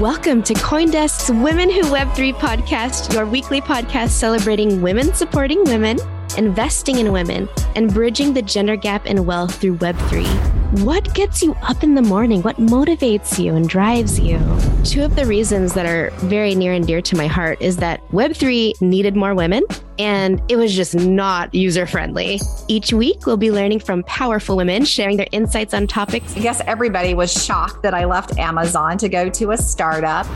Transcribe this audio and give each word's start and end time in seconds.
Welcome 0.00 0.42
to 0.44 0.54
Coindesk's 0.54 1.30
Women 1.30 1.68
Who 1.68 1.82
Web3 1.82 2.32
podcast, 2.32 3.12
your 3.12 3.26
weekly 3.26 3.60
podcast 3.60 4.08
celebrating 4.08 4.80
women 4.80 5.12
supporting 5.12 5.62
women, 5.64 5.98
investing 6.36 6.98
in 6.98 7.12
women, 7.12 7.48
and 7.76 7.92
bridging 7.92 8.34
the 8.34 8.42
gender 8.42 8.76
gap 8.76 9.06
in 9.06 9.24
wealth 9.26 9.60
through 9.60 9.76
Web3. 9.78 10.60
What 10.84 11.12
gets 11.14 11.42
you 11.42 11.54
up 11.62 11.82
in 11.82 11.94
the 11.94 12.02
morning? 12.02 12.42
What 12.42 12.56
motivates 12.56 13.42
you 13.42 13.56
and 13.56 13.68
drives 13.68 14.20
you? 14.20 14.38
Two 14.84 15.02
of 15.02 15.16
the 15.16 15.26
reasons 15.26 15.74
that 15.74 15.84
are 15.84 16.10
very 16.18 16.54
near 16.54 16.72
and 16.72 16.86
dear 16.86 17.02
to 17.02 17.16
my 17.16 17.26
heart 17.26 17.60
is 17.60 17.76
that 17.78 18.06
Web3 18.10 18.80
needed 18.80 19.16
more 19.16 19.34
women 19.34 19.64
and 19.98 20.40
it 20.48 20.56
was 20.56 20.74
just 20.74 20.94
not 20.94 21.54
user 21.54 21.86
friendly. 21.86 22.40
Each 22.68 22.92
week, 22.92 23.26
we'll 23.26 23.36
be 23.36 23.50
learning 23.50 23.80
from 23.80 24.02
powerful 24.04 24.56
women 24.56 24.84
sharing 24.84 25.16
their 25.16 25.28
insights 25.32 25.74
on 25.74 25.86
topics. 25.86 26.36
I 26.36 26.40
guess 26.40 26.62
everybody 26.66 27.14
was 27.14 27.32
shocked 27.32 27.82
that 27.82 27.92
I 27.92 28.04
left 28.04 28.38
Amazon 28.38 28.96
to 28.98 29.08
go 29.08 29.28
to 29.28 29.50
a 29.50 29.56
startup. 29.58 30.26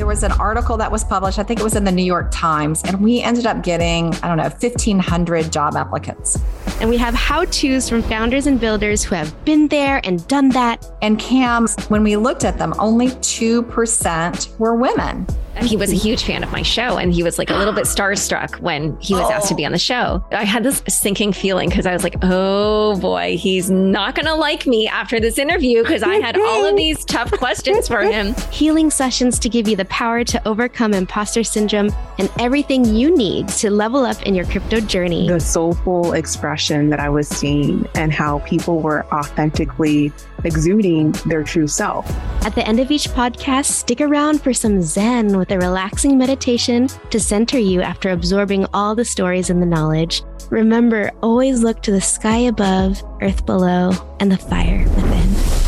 There 0.00 0.06
was 0.06 0.22
an 0.22 0.32
article 0.32 0.78
that 0.78 0.90
was 0.90 1.04
published, 1.04 1.38
I 1.38 1.42
think 1.42 1.60
it 1.60 1.62
was 1.62 1.76
in 1.76 1.84
the 1.84 1.92
New 1.92 2.02
York 2.02 2.30
Times, 2.30 2.82
and 2.84 3.02
we 3.02 3.20
ended 3.20 3.44
up 3.44 3.62
getting, 3.62 4.14
I 4.22 4.28
don't 4.28 4.38
know, 4.38 4.44
1,500 4.44 5.52
job 5.52 5.76
applicants. 5.76 6.38
And 6.80 6.88
we 6.88 6.96
have 6.96 7.12
how 7.12 7.44
to's 7.44 7.90
from 7.90 8.00
founders 8.04 8.46
and 8.46 8.58
builders 8.58 9.04
who 9.04 9.14
have 9.14 9.44
been 9.44 9.68
there 9.68 10.00
and 10.02 10.26
done 10.26 10.48
that. 10.50 10.90
And 11.02 11.18
Kamz, 11.18 11.76
when 11.90 12.02
we 12.02 12.16
looked 12.16 12.46
at 12.46 12.56
them, 12.56 12.72
only 12.78 13.08
2% 13.08 14.58
were 14.58 14.74
women. 14.74 15.26
He 15.62 15.76
was 15.76 15.92
a 15.92 15.96
huge 15.96 16.24
fan 16.24 16.42
of 16.42 16.52
my 16.52 16.62
show 16.62 16.96
and 16.96 17.12
he 17.12 17.22
was 17.22 17.38
like 17.38 17.50
a 17.50 17.56
little 17.56 17.72
bit 17.72 17.84
starstruck 17.84 18.60
when 18.60 18.98
he 19.00 19.14
was 19.14 19.24
oh. 19.24 19.32
asked 19.32 19.48
to 19.48 19.54
be 19.54 19.66
on 19.66 19.72
the 19.72 19.78
show. 19.78 20.24
I 20.30 20.44
had 20.44 20.62
this 20.62 20.82
sinking 20.88 21.32
feeling 21.32 21.68
because 21.68 21.86
I 21.86 21.92
was 21.92 22.02
like, 22.02 22.16
oh 22.22 22.98
boy, 23.00 23.36
he's 23.36 23.70
not 23.70 24.14
going 24.14 24.26
to 24.26 24.34
like 24.34 24.66
me 24.66 24.88
after 24.88 25.20
this 25.20 25.38
interview 25.38 25.82
because 25.82 26.02
I 26.02 26.16
had 26.16 26.38
all 26.38 26.64
of 26.64 26.76
these 26.76 27.04
tough 27.04 27.30
questions 27.32 27.88
for 27.88 28.00
him. 28.00 28.34
Healing 28.50 28.90
sessions 28.90 29.38
to 29.40 29.48
give 29.48 29.68
you 29.68 29.76
the 29.76 29.84
power 29.86 30.24
to 30.24 30.48
overcome 30.48 30.94
imposter 30.94 31.44
syndrome 31.44 31.90
and 32.18 32.30
everything 32.38 32.84
you 32.84 33.14
need 33.14 33.48
to 33.48 33.70
level 33.70 34.04
up 34.06 34.22
in 34.22 34.34
your 34.34 34.46
crypto 34.46 34.80
journey. 34.80 35.28
The 35.28 35.40
soulful 35.40 36.12
expression 36.12 36.90
that 36.90 37.00
I 37.00 37.08
was 37.08 37.28
seeing 37.28 37.86
and 37.94 38.12
how 38.12 38.40
people 38.40 38.80
were 38.80 39.04
authentically 39.12 40.12
exuding 40.44 41.12
their 41.26 41.42
true 41.42 41.66
self. 41.66 42.10
At 42.44 42.54
the 42.54 42.66
end 42.66 42.80
of 42.80 42.90
each 42.90 43.08
podcast, 43.08 43.66
stick 43.66 44.00
around 44.00 44.42
for 44.42 44.52
some 44.52 44.80
Zen 44.82 45.36
with 45.36 45.50
a 45.50 45.58
relaxing 45.58 46.16
meditation 46.16 46.88
to 47.10 47.20
center 47.20 47.58
you 47.58 47.82
after 47.82 48.10
absorbing 48.10 48.66
all 48.72 48.94
the 48.94 49.04
stories 49.04 49.50
and 49.50 49.60
the 49.60 49.66
knowledge. 49.66 50.22
Remember, 50.50 51.10
always 51.22 51.62
look 51.62 51.82
to 51.82 51.90
the 51.90 52.00
sky 52.00 52.38
above, 52.38 53.02
earth 53.22 53.46
below, 53.46 53.92
and 54.18 54.32
the 54.32 54.36
fire 54.36 54.84
within. 54.88 55.60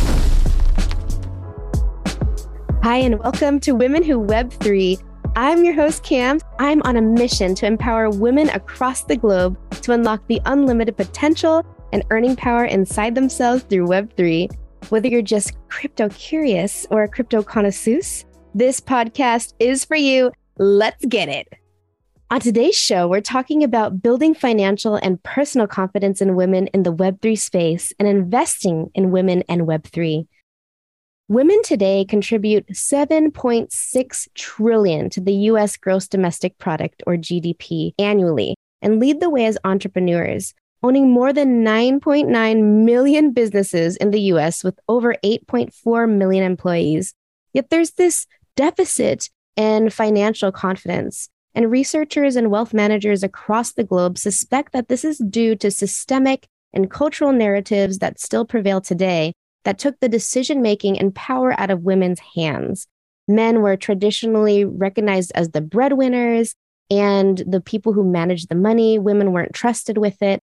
Hi, 2.83 2.97
and 2.97 3.19
welcome 3.21 3.61
to 3.61 3.73
Women 3.73 4.03
Who 4.03 4.19
Web3. 4.19 5.01
I'm 5.37 5.65
your 5.65 5.75
host, 5.75 6.03
Cam. 6.03 6.41
I'm 6.59 6.83
on 6.83 6.97
a 6.97 7.01
mission 7.01 7.55
to 7.55 7.67
empower 7.67 8.11
women 8.11 8.49
across 8.51 9.05
the 9.05 9.17
globe 9.17 9.57
to 9.83 9.93
unlock 9.93 10.27
the 10.27 10.41
unlimited 10.47 10.97
potential 10.97 11.65
and 11.93 12.05
earning 12.11 12.37
power 12.37 12.65
inside 12.65 13.15
themselves 13.15 13.63
through 13.63 13.87
Web3. 13.87 14.51
Whether 14.89 15.09
you're 15.09 15.23
just 15.23 15.53
crypto 15.69 16.09
curious 16.11 16.87
or 16.91 17.03
a 17.03 17.09
crypto 17.09 17.43
connoisseur, 17.43 18.01
this 18.55 18.81
podcast 18.81 19.55
is 19.59 19.85
for 19.85 19.97
you. 19.97 20.33
Let's 20.59 21.05
get 21.07 21.29
it. 21.29 21.49
On 22.31 22.41
today's 22.41 22.77
show, 22.77 23.09
we're 23.09 23.21
talking 23.21 23.63
about 23.63 24.03
building 24.03 24.35
financial 24.35 24.97
and 24.97 25.23
personal 25.23 25.67
confidence 25.67 26.21
in 26.21 26.35
women 26.35 26.67
in 26.69 26.83
the 26.83 26.93
Web3 26.95 27.39
space 27.39 27.93
and 27.99 28.09
investing 28.09 28.91
in 28.95 29.11
women 29.11 29.43
and 29.49 29.63
Web3. 29.63 30.27
Women 31.29 31.63
today 31.63 32.05
contribute 32.05 32.67
7.6 32.69 34.29
trillion 34.35 35.11
to 35.11 35.21
the 35.21 35.33
US 35.33 35.77
gross 35.77 36.09
domestic 36.09 36.59
product 36.59 37.03
or 37.07 37.17
GDP 37.17 37.93
annually 37.99 38.55
and 38.83 38.99
lead 38.99 39.21
the 39.21 39.31
way 39.31 39.47
as 39.47 39.57
entrepreneurs, 39.65 40.53
owning 40.83 41.11
more 41.11 41.33
than 41.33 41.65
9.9 41.65 42.85
million 42.85 43.33
businesses 43.33 43.97
in 43.97 44.11
the 44.11 44.21
US 44.33 44.65
with 44.65 44.79
over 44.89 45.15
8.4 45.25 46.11
million 46.11 46.45
employees. 46.45 47.15
Yet 47.53 47.71
there's 47.71 47.93
this 47.93 48.27
deficit 48.57 49.31
in 49.57 49.91
financial 49.91 50.53
confidence. 50.53 51.29
And 51.55 51.71
researchers 51.71 52.37
and 52.37 52.51
wealth 52.51 52.73
managers 52.73 53.23
across 53.23 53.73
the 53.73 53.85
globe 53.85 54.17
suspect 54.17 54.73
that 54.73 54.89
this 54.89 55.05
is 55.05 55.19
due 55.19 55.55
to 55.57 55.71
systemic 55.71 56.47
and 56.73 56.91
cultural 56.91 57.33
narratives 57.33 57.99
that 57.99 58.19
still 58.19 58.47
prevail 58.47 58.81
today 58.81 59.35
that 59.65 59.79
took 59.79 60.01
the 60.01 60.09
decision 60.09 60.63
making 60.63 60.99
and 60.99 61.15
power 61.15 61.59
out 61.61 61.71
of 61.71 61.83
women's 61.83 62.21
hands. 62.35 62.87
Men 63.29 63.61
were 63.61 63.77
traditionally 63.77 64.65
recognized 64.65 65.33
as 65.35 65.51
the 65.51 65.61
breadwinners 65.61 66.55
and 66.91 67.39
the 67.47 67.61
people 67.61 67.93
who 67.93 68.03
managed 68.03 68.49
the 68.49 68.55
money. 68.55 68.99
Women 68.99 69.33
weren't 69.33 69.55
trusted 69.55 69.99
with 69.99 70.21
it. 70.23 70.41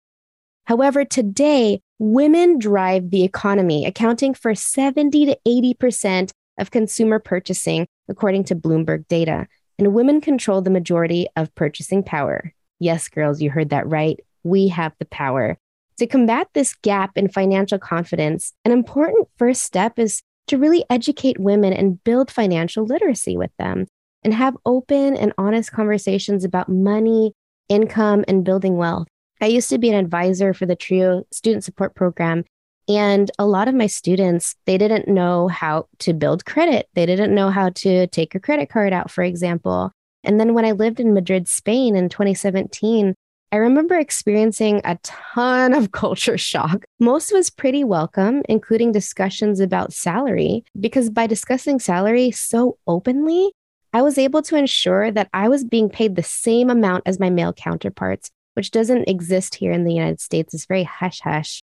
However, 0.66 1.04
today, 1.04 1.80
women 1.98 2.58
drive 2.58 3.10
the 3.10 3.22
economy, 3.22 3.86
accounting 3.86 4.34
for 4.34 4.54
70 4.54 5.26
to 5.26 5.38
80% 5.46 6.30
of 6.58 6.70
consumer 6.70 7.18
purchasing, 7.18 7.86
according 8.08 8.44
to 8.44 8.56
Bloomberg 8.56 9.06
data. 9.08 9.46
And 9.78 9.94
women 9.94 10.20
control 10.20 10.62
the 10.62 10.70
majority 10.70 11.28
of 11.36 11.54
purchasing 11.54 12.02
power. 12.02 12.52
Yes, 12.80 13.08
girls, 13.08 13.40
you 13.40 13.50
heard 13.50 13.70
that 13.70 13.86
right. 13.86 14.18
We 14.42 14.68
have 14.68 14.92
the 14.98 15.06
power. 15.06 15.56
To 15.98 16.06
combat 16.06 16.48
this 16.52 16.74
gap 16.74 17.16
in 17.16 17.28
financial 17.28 17.78
confidence, 17.78 18.52
an 18.64 18.72
important 18.72 19.28
first 19.36 19.62
step 19.62 19.98
is 19.98 20.22
to 20.48 20.58
really 20.58 20.84
educate 20.90 21.38
women 21.38 21.72
and 21.72 22.02
build 22.04 22.30
financial 22.30 22.84
literacy 22.84 23.36
with 23.36 23.50
them 23.58 23.86
and 24.22 24.34
have 24.34 24.56
open 24.66 25.16
and 25.16 25.32
honest 25.38 25.72
conversations 25.72 26.44
about 26.44 26.68
money, 26.68 27.32
income, 27.68 28.24
and 28.26 28.44
building 28.44 28.76
wealth. 28.76 29.08
I 29.40 29.46
used 29.46 29.68
to 29.70 29.78
be 29.78 29.90
an 29.90 29.96
advisor 29.96 30.54
for 30.54 30.66
the 30.66 30.76
TRIO 30.76 31.24
student 31.30 31.64
support 31.64 31.94
program. 31.94 32.44
And 32.88 33.30
a 33.38 33.46
lot 33.46 33.68
of 33.68 33.74
my 33.74 33.86
students, 33.86 34.54
they 34.64 34.78
didn't 34.78 35.08
know 35.08 35.48
how 35.48 35.88
to 36.00 36.14
build 36.14 36.44
credit. 36.44 36.88
They 36.94 37.04
didn't 37.04 37.34
know 37.34 37.50
how 37.50 37.70
to 37.70 38.06
take 38.06 38.34
a 38.34 38.40
credit 38.40 38.70
card 38.70 38.92
out, 38.92 39.10
for 39.10 39.24
example. 39.24 39.92
And 40.22 40.38
then 40.40 40.54
when 40.54 40.64
I 40.64 40.72
lived 40.72 41.00
in 41.00 41.12
Madrid, 41.12 41.48
Spain 41.48 41.96
in 41.96 42.08
2017, 42.08 43.14
I 43.52 43.56
remember 43.56 43.96
experiencing 43.96 44.80
a 44.84 44.98
ton 45.02 45.74
of 45.74 45.92
culture 45.92 46.38
shock. 46.38 46.84
Most 47.00 47.32
was 47.32 47.50
pretty 47.50 47.84
welcome, 47.84 48.42
including 48.48 48.92
discussions 48.92 49.60
about 49.60 49.92
salary, 49.92 50.64
because 50.78 51.10
by 51.10 51.26
discussing 51.26 51.78
salary 51.78 52.30
so 52.30 52.78
openly, 52.86 53.52
I 53.92 54.02
was 54.02 54.18
able 54.18 54.42
to 54.42 54.56
ensure 54.56 55.10
that 55.10 55.28
I 55.32 55.48
was 55.48 55.64
being 55.64 55.88
paid 55.88 56.16
the 56.16 56.22
same 56.22 56.70
amount 56.70 57.04
as 57.06 57.18
my 57.18 57.30
male 57.30 57.52
counterparts 57.52 58.30
which 58.56 58.70
doesn't 58.70 59.08
exist 59.08 59.54
here 59.54 59.70
in 59.70 59.84
the 59.84 59.92
United 59.92 60.20
States. 60.20 60.54
It's 60.54 60.66
very 60.66 60.84
hush 60.84 61.20
hush. 61.20 61.62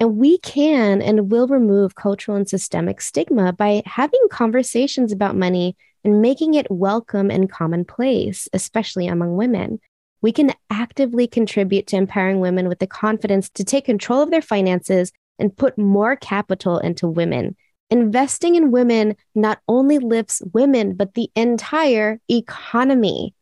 And 0.00 0.16
we 0.16 0.38
can 0.38 1.00
and 1.00 1.30
will 1.30 1.46
remove 1.46 1.94
cultural 1.94 2.36
and 2.36 2.48
systemic 2.48 3.00
stigma 3.00 3.52
by 3.52 3.82
having 3.86 4.20
conversations 4.30 5.12
about 5.12 5.36
money 5.36 5.76
and 6.04 6.20
making 6.20 6.54
it 6.54 6.70
welcome 6.70 7.30
and 7.30 7.50
commonplace, 7.50 8.48
especially 8.52 9.06
among 9.06 9.36
women. 9.36 9.80
We 10.20 10.32
can 10.32 10.52
actively 10.70 11.26
contribute 11.26 11.86
to 11.88 11.96
empowering 11.96 12.40
women 12.40 12.68
with 12.68 12.80
the 12.80 12.86
confidence 12.86 13.48
to 13.50 13.64
take 13.64 13.84
control 13.84 14.22
of 14.22 14.30
their 14.30 14.42
finances 14.42 15.12
and 15.38 15.56
put 15.56 15.78
more 15.78 16.16
capital 16.16 16.78
into 16.78 17.06
women. 17.06 17.56
Investing 17.90 18.56
in 18.56 18.70
women 18.70 19.16
not 19.34 19.60
only 19.68 19.98
lifts 19.98 20.42
women, 20.52 20.94
but 20.94 21.14
the 21.14 21.30
entire 21.34 22.20
economy. 22.28 23.34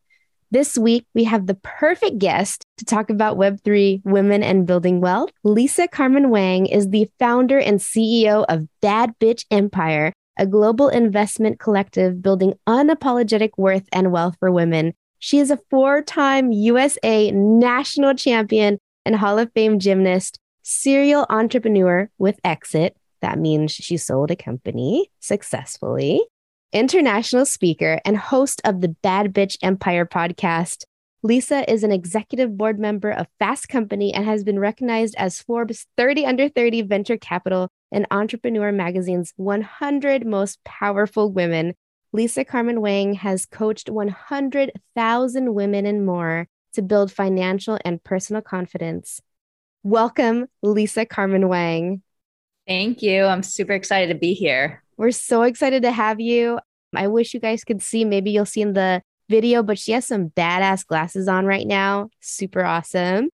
This 0.53 0.79
week, 0.79 1.07
we 1.13 1.25
have 1.25 1.47
the 1.47 1.57
perfect 1.57 2.21
guest 2.21 2.65
to 2.77 2.85
talk 2.85 3.11
about 3.11 3.37
Web3 3.37 4.03
women 4.05 4.45
and 4.45 4.65
building 4.65 5.01
wealth. 5.01 5.31
Lisa 5.43 5.89
Carmen 5.89 6.31
Wang 6.31 6.67
is 6.67 6.91
the 6.91 7.11
founder 7.19 7.59
and 7.59 7.81
CEO 7.81 8.45
of 8.49 8.69
Bad 8.81 9.19
Bitch 9.19 9.45
Empire, 9.51 10.13
a 10.39 10.47
global 10.47 10.89
investment 10.89 11.59
collective 11.59 12.23
building 12.23 12.55
unapologetic 12.69 13.51
worth 13.57 13.89
and 13.93 14.13
wealth 14.13 14.37
for 14.39 14.53
women. 14.53 14.95
She 15.19 15.41
is 15.41 15.51
a 15.51 15.59
four 15.69 16.01
time 16.01 16.53
USA 16.53 17.33
national 17.33 18.15
champion 18.15 18.79
and 19.05 19.17
Hall 19.17 19.41
of 19.41 19.51
Fame 19.53 19.81
gymnast, 19.81 20.39
serial 20.63 21.27
entrepreneur 21.29 22.09
with 22.19 22.39
exit. 22.45 22.97
That 23.21 23.41
means 23.41 23.73
she 23.73 23.97
sold 23.97 24.31
a 24.31 24.37
company 24.37 25.11
successfully 25.19 26.23
international 26.73 27.47
speaker, 27.47 28.01
and 28.05 28.17
host 28.17 28.61
of 28.65 28.81
the 28.81 28.89
Bad 28.89 29.33
Bitch 29.33 29.57
Empire 29.63 30.05
podcast. 30.05 30.85
Lisa 31.23 31.69
is 31.71 31.83
an 31.83 31.91
executive 31.91 32.57
board 32.57 32.79
member 32.79 33.11
of 33.11 33.27
Fast 33.39 33.69
Company 33.69 34.13
and 34.15 34.25
has 34.25 34.45
been 34.45 34.59
recognized 34.59 35.15
as 35.17 35.41
Forbes 35.41 35.87
30 35.97 36.27
Under 36.27 36.49
30 36.49 36.83
Venture 36.83 37.17
Capital 37.17 37.69
and 37.91 38.07
Entrepreneur 38.11 38.71
Magazine's 38.71 39.33
100 39.37 40.27
Most 40.27 40.63
Powerful 40.65 41.33
Women. 41.33 41.75
Lisa 42.13 42.45
Carmen 42.45 42.81
Wang 42.81 43.15
has 43.15 43.47
coached 43.47 43.91
100,000 43.91 45.55
women 45.55 45.87
and 45.87 46.07
more 46.07 46.47
to 46.75 46.83
build 46.83 47.11
financial 47.11 47.79
and 47.85 48.03
personal 48.05 48.43
confidence. 48.43 49.21
Welcome, 49.83 50.47
Lisa 50.63 51.07
Carmen 51.07 51.49
Wang. 51.49 52.03
Thank 52.67 53.03
you. 53.03 53.25
I'm 53.25 53.43
super 53.43 53.73
excited 53.73 54.13
to 54.13 54.19
be 54.19 54.35
here. 54.35 54.83
We're 54.97 55.11
so 55.11 55.43
excited 55.43 55.83
to 55.83 55.93
have 55.93 56.21
you. 56.21 56.59
I 56.95 57.09
wish 57.09 57.35
you 57.35 57.41
guys 57.41 57.65
could 57.65 57.83
see. 57.83 58.05
Maybe 58.05 58.31
you'll 58.31 58.47
see 58.47 58.63
in 58.63 58.73
the 58.73 59.03
video, 59.29 59.63
but 59.63 59.79
she 59.79 59.93
has 59.93 60.07
some 60.07 60.31
badass 60.31 60.87
glasses 60.87 61.29
on 61.29 61.47
right 61.47 61.67
now. 61.67 62.11
Super 62.21 62.65
awesome. 62.65 63.29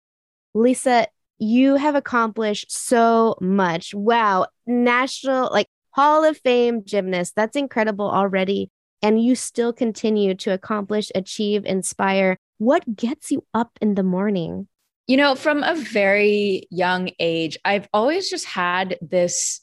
Lisa, 0.54 1.08
you 1.38 1.75
have 1.75 1.96
accomplished 1.96 2.72
so 2.72 3.36
much. 3.42 3.94
Wow. 3.94 4.48
National, 4.66 5.50
like 5.52 5.68
Hall 5.92 6.24
of 6.24 6.38
Fame 6.38 6.84
gymnast. 6.86 7.34
That's 7.36 7.56
incredible 7.56 8.10
already. 8.10 8.69
And 9.02 9.24
you 9.24 9.36
still 9.36 9.74
continue 9.74 10.36
to 10.36 10.54
accomplish, 10.54 11.12
achieve, 11.16 11.66
inspire. 11.66 12.38
What 12.60 12.96
gets 12.96 13.31
you 13.31 13.44
up 13.54 13.72
in 13.81 13.96
the 13.96 14.04
morning? 14.04 14.68
You 15.08 15.18
know, 15.18 15.36
from 15.36 15.63
a 15.63 15.75
very 15.75 16.68
young 16.69 17.10
age, 17.19 17.58
I've 17.66 17.90
always 17.92 18.30
just 18.30 18.46
had 18.46 18.98
this 19.02 19.62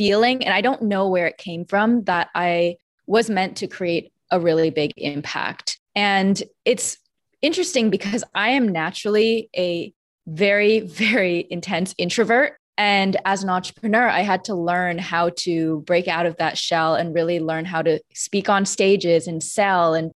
feeling, 0.00 0.42
and 0.42 0.54
I 0.54 0.62
don't 0.62 0.80
know 0.80 1.08
where 1.08 1.26
it 1.26 1.36
came 1.36 1.66
from, 1.66 2.04
that 2.04 2.30
I 2.34 2.76
was 3.06 3.28
meant 3.28 3.58
to 3.58 3.66
create 3.66 4.10
a 4.30 4.40
really 4.40 4.70
big 4.70 4.94
impact. 4.96 5.78
And 5.94 6.42
it's 6.64 6.96
interesting 7.42 7.90
because 7.90 8.24
I 8.34 8.52
am 8.52 8.66
naturally 8.66 9.50
a 9.54 9.92
very, 10.26 10.80
very 11.04 11.46
intense 11.50 11.94
introvert. 11.98 12.56
And 12.78 13.18
as 13.26 13.42
an 13.42 13.50
entrepreneur, 13.50 14.08
I 14.08 14.20
had 14.20 14.42
to 14.44 14.54
learn 14.54 14.96
how 14.96 15.32
to 15.40 15.82
break 15.82 16.08
out 16.08 16.24
of 16.24 16.38
that 16.38 16.56
shell 16.56 16.94
and 16.94 17.14
really 17.14 17.38
learn 17.38 17.66
how 17.66 17.82
to 17.82 18.00
speak 18.14 18.48
on 18.48 18.64
stages 18.64 19.26
and 19.26 19.42
sell 19.42 19.92
and 19.92 20.12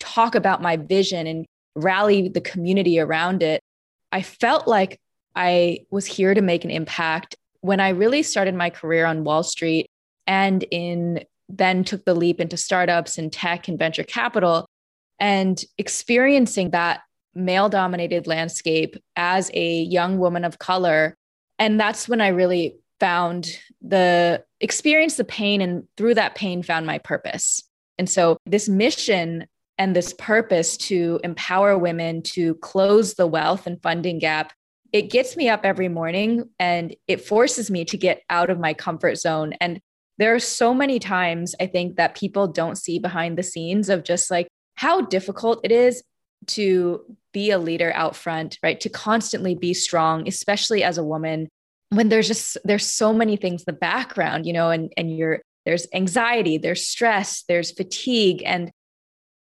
talk 0.00 0.34
about 0.34 0.62
my 0.62 0.78
vision 0.78 1.26
and 1.26 1.44
rally 1.74 2.30
the 2.30 2.40
community 2.40 2.98
around 2.98 3.42
it. 3.42 3.60
I 4.10 4.22
felt 4.22 4.66
like 4.66 4.98
I 5.34 5.80
was 5.90 6.06
here 6.06 6.32
to 6.32 6.40
make 6.40 6.64
an 6.64 6.70
impact 6.70 7.36
when 7.66 7.80
I 7.80 7.88
really 7.88 8.22
started 8.22 8.54
my 8.54 8.70
career 8.70 9.06
on 9.06 9.24
Wall 9.24 9.42
Street 9.42 9.90
and 10.26 10.64
in 10.70 11.24
then 11.48 11.82
took 11.82 12.04
the 12.04 12.14
leap 12.14 12.40
into 12.40 12.56
startups 12.56 13.18
and 13.18 13.32
tech 13.32 13.66
and 13.66 13.76
venture 13.78 14.04
capital 14.04 14.66
and 15.18 15.64
experiencing 15.76 16.70
that 16.70 17.00
male 17.34 17.68
dominated 17.68 18.28
landscape 18.28 18.96
as 19.16 19.50
a 19.52 19.82
young 19.82 20.18
woman 20.18 20.44
of 20.44 20.60
color. 20.60 21.16
And 21.58 21.78
that's 21.78 22.08
when 22.08 22.20
I 22.20 22.28
really 22.28 22.76
found 23.00 23.58
the 23.82 24.44
experience 24.60 25.16
the 25.16 25.24
pain 25.24 25.60
and 25.60 25.84
through 25.96 26.14
that 26.14 26.36
pain 26.36 26.62
found 26.62 26.86
my 26.86 26.98
purpose. 26.98 27.62
And 27.98 28.08
so 28.08 28.38
this 28.46 28.68
mission 28.68 29.46
and 29.76 29.94
this 29.94 30.12
purpose 30.14 30.76
to 30.76 31.20
empower 31.24 31.76
women 31.76 32.22
to 32.22 32.54
close 32.56 33.14
the 33.14 33.26
wealth 33.26 33.66
and 33.66 33.82
funding 33.82 34.18
gap 34.20 34.52
it 34.96 35.10
gets 35.10 35.36
me 35.36 35.48
up 35.48 35.60
every 35.64 35.88
morning 35.88 36.48
and 36.58 36.96
it 37.06 37.20
forces 37.20 37.70
me 37.70 37.84
to 37.84 37.98
get 37.98 38.22
out 38.30 38.48
of 38.48 38.58
my 38.58 38.72
comfort 38.72 39.16
zone 39.16 39.52
and 39.60 39.78
there 40.18 40.34
are 40.34 40.40
so 40.40 40.72
many 40.72 40.98
times 40.98 41.54
I 41.60 41.66
think 41.66 41.96
that 41.96 42.16
people 42.16 42.48
don't 42.48 42.78
see 42.78 42.98
behind 42.98 43.36
the 43.36 43.42
scenes 43.42 43.90
of 43.90 44.02
just 44.02 44.30
like 44.30 44.48
how 44.76 45.02
difficult 45.02 45.60
it 45.62 45.70
is 45.72 46.02
to 46.46 47.02
be 47.32 47.50
a 47.50 47.58
leader 47.58 47.92
out 47.94 48.16
front, 48.16 48.58
right? 48.62 48.80
To 48.80 48.88
constantly 48.88 49.54
be 49.54 49.74
strong, 49.74 50.26
especially 50.26 50.82
as 50.82 50.96
a 50.96 51.04
woman, 51.04 51.48
when 51.90 52.08
there's 52.08 52.28
just 52.28 52.56
there's 52.64 52.86
so 52.86 53.12
many 53.12 53.36
things 53.36 53.62
in 53.62 53.74
the 53.74 53.78
background, 53.78 54.46
you 54.46 54.52
know, 54.52 54.70
and 54.70 54.90
and 54.96 55.14
you're 55.14 55.42
there's 55.66 55.86
anxiety, 55.92 56.56
there's 56.56 56.86
stress, 56.86 57.44
there's 57.48 57.72
fatigue, 57.72 58.42
and 58.46 58.70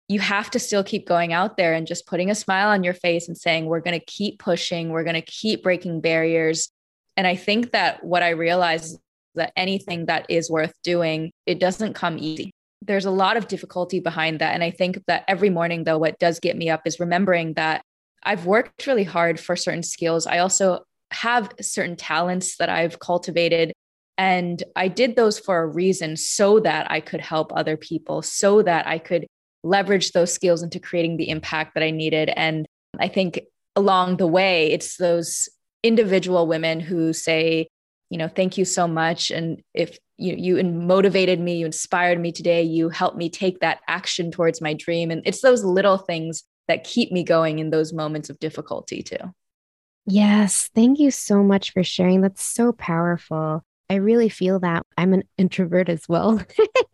you 0.07 0.19
have 0.19 0.51
to 0.51 0.59
still 0.59 0.83
keep 0.83 1.07
going 1.07 1.33
out 1.33 1.57
there 1.57 1.73
and 1.73 1.87
just 1.87 2.05
putting 2.07 2.29
a 2.29 2.35
smile 2.35 2.69
on 2.69 2.83
your 2.83 2.93
face 2.93 3.27
and 3.27 3.37
saying, 3.37 3.65
we're 3.65 3.79
going 3.79 3.99
to 3.99 4.05
keep 4.05 4.39
pushing, 4.39 4.89
we're 4.89 5.03
going 5.03 5.13
to 5.15 5.21
keep 5.21 5.63
breaking 5.63 6.01
barriers. 6.01 6.69
And 7.15 7.25
I 7.25 7.35
think 7.35 7.71
that 7.71 8.03
what 8.03 8.23
I 8.23 8.29
realized 8.29 8.99
that 9.35 9.53
anything 9.55 10.07
that 10.07 10.25
is 10.29 10.49
worth 10.49 10.73
doing, 10.83 11.31
it 11.45 11.59
doesn't 11.59 11.93
come 11.93 12.17
easy. 12.19 12.51
There's 12.81 13.05
a 13.05 13.11
lot 13.11 13.37
of 13.37 13.47
difficulty 13.47 13.99
behind 13.99 14.39
that. 14.39 14.53
And 14.53 14.63
I 14.63 14.71
think 14.71 15.01
that 15.07 15.23
every 15.27 15.49
morning, 15.49 15.85
though, 15.85 15.97
what 15.97 16.19
does 16.19 16.39
get 16.39 16.57
me 16.57 16.69
up 16.69 16.81
is 16.85 16.99
remembering 16.99 17.53
that 17.53 17.81
I've 18.23 18.45
worked 18.45 18.85
really 18.85 19.03
hard 19.03 19.39
for 19.39 19.55
certain 19.55 19.83
skills. 19.83 20.27
I 20.27 20.39
also 20.39 20.83
have 21.11 21.51
certain 21.61 21.95
talents 21.95 22.57
that 22.57 22.69
I've 22.69 22.99
cultivated. 22.99 23.71
And 24.17 24.61
I 24.75 24.89
did 24.89 25.15
those 25.15 25.39
for 25.39 25.61
a 25.61 25.67
reason 25.67 26.17
so 26.17 26.59
that 26.59 26.91
I 26.91 26.99
could 26.99 27.21
help 27.21 27.51
other 27.55 27.77
people, 27.77 28.21
so 28.21 28.61
that 28.61 28.85
I 28.85 28.99
could 28.99 29.25
leverage 29.63 30.11
those 30.11 30.33
skills 30.33 30.61
into 30.63 30.79
creating 30.79 31.17
the 31.17 31.29
impact 31.29 31.73
that 31.73 31.83
I 31.83 31.91
needed. 31.91 32.29
And 32.35 32.65
I 32.99 33.07
think 33.07 33.41
along 33.75 34.17
the 34.17 34.27
way, 34.27 34.71
it's 34.71 34.97
those 34.97 35.49
individual 35.83 36.47
women 36.47 36.79
who 36.79 37.13
say, 37.13 37.67
you 38.09 38.17
know, 38.17 38.27
thank 38.27 38.57
you 38.57 38.65
so 38.65 38.87
much. 38.87 39.31
And 39.31 39.61
if 39.73 39.97
you 40.17 40.35
you 40.37 40.63
motivated 40.63 41.39
me, 41.39 41.57
you 41.57 41.65
inspired 41.65 42.19
me 42.19 42.31
today, 42.31 42.61
you 42.61 42.89
helped 42.89 43.17
me 43.17 43.29
take 43.29 43.59
that 43.59 43.79
action 43.87 44.31
towards 44.31 44.61
my 44.61 44.73
dream. 44.73 45.09
And 45.09 45.21
it's 45.25 45.41
those 45.41 45.63
little 45.63 45.97
things 45.97 46.43
that 46.67 46.83
keep 46.83 47.11
me 47.11 47.23
going 47.23 47.59
in 47.59 47.71
those 47.71 47.91
moments 47.91 48.29
of 48.29 48.39
difficulty 48.39 49.01
too. 49.01 49.33
Yes. 50.05 50.69
Thank 50.75 50.99
you 50.99 51.11
so 51.11 51.43
much 51.43 51.71
for 51.71 51.83
sharing. 51.83 52.21
That's 52.21 52.43
so 52.43 52.73
powerful. 52.73 53.63
I 53.89 53.95
really 53.95 54.29
feel 54.29 54.59
that 54.59 54.85
I'm 54.97 55.13
an 55.13 55.23
introvert 55.37 55.89
as 55.89 56.07
well. 56.07 56.41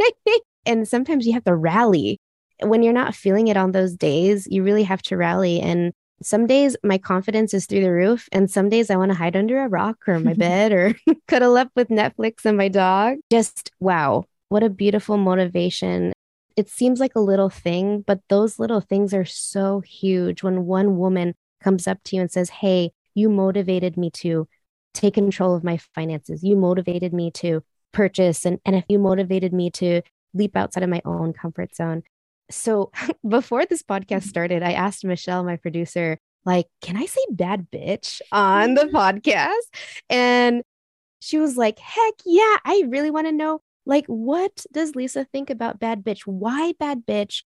and 0.66 0.88
sometimes 0.88 1.26
you 1.26 1.34
have 1.34 1.44
to 1.46 1.56
rally. 1.56 2.20
When 2.62 2.84
you're 2.84 2.94
not 2.94 3.16
feeling 3.16 3.48
it 3.48 3.58
on 3.58 3.72
those 3.72 3.96
days, 3.96 4.48
you 4.50 4.64
really 4.64 4.84
have 4.84 5.02
to 5.04 5.18
rally. 5.18 5.62
And 5.62 5.94
some 6.22 6.48
days 6.48 6.76
my 6.84 6.98
confidence 6.98 7.54
is 7.54 7.66
through 7.66 7.82
the 7.82 7.92
roof 7.92 8.28
and 8.32 8.52
some 8.52 8.70
days 8.70 8.90
i 8.90 8.96
want 8.96 9.12
to 9.12 9.18
hide 9.18 9.36
under 9.36 9.64
a 9.64 9.70
rock 9.70 9.98
or 10.08 10.20
my 10.20 10.34
bed 10.46 10.72
or 10.72 10.96
cuddle 11.28 11.58
up 11.58 11.70
with 11.76 11.90
netflix 11.90 12.46
and 12.46 12.58
my 12.58 12.68
dog. 12.68 13.18
Just 13.32 13.72
wow 13.80 14.26
what 14.50 14.64
a 14.64 14.70
beautiful 14.70 15.18
motivation. 15.18 16.12
It 16.58 16.70
seems 16.70 17.00
like 17.00 17.16
a 17.16 17.22
little 17.22 17.50
thing 17.50 18.04
but 18.06 18.22
those 18.30 18.60
little 18.60 18.82
things 18.82 19.14
are 19.14 19.26
so 19.26 19.82
huge 19.82 20.44
when 20.44 20.66
one 20.66 20.98
woman 20.98 21.36
comes 21.62 21.88
up 21.88 22.00
to 22.06 22.16
you 22.16 22.22
and 22.22 22.32
says 22.32 22.50
hey 22.50 22.92
you 23.16 23.30
motivated 23.30 23.98
me 23.98 24.10
to 24.12 24.48
take 24.94 25.14
control 25.14 25.56
of 25.56 25.64
my 25.64 25.78
finances. 25.96 26.44
You 26.44 26.56
motivated 26.56 27.14
me 27.14 27.32
to 27.32 27.64
purchase 27.92 28.46
and, 28.46 28.60
and 28.66 28.76
if 28.76 28.86
you 28.90 29.00
motivated 29.00 29.54
me 29.54 29.72
to 29.72 30.02
leap 30.34 30.56
outside 30.56 30.84
of 30.84 30.90
my 30.90 31.02
own 31.06 31.34
comfort 31.34 31.76
zone 31.76 32.04
so 32.52 32.92
before 33.28 33.66
this 33.66 33.84
podcast 33.84 34.20
mm-hmm. 34.20 34.30
started, 34.30 34.64
I 34.64 34.74
asked 34.74 35.06
Michele, 35.06 35.44
my 35.44 35.56
producer, 35.56 36.20
like, 36.46 36.68
can 36.82 36.98
I 36.98 37.06
say 37.06 37.22
bad 37.30 37.68
bitch 37.72 38.22
on 38.32 38.74
the 38.74 38.86
podcast? 38.86 39.54
And 40.10 40.64
she 41.20 41.38
was 41.38 41.58
like, 41.58 41.80
heck 41.80 42.14
yeah, 42.26 42.58
I 42.66 42.84
really 42.88 43.12
want 43.12 43.28
to 43.28 43.32
know, 43.32 43.62
like, 43.86 44.06
what 44.08 44.66
does 44.72 44.96
Lisa 44.96 45.26
think 45.26 45.50
about 45.50 45.80
bad 45.80 46.04
bitch? 46.04 46.22
Why 46.22 46.74
bad 46.80 47.06
bitch? 47.06 47.44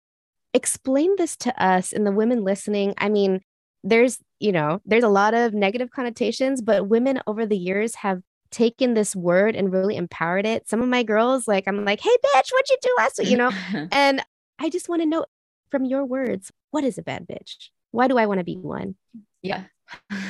Explain 0.54 1.16
this 1.18 1.36
to 1.38 1.64
us 1.64 1.92
and 1.92 2.08
the 2.08 2.12
women 2.12 2.44
listening. 2.44 2.94
I 2.98 3.10
mean, 3.10 3.42
there's, 3.84 4.20
you 4.40 4.52
know, 4.52 4.82
there's 4.86 5.04
a 5.04 5.10
lot 5.10 5.34
of 5.34 5.54
negative 5.54 5.92
connotations, 5.92 6.62
but 6.62 6.88
women 6.88 7.22
over 7.28 7.46
the 7.46 7.58
years 7.58 7.96
have 7.96 8.22
taken 8.50 8.94
this 8.94 9.16
word 9.16 9.56
and 9.56 9.72
really 9.72 9.98
empowered 9.98 10.46
it. 10.46 10.68
Some 10.70 10.82
of 10.82 10.88
my 10.88 11.04
girls, 11.04 11.48
like, 11.48 11.68
I'm 11.68 11.84
like, 11.84 12.00
hey, 12.00 12.10
bitch, 12.10 12.50
what'd 12.52 12.70
you 12.70 12.78
do 12.82 12.96
last 12.98 13.20
week? 13.20 13.30
You 13.30 13.38
know, 13.38 13.52
and 13.92 14.24
I 14.60 14.70
just 14.70 14.90
want 14.90 15.02
to 15.02 15.06
know 15.06 15.26
from 15.70 15.86
your 15.86 16.06
words, 16.06 16.52
what 16.72 16.84
is 16.84 16.98
a 16.98 17.04
bad 17.04 17.28
bitch? 17.28 17.70
Why 17.92 18.08
do 18.08 18.18
I 18.18 18.26
want 18.26 18.40
to 18.40 18.44
be 18.44 18.58
one? 18.58 18.96
Yeah. 19.42 19.66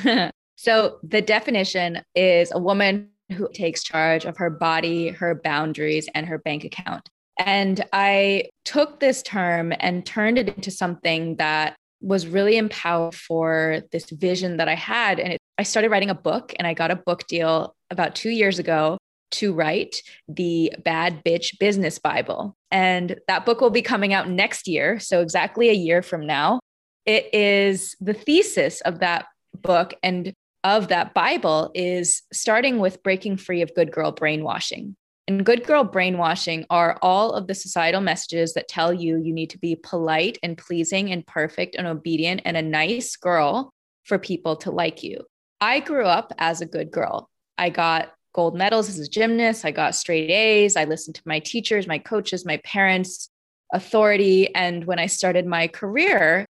so 0.56 0.98
the 1.02 1.22
definition 1.22 2.02
is 2.14 2.52
a 2.52 2.58
woman 2.58 3.10
who 3.32 3.48
takes 3.52 3.82
charge 3.82 4.24
of 4.24 4.36
her 4.38 4.50
body, 4.50 5.08
her 5.08 5.34
boundaries, 5.34 6.08
and 6.14 6.26
her 6.26 6.38
bank 6.38 6.64
account. 6.64 7.08
And 7.38 7.84
I 7.92 8.48
took 8.64 9.00
this 9.00 9.22
term 9.22 9.72
and 9.78 10.04
turned 10.04 10.38
it 10.38 10.48
into 10.48 10.70
something 10.70 11.36
that 11.36 11.76
was 12.00 12.26
really 12.26 12.56
empowered 12.56 13.14
for 13.14 13.82
this 13.92 14.10
vision 14.10 14.56
that 14.58 14.68
I 14.68 14.74
had. 14.74 15.18
And 15.18 15.34
it, 15.34 15.40
I 15.56 15.62
started 15.62 15.90
writing 15.90 16.10
a 16.10 16.14
book 16.14 16.54
and 16.58 16.66
I 16.66 16.74
got 16.74 16.90
a 16.90 16.96
book 16.96 17.26
deal 17.26 17.74
about 17.90 18.14
two 18.14 18.30
years 18.30 18.58
ago 18.58 18.97
to 19.32 19.52
write 19.52 20.02
the 20.28 20.72
Bad 20.84 21.22
Bitch 21.24 21.58
Business 21.58 21.98
Bible. 21.98 22.56
And 22.70 23.18
that 23.28 23.46
book 23.46 23.60
will 23.60 23.70
be 23.70 23.82
coming 23.82 24.12
out 24.12 24.28
next 24.28 24.68
year. 24.68 24.98
So, 24.98 25.20
exactly 25.20 25.68
a 25.68 25.74
year 25.74 26.02
from 26.02 26.26
now. 26.26 26.60
It 27.06 27.32
is 27.34 27.96
the 28.00 28.14
thesis 28.14 28.80
of 28.82 29.00
that 29.00 29.26
book 29.62 29.94
and 30.02 30.32
of 30.64 30.88
that 30.88 31.14
Bible 31.14 31.70
is 31.74 32.22
starting 32.32 32.78
with 32.78 33.02
breaking 33.02 33.36
free 33.36 33.62
of 33.62 33.74
good 33.74 33.90
girl 33.90 34.12
brainwashing. 34.12 34.96
And 35.26 35.44
good 35.44 35.64
girl 35.64 35.84
brainwashing 35.84 36.64
are 36.70 36.98
all 37.02 37.32
of 37.32 37.46
the 37.46 37.54
societal 37.54 38.00
messages 38.00 38.54
that 38.54 38.66
tell 38.66 38.92
you 38.92 39.18
you 39.22 39.32
need 39.32 39.50
to 39.50 39.58
be 39.58 39.76
polite 39.76 40.38
and 40.42 40.56
pleasing 40.56 41.12
and 41.12 41.26
perfect 41.26 41.74
and 41.76 41.86
obedient 41.86 42.42
and 42.44 42.56
a 42.56 42.62
nice 42.62 43.14
girl 43.16 43.72
for 44.04 44.18
people 44.18 44.56
to 44.56 44.70
like 44.70 45.02
you. 45.02 45.20
I 45.60 45.80
grew 45.80 46.06
up 46.06 46.32
as 46.38 46.60
a 46.60 46.66
good 46.66 46.90
girl. 46.90 47.28
I 47.58 47.68
got 47.70 48.12
gold 48.38 48.54
medals 48.54 48.88
as 48.88 49.00
a 49.00 49.08
gymnast. 49.08 49.64
I 49.64 49.72
got 49.72 49.96
straight 49.96 50.30
A's. 50.30 50.76
I 50.76 50.84
listened 50.84 51.16
to 51.16 51.22
my 51.26 51.40
teachers, 51.40 51.88
my 51.88 51.98
coaches, 51.98 52.46
my 52.46 52.58
parents' 52.58 53.30
authority. 53.72 54.54
And 54.54 54.84
when 54.84 55.00
I 55.00 55.06
started 55.06 55.44
my 55.44 55.66
career 55.66 56.46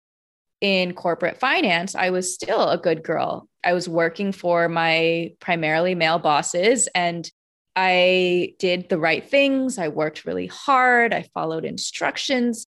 in 0.60 0.94
corporate 0.94 1.40
finance, 1.40 1.96
I 1.96 2.10
was 2.10 2.32
still 2.32 2.68
a 2.68 2.78
good 2.78 3.02
girl. 3.02 3.48
I 3.64 3.72
was 3.72 3.88
working 3.88 4.30
for 4.30 4.68
my 4.68 5.32
primarily 5.40 5.96
male 5.96 6.20
bosses 6.20 6.88
and 6.94 7.28
I 7.74 8.54
did 8.60 8.88
the 8.88 9.00
right 9.00 9.28
things. 9.28 9.76
I 9.76 9.88
worked 9.88 10.24
really 10.24 10.46
hard. 10.46 11.12
I 11.12 11.28
followed 11.34 11.64
instructions. 11.64 12.64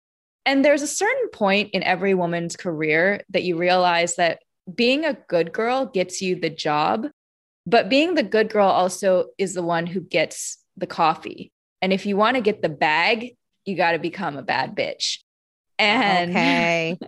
And 0.46 0.64
there's 0.64 0.82
a 0.82 0.86
certain 0.86 1.30
point 1.30 1.70
in 1.72 1.82
every 1.82 2.14
woman's 2.14 2.54
career 2.54 3.24
that 3.30 3.42
you 3.42 3.58
realize 3.58 4.14
that 4.14 4.38
being 4.72 5.04
a 5.04 5.18
good 5.28 5.52
girl 5.52 5.84
gets 5.84 6.22
you 6.22 6.36
the 6.36 6.48
job, 6.48 7.08
but 7.70 7.88
being 7.88 8.14
the 8.14 8.22
good 8.22 8.50
girl 8.50 8.68
also 8.68 9.26
is 9.38 9.54
the 9.54 9.62
one 9.62 9.86
who 9.86 10.00
gets 10.00 10.58
the 10.76 10.86
coffee. 10.86 11.52
And 11.80 11.92
if 11.92 12.04
you 12.04 12.16
want 12.16 12.34
to 12.34 12.42
get 12.42 12.62
the 12.62 12.68
bag, 12.68 13.36
you 13.64 13.76
got 13.76 13.92
to 13.92 13.98
become 13.98 14.36
a 14.36 14.42
bad 14.42 14.74
bitch. 14.74 15.18
And 15.78 16.32
Okay. 16.32 16.98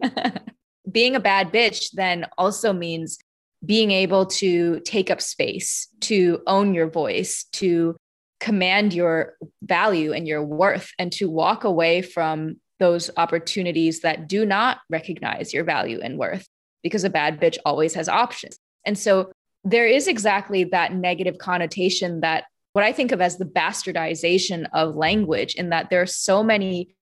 being 0.91 1.17
a 1.17 1.21
bad 1.21 1.53
bitch 1.53 1.91
then 1.93 2.27
also 2.39 2.73
means 2.73 3.19
being 3.65 3.91
able 3.91 4.27
to 4.27 4.81
take 4.81 5.11
up 5.11 5.21
space, 5.21 5.89
to 6.01 6.43
own 6.47 6.75
your 6.75 6.89
voice, 6.89 7.45
to 7.53 7.97
command 8.41 8.93
your 8.93 9.35
value 9.63 10.13
and 10.13 10.27
your 10.27 10.45
worth, 10.45 10.93
and 10.99 11.13
to 11.13 11.29
walk 11.29 11.65
away 11.65 12.03
from 12.03 12.57
those 12.79 13.11
opportunities 13.17 14.01
that 14.01 14.29
do 14.29 14.45
not 14.45 14.79
recognize 14.91 15.53
your 15.53 15.65
value 15.65 16.01
and 16.03 16.19
worth 16.19 16.47
because 16.83 17.05
a 17.05 17.11
bad 17.11 17.41
bitch 17.41 17.59
always 17.65 17.95
has 17.95 18.09
options. 18.09 18.59
And 18.85 18.99
so 18.99 19.31
there 19.65 19.87
is 19.87 20.09
exactly 20.09 20.65
that 20.65 20.95
negative 20.95 21.39
connotation 21.39 22.21
that 22.21 22.45
what 22.73 22.85
I 22.85 22.93
think 22.93 23.13
of 23.13 23.21
as 23.21 23.37
the 23.37 23.45
bastardization 23.45 24.67
of 24.73 24.97
language, 24.97 25.55
in 25.55 25.71
that 25.71 25.91
there 25.91 26.03
are 26.03 26.07
so 26.07 26.43
many 26.43 26.95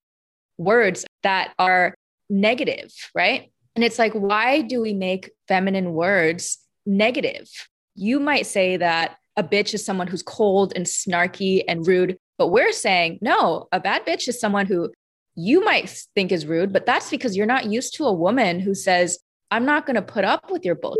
words 0.59 1.05
that 1.23 1.52
are 1.59 1.95
negative, 2.29 2.93
right? 3.14 3.50
And 3.75 3.85
it's 3.85 3.99
like, 3.99 4.12
why 4.12 4.62
do 4.62 4.81
we 4.81 4.93
make 4.93 5.31
feminine 5.49 5.93
words 5.93 6.59
negative? 6.85 7.49
You 7.95 8.21
might 8.21 8.47
say 8.47 8.76
that 8.76 9.17
a 9.37 9.45
bitch 9.45 9.75
is 9.75 9.85
someone 9.85 10.07
who's 10.07 10.23
cold 10.23 10.73
and 10.75 10.87
snarky 10.87 11.62
and 11.69 11.87
rude, 11.87 12.19
but 12.37 12.49
we're 12.49 12.73
saying, 12.73 13.19
no, 13.23 13.69
a 13.73 13.81
bad 13.81 14.05
bitch 14.05 14.29
is 14.29 14.40
someone 14.40 14.67
who 14.67 14.93
you 15.37 15.64
might 15.64 15.88
think 16.14 16.33
is 16.33 16.47
rude, 16.47 16.73
but 16.73 16.85
that's 16.85 17.11
because 17.11 17.37
you're 17.37 17.47
not 17.47 17.67
used 17.67 17.95
to 17.95 18.05
a 18.05 18.12
woman 18.12 18.61
who 18.61 18.75
says, 18.75 19.19
I'm 19.50 19.64
not 19.64 19.87
going 19.87 19.95
to 19.97 20.02
put 20.02 20.25
up 20.25 20.50
with 20.50 20.64
your 20.64 20.75
bullshit. 20.75 20.99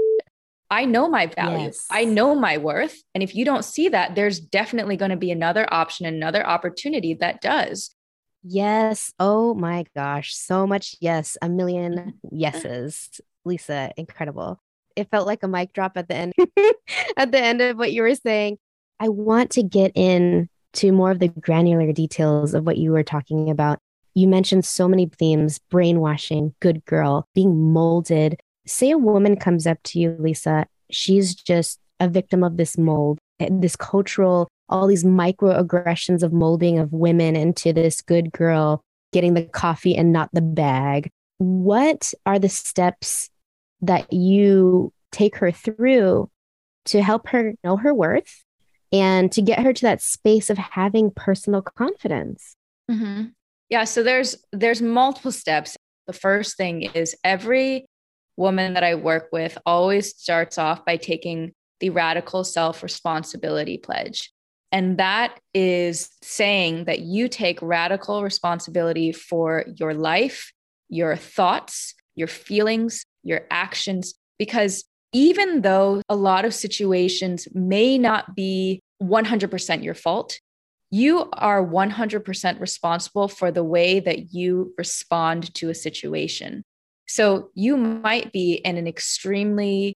I 0.71 0.85
know 0.85 1.09
my 1.09 1.27
value. 1.27 1.67
Yes. 1.67 1.87
I 1.91 2.05
know 2.05 2.35
my 2.35 2.59
worth. 2.59 3.03
And 3.15 3.23
if 3.23 3.35
you 3.35 3.45
don't 3.45 3.65
see 3.65 3.89
that, 3.89 4.15
there's 4.15 4.39
definitely 4.39 4.97
going 4.97 5.11
to 5.11 5.17
be 5.17 5.33
another 5.33 5.67
option, 5.73 6.07
another 6.07 6.47
opportunity 6.47 7.15
that 7.15 7.41
does. 7.41 7.95
Yes. 8.43 9.13
Oh 9.19 9.55
my 9.55 9.85
gosh. 9.97 10.35
So 10.35 10.67
much 10.67 10.95
yes. 11.01 11.37
A 11.43 11.49
million 11.49 11.95
mm-hmm. 12.25 12.37
yeses. 12.37 13.21
Lisa, 13.45 13.91
incredible. 13.97 14.61
It 14.97 15.11
felt 15.11 15.27
like 15.27 15.43
a 15.43 15.49
mic 15.49 15.73
drop 15.73 15.97
at 15.97 16.09
the 16.09 16.15
end 16.15 16.35
at 17.17 17.33
the 17.33 17.41
end 17.41 17.61
of 17.61 17.77
what 17.77 17.93
you 17.93 18.03
were 18.03 18.15
saying. 18.15 18.59
I 18.99 19.09
want 19.09 19.51
to 19.53 19.63
get 19.63 19.93
in 19.95 20.49
to 20.75 20.93
more 20.93 21.11
of 21.11 21.19
the 21.19 21.29
granular 21.29 21.93
details 21.93 22.55
of 22.55 22.65
what 22.65 22.79
you 22.79 22.93
were 22.93 23.03
talking 23.03 23.51
about. 23.51 23.79
You 24.15 24.29
mentioned 24.29 24.65
so 24.65 24.89
many 24.89 25.07
themes, 25.07 25.59
brainwashing, 25.71 26.55
good 26.61 26.85
girl, 26.85 27.29
being 27.35 27.73
molded. 27.73 28.41
Say 28.67 28.91
a 28.91 28.99
woman 28.99 29.37
comes 29.37 29.67
up 29.67 29.79
to 29.85 29.99
you, 29.99 30.17
Lisa, 30.19 30.67
she's 30.91 31.35
just 31.35 31.81
a 31.99 32.09
victim 32.09 32.43
of 32.45 32.57
this 32.57 32.79
mold, 32.79 33.19
eh, 33.41 33.49
this 33.51 33.77
cultural 33.77 34.49
all 34.71 34.87
these 34.87 35.05
microaggressions 35.05 36.23
of 36.23 36.33
molding 36.33 36.79
of 36.79 36.93
women 36.93 37.37
into 37.37 37.73
this 37.73 38.01
good 38.01 38.33
girl 38.33 38.81
getting 39.13 39.35
the 39.35 39.43
coffee 39.43 39.97
and 39.97 40.13
not 40.13 40.31
the 40.33 40.41
bag. 40.41 41.11
What 41.39 42.15
are 42.25 42.39
the 42.39 42.49
steps 42.49 43.29
that 43.83 44.13
you 44.13 44.93
take 45.11 45.37
her 45.37 45.51
through 45.51 46.31
to 46.87 47.03
help 47.03 47.29
her 47.29 47.55
know 47.65 47.77
her 47.77 47.93
worth 47.93 48.45
and 48.93 49.31
to 49.33 49.43
get 49.43 49.61
her 49.61 49.73
to 49.73 49.83
that 49.83 50.01
space 50.01 50.49
of 50.49 50.59
having 50.59 51.11
personal 51.11 51.63
confidence? 51.63 52.55
Mm-hmm. 52.89 53.27
Yeah, 53.69 53.85
so 53.85 54.03
there's 54.03 54.37
there's 54.53 54.81
multiple 54.81 55.33
steps. 55.33 55.77
The 56.07 56.13
first 56.13 56.57
thing 56.57 56.83
is 56.83 57.17
every 57.25 57.87
woman 58.41 58.73
that 58.75 58.83
I 58.83 58.95
work 58.95 59.29
with 59.31 59.57
always 59.67 60.17
starts 60.17 60.57
off 60.57 60.85
by 60.85 60.97
taking 60.97 61.53
the 61.79 61.91
radical 61.91 62.43
self 62.43 62.83
responsibility 62.83 63.79
pledge. 63.79 64.33
And 64.73 64.99
that 64.99 65.39
is 65.53 66.11
saying 66.23 66.85
that 66.85 67.01
you 67.01 67.29
take 67.29 67.61
radical 67.61 68.23
responsibility 68.23 69.13
for 69.13 69.65
your 69.77 69.95
life, 69.95 70.53
your 70.89 71.17
thoughts, 71.17 71.95
your 72.15 72.29
feelings, 72.29 73.05
your 73.23 73.43
actions, 73.51 74.15
because 74.39 74.85
even 75.13 75.61
though 75.61 76.01
a 76.09 76.17
lot 76.17 76.45
of 76.45 76.55
situations 76.55 77.47
may 77.53 77.99
not 77.99 78.35
be 78.35 78.81
100% 79.03 79.85
your 79.85 79.95
fault, 79.95 80.39
you 80.91 81.29
are 81.33 81.65
100% 81.65 82.61
responsible 82.61 83.29
for 83.29 83.51
the 83.51 83.65
way 83.65 84.01
that 84.01 84.33
you 84.33 84.73
respond 84.79 85.53
to 85.55 85.69
a 85.69 85.75
situation. 85.75 86.65
So 87.11 87.51
you 87.55 87.77
might 87.77 88.33
be 88.33 88.53
in 88.55 88.77
an 88.77 88.87
extremely 88.87 89.95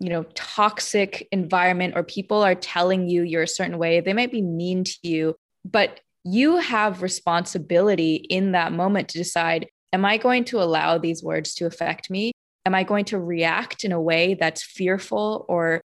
you 0.00 0.10
know 0.10 0.24
toxic 0.34 1.26
environment 1.30 1.94
or 1.96 2.02
people 2.02 2.42
are 2.42 2.56
telling 2.56 3.08
you 3.08 3.22
you're 3.22 3.44
a 3.44 3.48
certain 3.48 3.78
way. 3.78 4.00
They 4.00 4.12
might 4.12 4.32
be 4.32 4.42
mean 4.42 4.82
to 4.82 4.96
you 5.02 5.36
but 5.64 6.00
you 6.24 6.56
have 6.56 7.02
responsibility 7.02 8.16
in 8.16 8.50
that 8.52 8.72
moment 8.72 9.08
to 9.10 9.18
decide 9.18 9.68
am 9.92 10.04
i 10.04 10.16
going 10.16 10.44
to 10.46 10.60
allow 10.60 10.98
these 10.98 11.22
words 11.22 11.54
to 11.54 11.66
affect 11.66 12.10
me? 12.10 12.32
Am 12.66 12.74
i 12.74 12.82
going 12.82 13.04
to 13.06 13.18
react 13.20 13.84
in 13.84 13.92
a 13.92 14.00
way 14.00 14.34
that's 14.34 14.64
fearful 14.64 15.46
or 15.48 15.80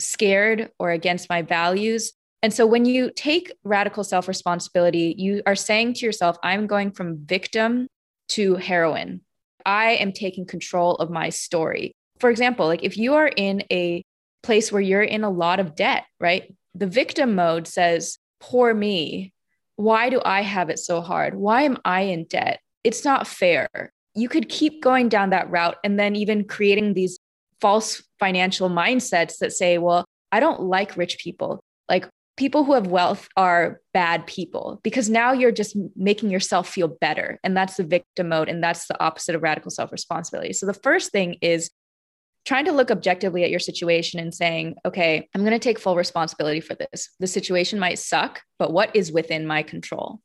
scared 0.00 0.70
or 0.78 0.92
against 0.92 1.28
my 1.28 1.42
values? 1.42 2.14
And 2.42 2.54
so 2.54 2.66
when 2.66 2.86
you 2.86 3.10
take 3.14 3.52
radical 3.64 4.02
self 4.02 4.28
responsibility 4.28 5.14
you 5.18 5.42
are 5.46 5.54
saying 5.54 5.92
to 5.94 6.06
yourself 6.06 6.38
i'm 6.42 6.66
going 6.66 6.90
from 6.90 7.18
victim 7.26 7.86
to 8.28 8.54
heroine 8.54 9.20
i 9.66 9.90
am 9.90 10.12
taking 10.12 10.46
control 10.46 10.94
of 10.94 11.10
my 11.10 11.28
story 11.28 11.92
for 12.18 12.30
example, 12.30 12.66
like 12.66 12.82
if 12.82 12.96
you 12.96 13.14
are 13.14 13.28
in 13.28 13.62
a 13.70 14.02
place 14.42 14.70
where 14.70 14.82
you're 14.82 15.02
in 15.02 15.24
a 15.24 15.30
lot 15.30 15.60
of 15.60 15.74
debt, 15.74 16.04
right? 16.20 16.54
The 16.74 16.86
victim 16.86 17.34
mode 17.34 17.66
says, 17.66 18.18
poor 18.40 18.72
me. 18.72 19.32
Why 19.76 20.08
do 20.08 20.22
I 20.24 20.42
have 20.42 20.70
it 20.70 20.78
so 20.78 21.00
hard? 21.00 21.34
Why 21.34 21.62
am 21.62 21.78
I 21.84 22.02
in 22.02 22.24
debt? 22.24 22.60
It's 22.84 23.04
not 23.04 23.26
fair. 23.26 23.68
You 24.14 24.28
could 24.28 24.48
keep 24.48 24.82
going 24.82 25.08
down 25.08 25.30
that 25.30 25.50
route 25.50 25.76
and 25.84 25.98
then 25.98 26.16
even 26.16 26.44
creating 26.44 26.94
these 26.94 27.18
false 27.60 28.02
financial 28.18 28.70
mindsets 28.70 29.38
that 29.38 29.52
say, 29.52 29.76
well, 29.76 30.04
I 30.32 30.40
don't 30.40 30.62
like 30.62 30.96
rich 30.96 31.18
people. 31.18 31.60
Like 31.88 32.08
people 32.36 32.64
who 32.64 32.74
have 32.74 32.86
wealth 32.86 33.28
are 33.36 33.80
bad 33.94 34.26
people 34.26 34.80
because 34.82 35.08
now 35.08 35.32
you're 35.32 35.52
just 35.52 35.76
making 35.96 36.30
yourself 36.30 36.68
feel 36.68 36.88
better. 36.88 37.40
And 37.42 37.56
that's 37.56 37.76
the 37.76 37.84
victim 37.84 38.28
mode. 38.28 38.48
And 38.48 38.62
that's 38.62 38.86
the 38.86 39.02
opposite 39.02 39.34
of 39.34 39.42
radical 39.42 39.70
self 39.70 39.90
responsibility. 39.90 40.52
So 40.52 40.66
the 40.66 40.74
first 40.74 41.12
thing 41.12 41.36
is 41.40 41.70
trying 42.44 42.66
to 42.66 42.72
look 42.72 42.90
objectively 42.90 43.42
at 43.42 43.50
your 43.50 43.58
situation 43.58 44.20
and 44.20 44.32
saying, 44.32 44.76
okay, 44.84 45.28
I'm 45.34 45.42
going 45.42 45.52
to 45.52 45.58
take 45.58 45.80
full 45.80 45.96
responsibility 45.96 46.60
for 46.60 46.74
this. 46.74 47.10
The 47.18 47.26
situation 47.26 47.78
might 47.78 47.98
suck, 47.98 48.42
but 48.58 48.72
what 48.72 48.94
is 48.94 49.10
within 49.10 49.46
my 49.46 49.62
control? 49.62 50.20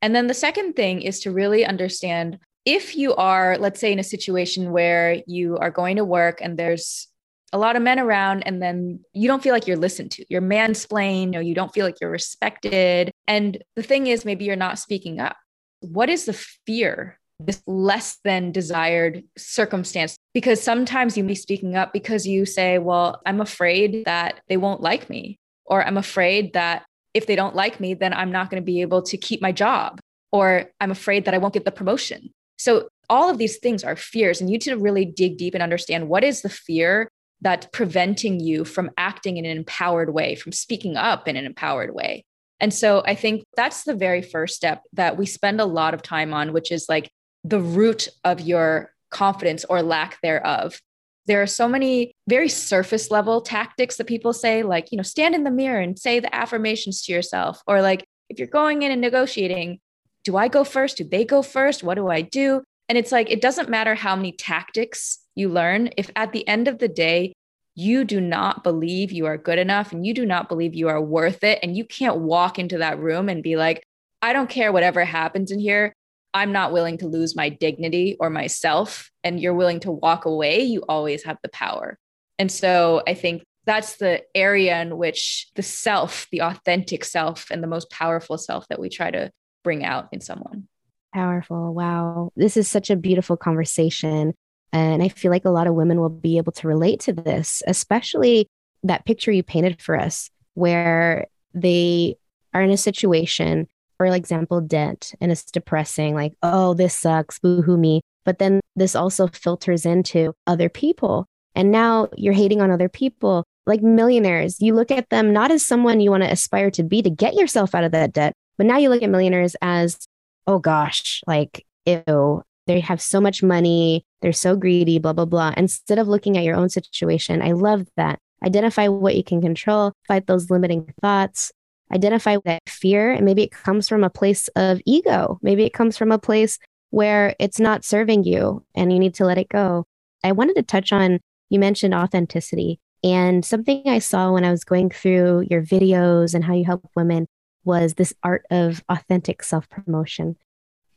And 0.00 0.14
then 0.14 0.28
the 0.28 0.34
second 0.34 0.74
thing 0.74 1.02
is 1.02 1.20
to 1.20 1.32
really 1.32 1.64
understand 1.64 2.38
if 2.64 2.96
you 2.96 3.14
are, 3.16 3.58
let's 3.58 3.80
say, 3.80 3.92
in 3.92 3.98
a 3.98 4.04
situation 4.04 4.70
where 4.70 5.22
you 5.26 5.58
are 5.58 5.70
going 5.70 5.96
to 5.96 6.04
work 6.04 6.40
and 6.40 6.58
there's 6.58 7.08
a 7.54 7.58
lot 7.58 7.76
of 7.76 7.82
men 7.82 8.00
around, 8.00 8.42
and 8.42 8.60
then 8.60 8.98
you 9.12 9.28
don't 9.28 9.42
feel 9.42 9.54
like 9.54 9.68
you're 9.68 9.76
listened 9.76 10.10
to, 10.10 10.26
you're 10.28 10.42
mansplained, 10.42 11.36
or 11.36 11.40
you 11.40 11.54
don't 11.54 11.72
feel 11.72 11.86
like 11.86 12.00
you're 12.00 12.10
respected. 12.10 13.12
And 13.28 13.62
the 13.76 13.82
thing 13.82 14.08
is, 14.08 14.24
maybe 14.24 14.44
you're 14.44 14.56
not 14.56 14.78
speaking 14.80 15.20
up. 15.20 15.36
What 15.80 16.10
is 16.10 16.24
the 16.24 16.32
fear 16.32 17.18
this 17.38 17.62
less 17.66 18.18
than 18.24 18.52
desired 18.52 19.22
circumstance 19.36 20.16
because 20.34 20.62
sometimes 20.62 21.16
you 21.16 21.24
may 21.24 21.28
be 21.28 21.34
speaking 21.34 21.74
up 21.74 21.92
because 21.92 22.28
you 22.28 22.46
say 22.46 22.78
well 22.78 23.20
i'm 23.26 23.40
afraid 23.40 24.04
that 24.04 24.40
they 24.48 24.56
won't 24.56 24.80
like 24.80 25.10
me 25.10 25.36
or 25.64 25.84
i'm 25.84 25.96
afraid 25.96 26.52
that 26.52 26.84
if 27.12 27.26
they 27.26 27.34
don't 27.34 27.56
like 27.56 27.80
me 27.80 27.92
then 27.92 28.14
i'm 28.14 28.30
not 28.30 28.50
going 28.50 28.62
to 28.62 28.64
be 28.64 28.82
able 28.82 29.02
to 29.02 29.16
keep 29.16 29.42
my 29.42 29.50
job 29.50 29.98
or 30.30 30.70
i'm 30.80 30.92
afraid 30.92 31.24
that 31.24 31.34
i 31.34 31.38
won't 31.38 31.54
get 31.54 31.64
the 31.64 31.72
promotion 31.72 32.30
so 32.56 32.88
all 33.10 33.28
of 33.28 33.38
these 33.38 33.58
things 33.58 33.82
are 33.82 33.96
fears 33.96 34.40
and 34.40 34.48
you 34.48 34.54
need 34.54 34.60
to 34.60 34.76
really 34.76 35.04
dig 35.04 35.36
deep 35.36 35.54
and 35.54 35.62
understand 35.62 36.08
what 36.08 36.22
is 36.22 36.42
the 36.42 36.48
fear 36.48 37.08
that's 37.44 37.68
preventing 37.72 38.40
you 38.40 38.64
from 38.64 38.90
acting 38.96 39.36
in 39.36 39.44
an 39.44 39.56
empowered 39.56 40.12
way 40.12 40.34
from 40.34 40.50
speaking 40.50 40.96
up 40.96 41.28
in 41.28 41.36
an 41.36 41.46
empowered 41.46 41.94
way 41.94 42.24
and 42.60 42.72
so 42.72 43.02
I 43.04 43.14
think 43.14 43.44
that's 43.56 43.84
the 43.84 43.94
very 43.94 44.22
first 44.22 44.54
step 44.54 44.82
that 44.92 45.16
we 45.16 45.26
spend 45.26 45.60
a 45.60 45.66
lot 45.66 45.94
of 45.94 46.02
time 46.02 46.32
on, 46.32 46.52
which 46.52 46.70
is 46.72 46.86
like 46.88 47.10
the 47.42 47.60
root 47.60 48.08
of 48.24 48.40
your 48.40 48.92
confidence 49.10 49.64
or 49.66 49.82
lack 49.82 50.18
thereof. 50.22 50.80
There 51.26 51.42
are 51.42 51.46
so 51.46 51.68
many 51.68 52.12
very 52.28 52.48
surface 52.48 53.10
level 53.10 53.40
tactics 53.40 53.96
that 53.96 54.06
people 54.06 54.32
say, 54.32 54.62
like, 54.62 54.92
you 54.92 54.96
know, 54.96 55.02
stand 55.02 55.34
in 55.34 55.44
the 55.44 55.50
mirror 55.50 55.80
and 55.80 55.98
say 55.98 56.20
the 56.20 56.34
affirmations 56.34 57.02
to 57.02 57.12
yourself. 57.12 57.60
Or 57.66 57.82
like, 57.82 58.04
if 58.28 58.38
you're 58.38 58.48
going 58.48 58.82
in 58.82 58.92
and 58.92 59.00
negotiating, 59.00 59.80
do 60.22 60.36
I 60.36 60.48
go 60.48 60.64
first? 60.64 60.96
Do 60.96 61.04
they 61.04 61.24
go 61.24 61.42
first? 61.42 61.82
What 61.82 61.94
do 61.96 62.08
I 62.08 62.22
do? 62.22 62.62
And 62.88 62.98
it's 62.98 63.12
like, 63.12 63.30
it 63.30 63.40
doesn't 63.40 63.68
matter 63.68 63.94
how 63.94 64.16
many 64.16 64.32
tactics 64.32 65.18
you 65.34 65.48
learn. 65.48 65.90
If 65.96 66.10
at 66.16 66.32
the 66.32 66.46
end 66.46 66.68
of 66.68 66.78
the 66.78 66.88
day, 66.88 67.32
you 67.74 68.04
do 68.04 68.20
not 68.20 68.62
believe 68.62 69.10
you 69.10 69.26
are 69.26 69.36
good 69.36 69.58
enough 69.58 69.92
and 69.92 70.06
you 70.06 70.14
do 70.14 70.24
not 70.24 70.48
believe 70.48 70.74
you 70.74 70.88
are 70.88 71.00
worth 71.00 71.42
it. 71.42 71.58
And 71.62 71.76
you 71.76 71.84
can't 71.84 72.18
walk 72.18 72.58
into 72.58 72.78
that 72.78 72.98
room 72.98 73.28
and 73.28 73.42
be 73.42 73.56
like, 73.56 73.84
I 74.22 74.32
don't 74.32 74.48
care 74.48 74.72
whatever 74.72 75.04
happens 75.04 75.50
in 75.50 75.58
here. 75.58 75.92
I'm 76.32 76.52
not 76.52 76.72
willing 76.72 76.98
to 76.98 77.06
lose 77.06 77.36
my 77.36 77.48
dignity 77.48 78.16
or 78.20 78.30
myself. 78.30 79.10
And 79.22 79.40
you're 79.40 79.54
willing 79.54 79.80
to 79.80 79.90
walk 79.90 80.24
away. 80.24 80.62
You 80.62 80.84
always 80.88 81.24
have 81.24 81.38
the 81.42 81.48
power. 81.48 81.98
And 82.38 82.50
so 82.50 83.02
I 83.06 83.14
think 83.14 83.44
that's 83.66 83.96
the 83.96 84.22
area 84.34 84.80
in 84.80 84.96
which 84.96 85.48
the 85.54 85.62
self, 85.62 86.26
the 86.30 86.42
authentic 86.42 87.04
self, 87.04 87.50
and 87.50 87.62
the 87.62 87.68
most 87.68 87.90
powerful 87.90 88.36
self 88.36 88.66
that 88.68 88.80
we 88.80 88.88
try 88.88 89.10
to 89.10 89.30
bring 89.62 89.84
out 89.84 90.08
in 90.12 90.20
someone. 90.20 90.68
Powerful. 91.12 91.72
Wow. 91.72 92.30
This 92.36 92.56
is 92.56 92.68
such 92.68 92.90
a 92.90 92.96
beautiful 92.96 93.36
conversation. 93.36 94.34
And 94.74 95.04
I 95.04 95.08
feel 95.08 95.30
like 95.30 95.44
a 95.44 95.50
lot 95.50 95.68
of 95.68 95.74
women 95.74 96.00
will 96.00 96.10
be 96.10 96.36
able 96.36 96.50
to 96.52 96.66
relate 96.66 96.98
to 97.00 97.12
this, 97.12 97.62
especially 97.68 98.48
that 98.82 99.06
picture 99.06 99.30
you 99.30 99.44
painted 99.44 99.80
for 99.80 99.96
us, 99.96 100.30
where 100.54 101.28
they 101.54 102.16
are 102.52 102.60
in 102.60 102.72
a 102.72 102.76
situation, 102.76 103.68
for 103.96 104.06
example, 104.06 104.60
debt, 104.60 105.14
and 105.20 105.30
it's 105.30 105.44
depressing, 105.44 106.16
like, 106.16 106.34
oh, 106.42 106.74
this 106.74 106.94
sucks, 106.94 107.38
boo 107.38 107.62
hoo 107.62 107.76
me. 107.76 108.00
But 108.24 108.40
then 108.40 108.60
this 108.74 108.96
also 108.96 109.28
filters 109.28 109.86
into 109.86 110.34
other 110.48 110.68
people. 110.68 111.26
And 111.54 111.70
now 111.70 112.08
you're 112.16 112.32
hating 112.32 112.60
on 112.60 112.72
other 112.72 112.88
people, 112.88 113.44
like 113.66 113.80
millionaires. 113.80 114.60
You 114.60 114.74
look 114.74 114.90
at 114.90 115.08
them 115.08 115.32
not 115.32 115.52
as 115.52 115.64
someone 115.64 116.00
you 116.00 116.10
want 116.10 116.24
to 116.24 116.32
aspire 116.32 116.72
to 116.72 116.82
be 116.82 117.00
to 117.00 117.10
get 117.10 117.34
yourself 117.34 117.76
out 117.76 117.84
of 117.84 117.92
that 117.92 118.12
debt, 118.12 118.32
but 118.56 118.66
now 118.66 118.78
you 118.78 118.88
look 118.88 119.04
at 119.04 119.10
millionaires 119.10 119.54
as, 119.62 120.08
oh 120.48 120.58
gosh, 120.58 121.22
like, 121.28 121.64
ew, 121.86 122.42
they 122.66 122.80
have 122.80 123.00
so 123.00 123.20
much 123.20 123.42
money, 123.42 124.04
they're 124.22 124.32
so 124.32 124.56
greedy, 124.56 124.98
blah, 124.98 125.12
blah, 125.12 125.24
blah. 125.24 125.52
Instead 125.56 125.98
of 125.98 126.08
looking 126.08 126.36
at 126.36 126.44
your 126.44 126.56
own 126.56 126.68
situation, 126.68 127.42
I 127.42 127.52
love 127.52 127.86
that. 127.96 128.18
Identify 128.44 128.88
what 128.88 129.16
you 129.16 129.24
can 129.24 129.40
control, 129.40 129.92
fight 130.06 130.26
those 130.26 130.50
limiting 130.50 130.92
thoughts, 131.00 131.52
identify 131.92 132.36
that 132.44 132.62
fear. 132.68 133.12
And 133.12 133.24
maybe 133.24 133.42
it 133.42 133.52
comes 133.52 133.88
from 133.88 134.04
a 134.04 134.10
place 134.10 134.48
of 134.56 134.80
ego. 134.84 135.38
Maybe 135.42 135.64
it 135.64 135.72
comes 135.72 135.96
from 135.96 136.12
a 136.12 136.18
place 136.18 136.58
where 136.90 137.34
it's 137.38 137.58
not 137.58 137.84
serving 137.84 138.24
you 138.24 138.64
and 138.74 138.92
you 138.92 138.98
need 138.98 139.14
to 139.14 139.24
let 139.24 139.38
it 139.38 139.48
go. 139.48 139.84
I 140.22 140.32
wanted 140.32 140.56
to 140.56 140.62
touch 140.62 140.92
on, 140.92 141.20
you 141.50 141.58
mentioned 141.58 141.94
authenticity. 141.94 142.80
And 143.02 143.44
something 143.44 143.82
I 143.86 143.98
saw 143.98 144.32
when 144.32 144.44
I 144.44 144.50
was 144.50 144.64
going 144.64 144.90
through 144.90 145.46
your 145.50 145.62
videos 145.62 146.34
and 146.34 146.44
how 146.44 146.54
you 146.54 146.64
help 146.64 146.88
women 146.96 147.26
was 147.64 147.94
this 147.94 148.14
art 148.22 148.46
of 148.50 148.82
authentic 148.88 149.42
self 149.42 149.68
promotion. 149.68 150.36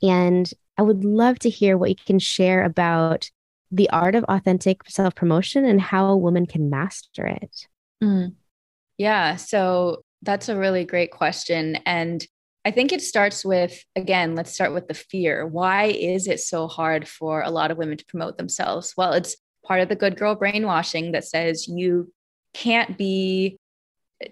And 0.02 0.50
I 0.78 0.84
would 0.84 1.04
love 1.04 1.40
to 1.40 1.50
hear 1.50 1.78
what 1.78 1.90
you 1.90 1.96
can 1.96 2.20
share 2.20 2.64
about 2.64 3.30
the 3.72 3.90
art 3.90 4.16
of 4.16 4.24
authentic 4.26 4.90
self 4.90 5.16
promotion 5.16 5.66
and 5.66 5.82
how 5.82 6.08
a 6.08 6.18
woman 6.18 6.46
can 6.46 6.70
master 6.70 7.26
it. 7.26 7.68
Mm. 8.04 8.36
Yeah. 8.98 9.36
So 9.36 10.04
that's 10.22 10.50
a 10.50 10.58
really 10.58 10.86
great 10.86 11.12
question. 11.12 11.78
And 11.86 12.26
I 12.66 12.72
think 12.72 12.92
it 12.92 13.02
starts 13.02 13.46
with, 13.46 13.82
again, 13.96 14.36
let's 14.36 14.54
start 14.54 14.74
with 14.74 14.88
the 14.88 14.94
fear. 14.94 15.46
Why 15.46 15.86
is 15.86 16.28
it 16.28 16.40
so 16.40 16.68
hard 16.68 17.08
for 17.08 17.42
a 17.42 17.52
lot 17.52 17.72
of 17.72 17.78
women 17.78 17.98
to 17.98 18.06
promote 18.06 18.38
themselves? 18.38 18.94
Well, 18.98 19.14
it's 19.14 19.38
part 19.66 19.82
of 19.82 19.90
the 19.90 19.96
good 19.96 20.18
girl 20.18 20.36
brainwashing 20.36 21.12
that 21.12 21.26
says 21.26 21.68
you 21.68 22.12
can't 22.54 22.98
be, 22.98 23.58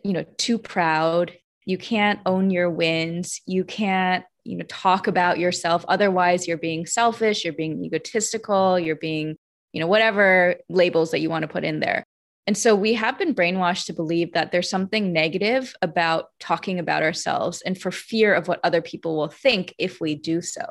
you 0.04 0.14
know, 0.14 0.26
too 0.38 0.58
proud. 0.58 1.34
You 1.66 1.78
can't 1.78 2.20
own 2.26 2.50
your 2.50 2.70
wins. 2.70 3.42
You 3.46 3.64
can't 3.64 4.26
you 4.46 4.58
know 4.58 4.66
talk 4.68 5.08
about 5.08 5.40
yourself. 5.40 5.84
Otherwise 5.88 6.48
you're 6.48 6.58
being 6.58 6.86
selfish 6.86 7.44
you're 7.44 7.54
being 7.54 7.84
egotistical 7.84 8.80
you're 8.80 8.96
being 8.96 9.36
you 9.74 9.82
know 9.82 9.88
whatever 9.88 10.56
labels 10.70 11.12
that 11.12 11.20
you 11.20 11.30
want 11.30 11.44
to 11.44 11.48
put 11.48 11.64
in 11.64 11.80
there. 11.80 12.04
And 12.48 12.56
so 12.56 12.76
we 12.76 12.94
have 12.94 13.18
been 13.18 13.34
brainwashed 13.34 13.86
to 13.88 13.94
believe 13.94 14.34
that 14.34 14.52
there's 14.52 14.70
something 14.70 15.12
negative 15.12 15.74
about 15.82 16.28
talking 16.40 16.78
about 16.78 17.02
ourselves 17.02 17.64
and 17.64 17.76
for 17.80 17.90
fear 17.90 18.36
of 18.36 18.48
what 18.48 18.60
other 18.64 18.82
people 18.82 19.18
will 19.18 19.30
think 19.30 19.74
if 19.80 20.00
we 20.00 20.14
do 20.14 20.42
so. 20.42 20.64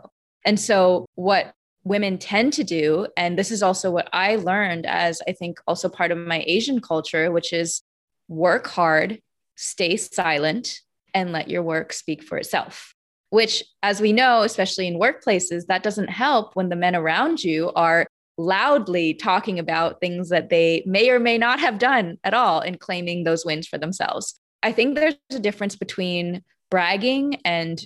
And 0.44 0.58
so 0.60 1.06
what 1.16 1.52
women 1.84 2.16
tend 2.16 2.52
to 2.54 2.64
do 2.64 3.06
and 3.16 3.38
this 3.38 3.50
is 3.50 3.62
also 3.62 3.90
what 3.90 4.08
i 4.12 4.36
learned 4.36 4.86
as 4.86 5.20
i 5.28 5.32
think 5.32 5.60
also 5.66 5.88
part 5.88 6.10
of 6.10 6.18
my 6.18 6.42
asian 6.46 6.80
culture 6.80 7.30
which 7.30 7.52
is 7.52 7.82
work 8.26 8.66
hard 8.66 9.20
stay 9.54 9.96
silent 9.96 10.80
and 11.12 11.30
let 11.30 11.48
your 11.48 11.62
work 11.62 11.92
speak 11.92 12.22
for 12.22 12.38
itself 12.38 12.94
which, 13.34 13.64
as 13.82 14.00
we 14.00 14.12
know, 14.12 14.42
especially 14.42 14.86
in 14.86 14.94
workplaces, 14.94 15.66
that 15.66 15.82
doesn't 15.82 16.06
help 16.06 16.54
when 16.54 16.68
the 16.68 16.76
men 16.76 16.94
around 16.94 17.42
you 17.42 17.72
are 17.74 18.06
loudly 18.38 19.12
talking 19.12 19.58
about 19.58 19.98
things 19.98 20.28
that 20.28 20.50
they 20.50 20.84
may 20.86 21.10
or 21.10 21.18
may 21.18 21.36
not 21.36 21.58
have 21.58 21.80
done 21.80 22.16
at 22.22 22.32
all 22.32 22.60
and 22.60 22.78
claiming 22.78 23.24
those 23.24 23.44
wins 23.44 23.66
for 23.66 23.76
themselves. 23.76 24.38
I 24.62 24.70
think 24.70 24.94
there's 24.94 25.16
a 25.32 25.40
difference 25.40 25.74
between 25.74 26.44
bragging 26.70 27.40
and 27.44 27.84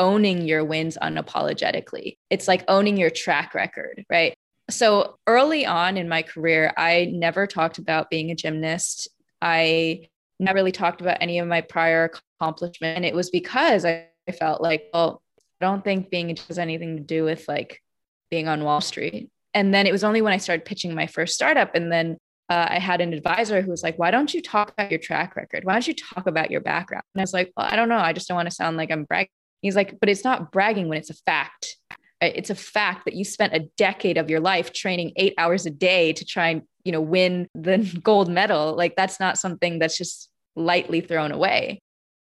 owning 0.00 0.42
your 0.42 0.64
wins 0.64 0.98
unapologetically. 1.00 2.16
It's 2.28 2.48
like 2.48 2.64
owning 2.66 2.96
your 2.96 3.10
track 3.10 3.54
record, 3.54 4.04
right? 4.10 4.34
So 4.70 5.18
early 5.28 5.64
on 5.64 5.98
in 5.98 6.08
my 6.08 6.22
career, 6.22 6.72
I 6.76 7.12
never 7.12 7.46
talked 7.46 7.78
about 7.78 8.10
being 8.10 8.32
a 8.32 8.34
gymnast. 8.34 9.06
I 9.40 10.08
never 10.40 10.56
really 10.56 10.72
talked 10.72 11.00
about 11.00 11.18
any 11.20 11.38
of 11.38 11.46
my 11.46 11.60
prior 11.60 12.10
accomplishments. 12.40 12.96
And 12.96 13.04
it 13.04 13.14
was 13.14 13.30
because 13.30 13.84
I 13.84 14.09
I 14.30 14.32
felt 14.32 14.60
like, 14.60 14.84
well, 14.94 15.22
I 15.60 15.66
don't 15.66 15.82
think 15.82 16.08
being 16.08 16.36
has 16.48 16.58
anything 16.58 16.96
to 16.96 17.02
do 17.02 17.24
with 17.24 17.48
like 17.48 17.82
being 18.30 18.46
on 18.46 18.62
Wall 18.62 18.80
Street. 18.80 19.28
And 19.54 19.74
then 19.74 19.88
it 19.88 19.92
was 19.92 20.04
only 20.04 20.22
when 20.22 20.32
I 20.32 20.36
started 20.36 20.64
pitching 20.64 20.94
my 20.94 21.08
first 21.08 21.34
startup, 21.34 21.74
and 21.74 21.90
then 21.90 22.16
uh, 22.48 22.66
I 22.70 22.78
had 22.78 23.00
an 23.00 23.12
advisor 23.12 23.60
who 23.60 23.70
was 23.72 23.82
like, 23.82 23.98
"Why 23.98 24.12
don't 24.12 24.32
you 24.32 24.40
talk 24.40 24.70
about 24.70 24.92
your 24.92 25.00
track 25.00 25.34
record? 25.34 25.64
Why 25.64 25.72
don't 25.72 25.88
you 25.88 25.94
talk 25.94 26.28
about 26.28 26.52
your 26.52 26.60
background?" 26.60 27.02
And 27.14 27.20
I 27.20 27.24
was 27.24 27.32
like, 27.32 27.52
"Well, 27.56 27.66
I 27.68 27.74
don't 27.74 27.88
know. 27.88 27.98
I 27.98 28.12
just 28.12 28.28
don't 28.28 28.36
want 28.36 28.48
to 28.48 28.54
sound 28.54 28.76
like 28.76 28.92
I'm 28.92 29.04
bragging." 29.04 29.30
He's 29.60 29.74
like, 29.74 29.98
"But 29.98 30.08
it's 30.08 30.22
not 30.22 30.52
bragging 30.52 30.88
when 30.88 30.98
it's 30.98 31.10
a 31.10 31.14
fact. 31.26 31.76
It's 32.20 32.50
a 32.50 32.54
fact 32.54 33.06
that 33.06 33.14
you 33.14 33.24
spent 33.24 33.54
a 33.54 33.66
decade 33.76 34.18
of 34.18 34.30
your 34.30 34.40
life 34.40 34.72
training 34.72 35.12
eight 35.16 35.34
hours 35.36 35.66
a 35.66 35.70
day 35.70 36.12
to 36.12 36.24
try 36.24 36.50
and 36.50 36.62
you 36.84 36.92
know 36.92 37.00
win 37.00 37.48
the 37.56 37.78
gold 38.04 38.30
medal. 38.30 38.76
Like 38.76 38.94
that's 38.94 39.18
not 39.18 39.36
something 39.36 39.80
that's 39.80 39.98
just 39.98 40.30
lightly 40.54 41.00
thrown 41.00 41.32
away." 41.32 41.82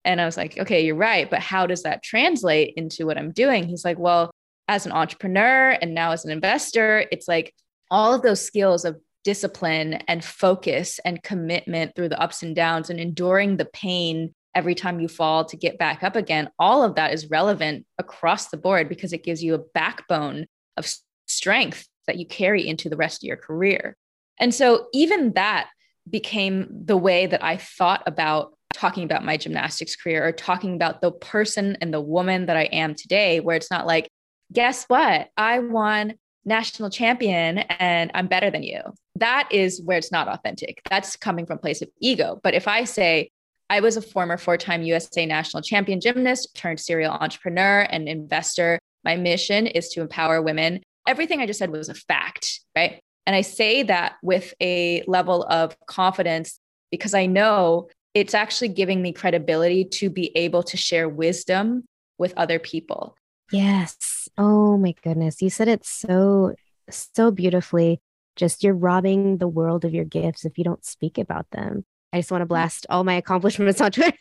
And 0.05 0.21
I 0.21 0.25
was 0.25 0.37
like, 0.37 0.59
okay, 0.59 0.85
you're 0.85 0.97
right. 0.97 1.31
But 1.31 1.41
how 1.41 1.67
does 1.67 1.83
that 1.85 2.03
translate 2.03 2.75
into 2.77 3.07
what 3.07 3.19
I'm 3.19 3.33
doing? 3.33 3.65
He's 3.65 3.85
like, 3.85 3.99
well, 3.99 4.31
as 4.69 4.87
an 4.87 4.93
entrepreneur 4.93 5.71
and 5.71 5.95
now 5.95 6.13
as 6.13 6.25
an 6.25 6.31
investor, 6.31 7.05
it's 7.13 7.29
like 7.29 7.55
all 7.91 8.15
of 8.15 8.23
those 8.23 8.45
skills 8.45 8.85
of 8.85 8.99
discipline 9.25 9.95
and 10.09 10.25
focus 10.25 10.99
and 11.05 11.23
commitment 11.23 11.95
through 11.95 12.09
the 12.09 12.21
ups 12.21 12.43
and 12.43 12.57
downs 12.57 12.91
and 12.91 12.99
enduring 12.99 13.57
the 13.57 13.67
pain 13.67 14.35
every 14.55 14.75
time 14.75 15.01
you 15.01 15.09
fall 15.09 15.45
to 15.45 15.57
get 15.57 15.79
back 15.79 16.03
up 16.03 16.17
again. 16.17 16.49
All 16.59 16.83
of 16.83 16.97
that 16.97 17.13
is 17.13 17.31
relevant 17.31 17.87
across 17.99 18.49
the 18.49 18.57
board 18.57 18.89
because 18.89 19.13
it 19.13 19.25
gives 19.25 19.43
you 19.43 19.55
a 19.55 19.63
backbone 19.75 20.47
of 20.77 20.93
strength 21.27 21.87
that 22.07 22.19
you 22.19 22.27
carry 22.27 22.67
into 22.67 22.89
the 22.89 22.97
rest 22.97 23.23
of 23.23 23.27
your 23.29 23.37
career. 23.37 23.97
And 24.39 24.55
so 24.55 24.89
even 24.93 25.35
that 25.35 25.69
became 26.09 26.67
the 26.85 26.97
way 26.97 27.27
that 27.27 27.45
I 27.45 27.57
thought 27.57 28.03
about 28.07 28.55
talking 28.73 29.05
about 29.05 29.25
my 29.25 29.37
gymnastics 29.37 29.97
career 29.97 30.27
or 30.27 30.33
talking 30.33 30.75
about 30.75 31.01
the 31.01 31.13
person 31.13 31.77
and 31.81 31.93
the 31.93 32.01
woman 32.01 32.47
that 32.47 32.57
I 32.57 32.65
am 32.65 32.95
today, 32.95 33.41
where 33.41 33.57
it's 33.57 33.71
not 33.71 33.87
like, 33.87 34.09
guess 34.53 34.85
what? 34.85 35.29
I 35.37 35.59
won 35.61 36.15
national 36.45 36.91
champion 36.91 37.59
and 37.59 38.11
I'm 38.15 38.27
better 38.27 38.51
than 38.51 38.63
you. 38.63 38.81
That 39.17 39.49
is 39.51 39.81
where 39.85 39.99
it's 39.99 40.13
not 40.13 40.29
authentic. 40.29 40.83
That's 40.91 41.17
coming 41.17 41.47
from 41.47 41.59
place 41.59 41.83
of 41.83 41.89
ego. 42.01 42.41
But 42.43 42.55
if 42.55 42.67
I 42.67 42.85
say, 42.85 43.31
I 43.71 43.81
was 43.81 43.97
a 43.97 44.03
former 44.03 44.37
four 44.37 44.57
time 44.57 44.83
USA 44.83 45.25
national 45.25 45.63
champion 45.63 46.01
gymnast 46.01 46.55
turned 46.55 46.81
serial 46.81 47.13
entrepreneur 47.13 47.87
and 47.89 48.09
investor. 48.09 48.79
My 49.05 49.17
mission 49.17 49.67
is 49.67 49.89
to 49.91 50.01
empower 50.03 50.43
women. 50.43 50.83
Everything 51.09 51.41
I 51.41 51.47
just 51.47 51.59
said 51.59 51.71
was 51.71 51.89
a 51.89 51.95
fact, 51.95 52.61
right? 52.77 53.01
And 53.27 53.35
I 53.35 53.41
say 53.41 53.83
that 53.85 54.17
with 54.23 54.53
a 54.61 55.03
level 55.07 55.45
of 55.45 55.75
confidence 55.87 56.59
because 56.91 57.15
I 57.15 57.27
know 57.27 57.89
it's 58.15 58.35
actually 58.35 58.69
giving 58.69 59.01
me 59.01 59.13
credibility 59.13 59.85
to 59.85 60.11
be 60.11 60.37
able 60.37 60.63
to 60.65 60.77
share 60.77 61.09
wisdom 61.09 61.85
with 62.19 62.35
other 62.37 62.59
people. 62.59 63.17
Yes. 63.51 64.29
Oh 64.39 64.77
my 64.77 64.95
goodness. 65.03 65.43
You 65.43 65.51
said 65.51 65.69
it 65.69 65.85
so, 65.85 66.55
so 66.91 67.31
beautifully. 67.31 68.01
Just 68.37 68.65
you're 68.65 68.75
robbing 68.75 69.39
the 69.39 69.49
world 69.49 69.85
of 69.85 69.93
your 69.93 70.05
gifts 70.05 70.45
if 70.45 70.57
you 70.57 70.65
don't 70.65 70.85
speak 70.85 71.19
about 71.19 71.47
them. 71.51 71.85
I 72.13 72.19
just 72.19 72.31
want 72.31 72.43
to 72.43 72.47
blast 72.47 72.87
all 72.91 73.05
my 73.05 73.15
accomplishments 73.15 73.81
on 73.83 73.93
Twitter. 73.93 74.17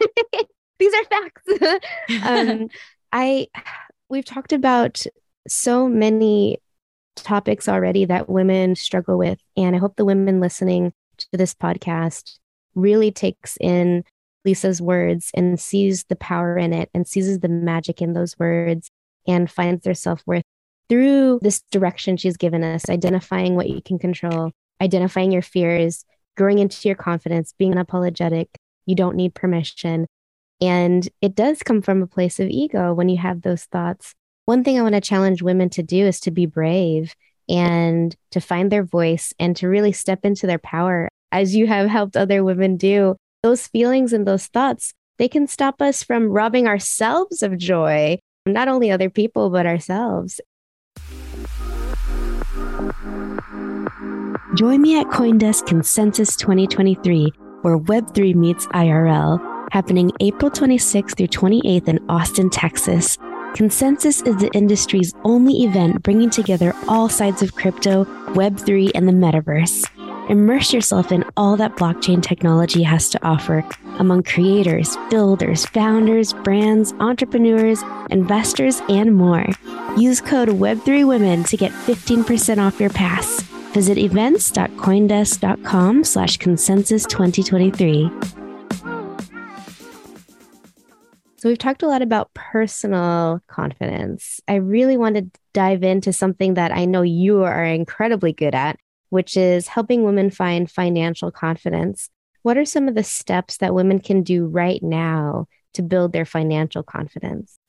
These 0.80 0.93
are 0.93 1.06
facts. 1.06 1.86
um, 2.23 2.69
I, 3.12 3.47
we've 4.10 4.25
talked 4.25 4.54
about 4.54 5.06
so 5.47 5.88
many 5.88 6.60
topics 7.15 7.67
already 7.67 8.06
that 8.06 8.30
women 8.30 8.75
struggle 8.75 9.17
with. 9.17 9.39
And 9.58 9.75
I 9.75 9.80
hope 9.80 9.95
the 9.95 10.06
women 10.06 10.39
listening 10.39 10.93
to 11.17 11.27
this 11.34 11.54
podcast 11.54 12.39
really 12.76 13.12
takes 13.12 13.58
in 13.60 14.04
Lisa's 14.46 14.82
words 14.82 15.32
and 15.34 15.60
sees 15.60 16.06
the 16.06 16.16
power 16.16 16.58
in 16.58 16.74
it 16.74 16.90
and 16.94 17.08
sees 17.08 17.40
the 17.40 17.50
magic 17.50 18.02
in 18.02 18.14
those 18.14 18.38
words 18.40 18.90
and 19.28 19.50
finds 19.50 19.84
their 19.84 19.94
self 19.94 20.24
worth 20.26 20.44
through 20.90 21.40
this 21.42 21.62
direction 21.72 22.18
she's 22.18 22.38
given 22.38 22.64
us, 22.64 22.90
identifying 22.90 23.56
what 23.56 23.70
you 23.70 23.82
can 23.82 23.98
control, 23.98 24.52
identifying 24.82 25.32
your 25.32 25.42
fears, 25.42 26.04
growing 26.36 26.60
into 26.60 26.88
your 26.88 26.98
confidence, 26.98 27.54
being 27.58 27.74
unapologetic. 27.74 28.48
You 28.86 28.96
don't 28.96 29.16
need 29.16 29.34
permission. 29.34 30.08
And 30.60 31.08
it 31.22 31.36
does 31.36 31.64
come 31.64 31.82
from 31.82 32.02
a 32.02 32.08
place 32.08 32.40
of 32.40 32.50
ego 32.50 32.94
when 32.94 33.10
you 33.10 33.18
have 33.18 33.42
those 33.42 33.64
thoughts. 33.66 34.14
One 34.46 34.64
thing 34.64 34.78
I 34.78 34.84
want 34.84 34.96
to 34.96 35.02
challenge 35.02 35.42
women 35.42 35.70
to 35.72 35.84
do 35.84 36.06
is 36.08 36.20
to 36.22 36.32
be 36.32 36.46
brave 36.46 37.16
and 37.48 38.16
to 38.32 38.42
find 38.42 38.72
their 38.72 38.84
voice 38.84 39.34
and 39.40 39.56
to 39.58 39.68
really 39.68 39.92
step 39.92 40.26
into 40.26 40.46
their 40.46 40.60
power 40.60 41.08
as 41.32 41.56
you 41.56 41.67
have 41.67 41.89
helped 41.89 42.17
other 42.17 42.44
women 42.44 42.78
do. 42.78 43.15
Those 43.44 43.67
feelings 43.67 44.13
and 44.13 44.28
those 44.28 44.48
thoughts, 44.48 44.94
they 45.17 45.28
can 45.28 45.48
stop 45.48 45.82
us 45.82 46.04
from 46.04 46.30
robbing 46.30 46.67
ourselves 46.67 47.41
of 47.41 47.58
joy, 47.58 48.20
not 48.46 48.67
only 48.67 48.91
other 48.91 49.10
people, 49.10 49.50
but 49.50 49.65
ourselves. 49.65 50.39
Join 54.56 54.82
me 54.82 55.00
at 55.00 55.08
Coindesk 55.08 55.65
Consensus 55.65 56.36
2023, 56.36 57.32
where 57.62 57.78
Web3 57.78 58.36
meets 58.36 58.67
IRL, 58.67 59.39
happening 59.72 60.12
April 60.20 60.52
26th 60.52 61.15
through 61.15 61.28
28th 61.28 61.88
in 61.88 62.10
Austin, 62.10 62.50
Texas. 62.50 63.17
Consensus 63.56 64.22
is 64.24 64.36
the 64.38 64.52
industry's 64.54 65.13
only 65.24 65.63
event 65.63 66.04
bringing 66.04 66.30
together 66.30 66.74
all 66.88 67.10
sides 67.10 67.41
of 67.41 67.56
crypto, 67.56 68.06
Web3, 68.34 68.91
and 68.94 69.08
the 69.08 69.13
metaverse. 69.13 69.86
Immerse 70.32 70.72
yourself 70.72 71.12
in 71.12 71.26
all 71.36 71.58
that 71.58 71.76
blockchain 71.76 72.24
technology 72.24 72.84
has 72.84 73.10
to 73.10 73.22
offer 73.22 73.65
among 74.00 74.24
creators, 74.24 74.96
builders, 75.10 75.65
founders, 75.65 76.32
brands, 76.32 76.94
entrepreneurs, 77.02 77.84
investors, 78.12 78.82
and 78.88 79.13
more. 79.13 79.46
Use 79.98 80.22
code 80.22 80.48
Web3Women 80.48 81.46
to 81.50 81.58
get 81.58 81.74
15% 81.74 82.65
off 82.65 82.80
your 82.80 82.91
pass. 82.91 83.41
Visit 83.74 83.98
events.coindesk.com 83.98 86.04
slash 86.06 86.38
consensus 86.38 87.04
2023. 87.08 88.10
So 91.36 91.50
we've 91.50 91.58
talked 91.58 91.84
a 91.84 91.89
lot 91.89 92.02
about 92.02 92.34
personal 92.34 93.41
confidence. 93.48 94.39
I 94.48 94.56
really 94.56 94.96
want 94.96 95.17
to 95.17 95.30
dive 95.54 95.84
into 95.84 96.13
something 96.13 96.54
that 96.54 96.72
I 96.72 96.86
know 96.86 97.02
you 97.02 97.44
are 97.44 97.65
incredibly 97.65 98.32
good 98.32 98.56
at, 98.56 98.80
which 99.12 99.36
is 99.36 99.67
helping 99.67 100.04
women 100.04 100.32
find 100.32 100.71
financial 100.71 101.32
confidence. 101.32 102.10
What 102.43 102.58
are 102.58 102.65
some 102.65 102.88
of 102.88 102.95
the 102.95 103.04
steps 103.04 103.58
that 103.58 103.76
women 103.76 104.00
can 104.00 104.24
do 104.24 104.45
right 104.45 104.82
now 104.82 105.47
to 105.74 105.84
build 105.84 106.13
their 106.13 106.26
financial 106.26 106.82
confidence? 106.82 107.60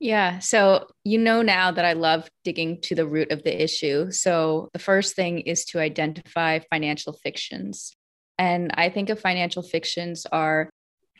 Yeah. 0.00 0.40
So, 0.40 0.88
you 1.04 1.18
know, 1.18 1.40
now 1.40 1.70
that 1.70 1.84
I 1.84 1.92
love 1.92 2.28
digging 2.42 2.80
to 2.82 2.96
the 2.96 3.06
root 3.06 3.30
of 3.30 3.44
the 3.44 3.62
issue. 3.62 4.10
So, 4.10 4.68
the 4.72 4.78
first 4.80 5.14
thing 5.14 5.40
is 5.40 5.64
to 5.66 5.80
identify 5.80 6.58
financial 6.70 7.12
fictions. 7.12 7.94
And 8.38 8.72
I 8.74 8.90
think 8.90 9.08
of 9.08 9.20
financial 9.20 9.62
fictions 9.62 10.26
are 10.30 10.68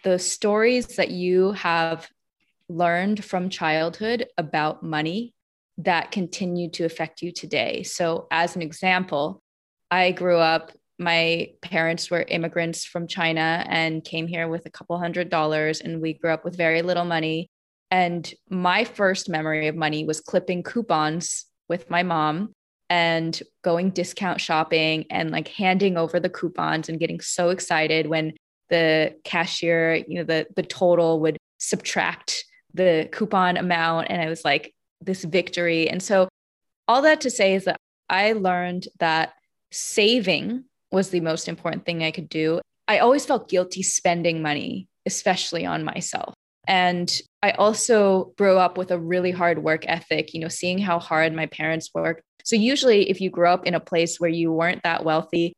the 0.03 0.19
stories 0.19 0.87
that 0.97 1.11
you 1.11 1.53
have 1.53 2.09
learned 2.69 3.25
from 3.25 3.49
childhood 3.49 4.27
about 4.37 4.83
money 4.83 5.35
that 5.79 6.11
continue 6.11 6.69
to 6.71 6.85
affect 6.85 7.23
you 7.23 7.31
today. 7.31 7.85
So, 7.85 8.27
as 8.31 8.57
an 8.57 8.63
example, 8.63 9.41
I 9.91 10.13
grew 10.13 10.37
up, 10.37 10.73
my 10.99 11.51
parents 11.63 12.11
were 12.11 12.23
immigrants 12.23 12.85
from 12.85 13.07
China 13.07 13.65
and 13.69 14.05
came 14.05 14.27
here 14.27 14.49
with 14.49 14.67
a 14.67 14.71
couple 14.71 14.99
hundred 14.99 15.31
dollars, 15.31 15.81
and 15.81 16.01
we 16.01 16.15
grew 16.15 16.31
up 16.31 16.45
with 16.45 16.57
very 16.57 16.83
little 16.83 17.05
money. 17.05 17.49
And 17.91 18.31
my 18.51 18.85
first 18.85 19.29
memory 19.29 19.69
of 19.69 19.77
money 19.77 20.05
was 20.05 20.21
clipping 20.21 20.63
coupons 20.63 21.47
with 21.69 21.89
my 21.89 22.03
mom 22.03 22.53
and 22.91 23.41
going 23.63 23.91
discount 23.91 24.41
shopping 24.41 25.07
and 25.11 25.31
like 25.31 25.49
handing 25.49 25.97
over 25.97 26.19
the 26.19 26.29
coupons 26.29 26.89
and 26.89 26.99
getting 26.99 27.21
so 27.21 27.51
excited 27.51 28.07
when 28.07 28.35
the 28.71 29.15
cashier, 29.25 29.95
you 30.07 30.19
know, 30.19 30.25
the 30.25 30.47
the 30.57 30.63
total 30.63 31.21
would 31.21 31.39
subtract 31.59 32.45
the 32.75 33.09
coupon 33.13 33.57
amount 33.57 34.09
and 34.11 34.21
I 34.21 34.29
was 34.29 34.45
like 34.45 34.75
this 35.01 35.25
victory. 35.25 35.89
And 35.89 36.03
so 36.03 36.29
all 36.87 37.03
that 37.03 37.23
to 37.23 37.31
say 37.31 37.55
is 37.55 37.65
that 37.65 37.77
I 38.09 38.33
learned 38.33 38.89
that 38.99 39.33
saving 39.71 40.65
was 40.91 41.11
the 41.11 41.21
most 41.21 41.49
important 41.49 41.85
thing 41.85 42.03
I 42.03 42.11
could 42.11 42.29
do. 42.29 42.61
I 42.87 42.99
always 42.99 43.27
felt 43.27 43.49
guilty 43.49 43.83
spending 43.83 44.41
money, 44.41 44.89
especially 45.07 45.67
on 45.67 45.85
myself. 45.85 46.35
And 46.67 47.11
I 47.43 47.53
also 47.53 48.33
grew 48.37 48.59
up 48.59 48.77
with 48.77 48.91
a 48.91 48.99
really 48.99 49.31
hard 49.31 49.63
work 49.63 49.85
ethic, 49.87 50.35
you 50.35 50.41
know, 50.41 50.49
seeing 50.49 50.79
how 50.79 50.99
hard 50.99 51.33
my 51.33 51.47
parents 51.47 51.91
worked. 51.95 52.23
So, 52.45 52.57
usually, 52.57 53.11
if 53.11 53.21
you 53.21 53.31
grew 53.31 53.49
up 53.49 53.67
in 53.67 53.75
a 53.75 53.81
place 53.81 54.19
where 54.19 54.31
you 54.31 54.53
weren't 54.53 54.83
that 54.83 55.05
wealthy, 55.05 55.55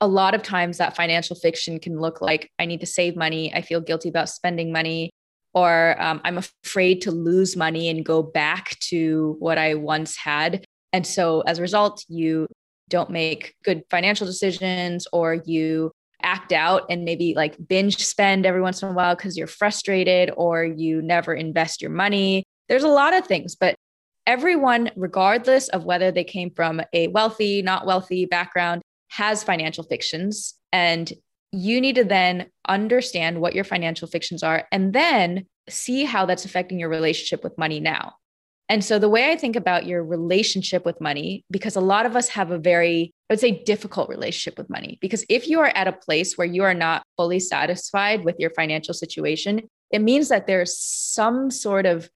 a 0.00 0.06
lot 0.06 0.34
of 0.34 0.42
times 0.42 0.78
that 0.78 0.96
financial 0.96 1.36
fiction 1.36 1.78
can 1.78 2.00
look 2.00 2.20
like 2.20 2.50
I 2.58 2.66
need 2.66 2.80
to 2.80 2.86
save 2.86 3.16
money. 3.16 3.54
I 3.54 3.62
feel 3.62 3.80
guilty 3.80 4.08
about 4.08 4.28
spending 4.28 4.72
money, 4.72 5.10
or 5.54 6.00
um, 6.00 6.20
I'm 6.24 6.38
afraid 6.38 7.02
to 7.02 7.10
lose 7.10 7.56
money 7.56 7.88
and 7.88 8.04
go 8.04 8.22
back 8.22 8.78
to 8.90 9.36
what 9.38 9.58
I 9.58 9.74
once 9.74 10.16
had. 10.16 10.64
And 10.92 11.06
so 11.06 11.40
as 11.42 11.58
a 11.58 11.62
result, 11.62 12.04
you 12.08 12.46
don't 12.88 13.10
make 13.10 13.54
good 13.64 13.82
financial 13.90 14.26
decisions 14.26 15.06
or 15.12 15.34
you 15.44 15.92
act 16.22 16.52
out 16.52 16.86
and 16.88 17.04
maybe 17.04 17.34
like 17.34 17.56
binge 17.68 17.98
spend 17.98 18.46
every 18.46 18.62
once 18.62 18.82
in 18.82 18.88
a 18.88 18.92
while 18.92 19.14
because 19.14 19.36
you're 19.36 19.46
frustrated 19.46 20.30
or 20.36 20.64
you 20.64 21.02
never 21.02 21.34
invest 21.34 21.82
your 21.82 21.90
money. 21.90 22.44
There's 22.68 22.82
a 22.82 22.88
lot 22.88 23.14
of 23.14 23.26
things, 23.26 23.54
but 23.54 23.74
everyone, 24.26 24.90
regardless 24.96 25.68
of 25.68 25.84
whether 25.84 26.10
they 26.10 26.24
came 26.24 26.50
from 26.50 26.80
a 26.92 27.08
wealthy, 27.08 27.62
not 27.62 27.86
wealthy 27.86 28.24
background, 28.26 28.82
has 29.08 29.44
financial 29.44 29.84
fictions. 29.84 30.54
And 30.72 31.12
you 31.52 31.80
need 31.80 31.94
to 31.96 32.04
then 32.04 32.46
understand 32.66 33.40
what 33.40 33.54
your 33.54 33.64
financial 33.64 34.08
fictions 34.08 34.42
are 34.42 34.66
and 34.72 34.92
then 34.92 35.46
see 35.68 36.04
how 36.04 36.26
that's 36.26 36.44
affecting 36.44 36.80
your 36.80 36.88
relationship 36.88 37.44
with 37.44 37.56
money 37.56 37.80
now. 37.80 38.14
And 38.68 38.82
so, 38.82 38.98
the 38.98 39.10
way 39.10 39.30
I 39.30 39.36
think 39.36 39.56
about 39.56 39.86
your 39.86 40.02
relationship 40.02 40.86
with 40.86 41.00
money, 41.00 41.44
because 41.50 41.76
a 41.76 41.80
lot 41.80 42.06
of 42.06 42.16
us 42.16 42.28
have 42.28 42.50
a 42.50 42.58
very, 42.58 43.12
I 43.28 43.34
would 43.34 43.40
say, 43.40 43.62
difficult 43.62 44.08
relationship 44.08 44.56
with 44.56 44.70
money. 44.70 44.98
Because 45.02 45.24
if 45.28 45.48
you 45.48 45.60
are 45.60 45.72
at 45.74 45.86
a 45.86 45.92
place 45.92 46.38
where 46.38 46.46
you 46.46 46.62
are 46.62 46.72
not 46.72 47.02
fully 47.16 47.40
satisfied 47.40 48.24
with 48.24 48.36
your 48.38 48.50
financial 48.50 48.94
situation, 48.94 49.68
it 49.90 50.00
means 50.00 50.28
that 50.28 50.46
there's 50.46 50.78
some 50.78 51.50
sort 51.50 51.84
of 51.84 52.08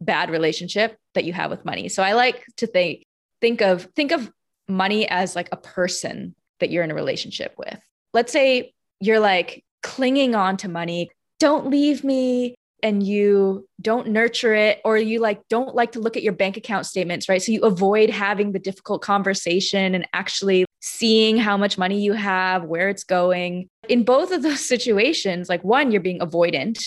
bad 0.00 0.28
relationship 0.30 0.98
that 1.14 1.24
you 1.24 1.32
have 1.32 1.50
with 1.50 1.64
money. 1.64 1.88
So, 1.88 2.02
I 2.02 2.12
like 2.12 2.44
to 2.58 2.66
think, 2.66 3.04
think 3.40 3.62
of 3.62 3.88
think 3.96 4.12
of 4.12 4.30
money 4.68 5.08
as 5.08 5.34
like 5.34 5.48
a 5.50 5.56
person 5.56 6.34
that 6.60 6.70
you're 6.70 6.84
in 6.84 6.90
a 6.90 6.94
relationship 6.94 7.54
with. 7.56 7.78
Let's 8.12 8.32
say 8.32 8.74
you're 9.00 9.20
like 9.20 9.64
clinging 9.82 10.34
on 10.34 10.58
to 10.58 10.68
money, 10.68 11.10
don't 11.38 11.70
leave 11.70 12.04
me, 12.04 12.54
and 12.86 13.02
you 13.02 13.66
don't 13.82 14.10
nurture 14.10 14.54
it, 14.54 14.80
or 14.84 14.96
you 14.96 15.18
like 15.18 15.40
don't 15.48 15.74
like 15.74 15.90
to 15.92 15.98
look 15.98 16.16
at 16.16 16.22
your 16.22 16.32
bank 16.32 16.56
account 16.56 16.86
statements, 16.86 17.28
right? 17.28 17.42
So 17.42 17.50
you 17.50 17.62
avoid 17.62 18.10
having 18.10 18.52
the 18.52 18.60
difficult 18.60 19.02
conversation 19.02 19.96
and 19.96 20.06
actually 20.12 20.66
seeing 20.80 21.36
how 21.36 21.56
much 21.56 21.76
money 21.76 22.00
you 22.00 22.12
have, 22.12 22.62
where 22.62 22.88
it's 22.88 23.02
going. 23.02 23.68
In 23.88 24.04
both 24.04 24.30
of 24.30 24.44
those 24.44 24.64
situations, 24.74 25.48
like 25.48 25.64
one, 25.64 25.90
you're 25.90 26.00
being 26.00 26.20
avoidant 26.20 26.78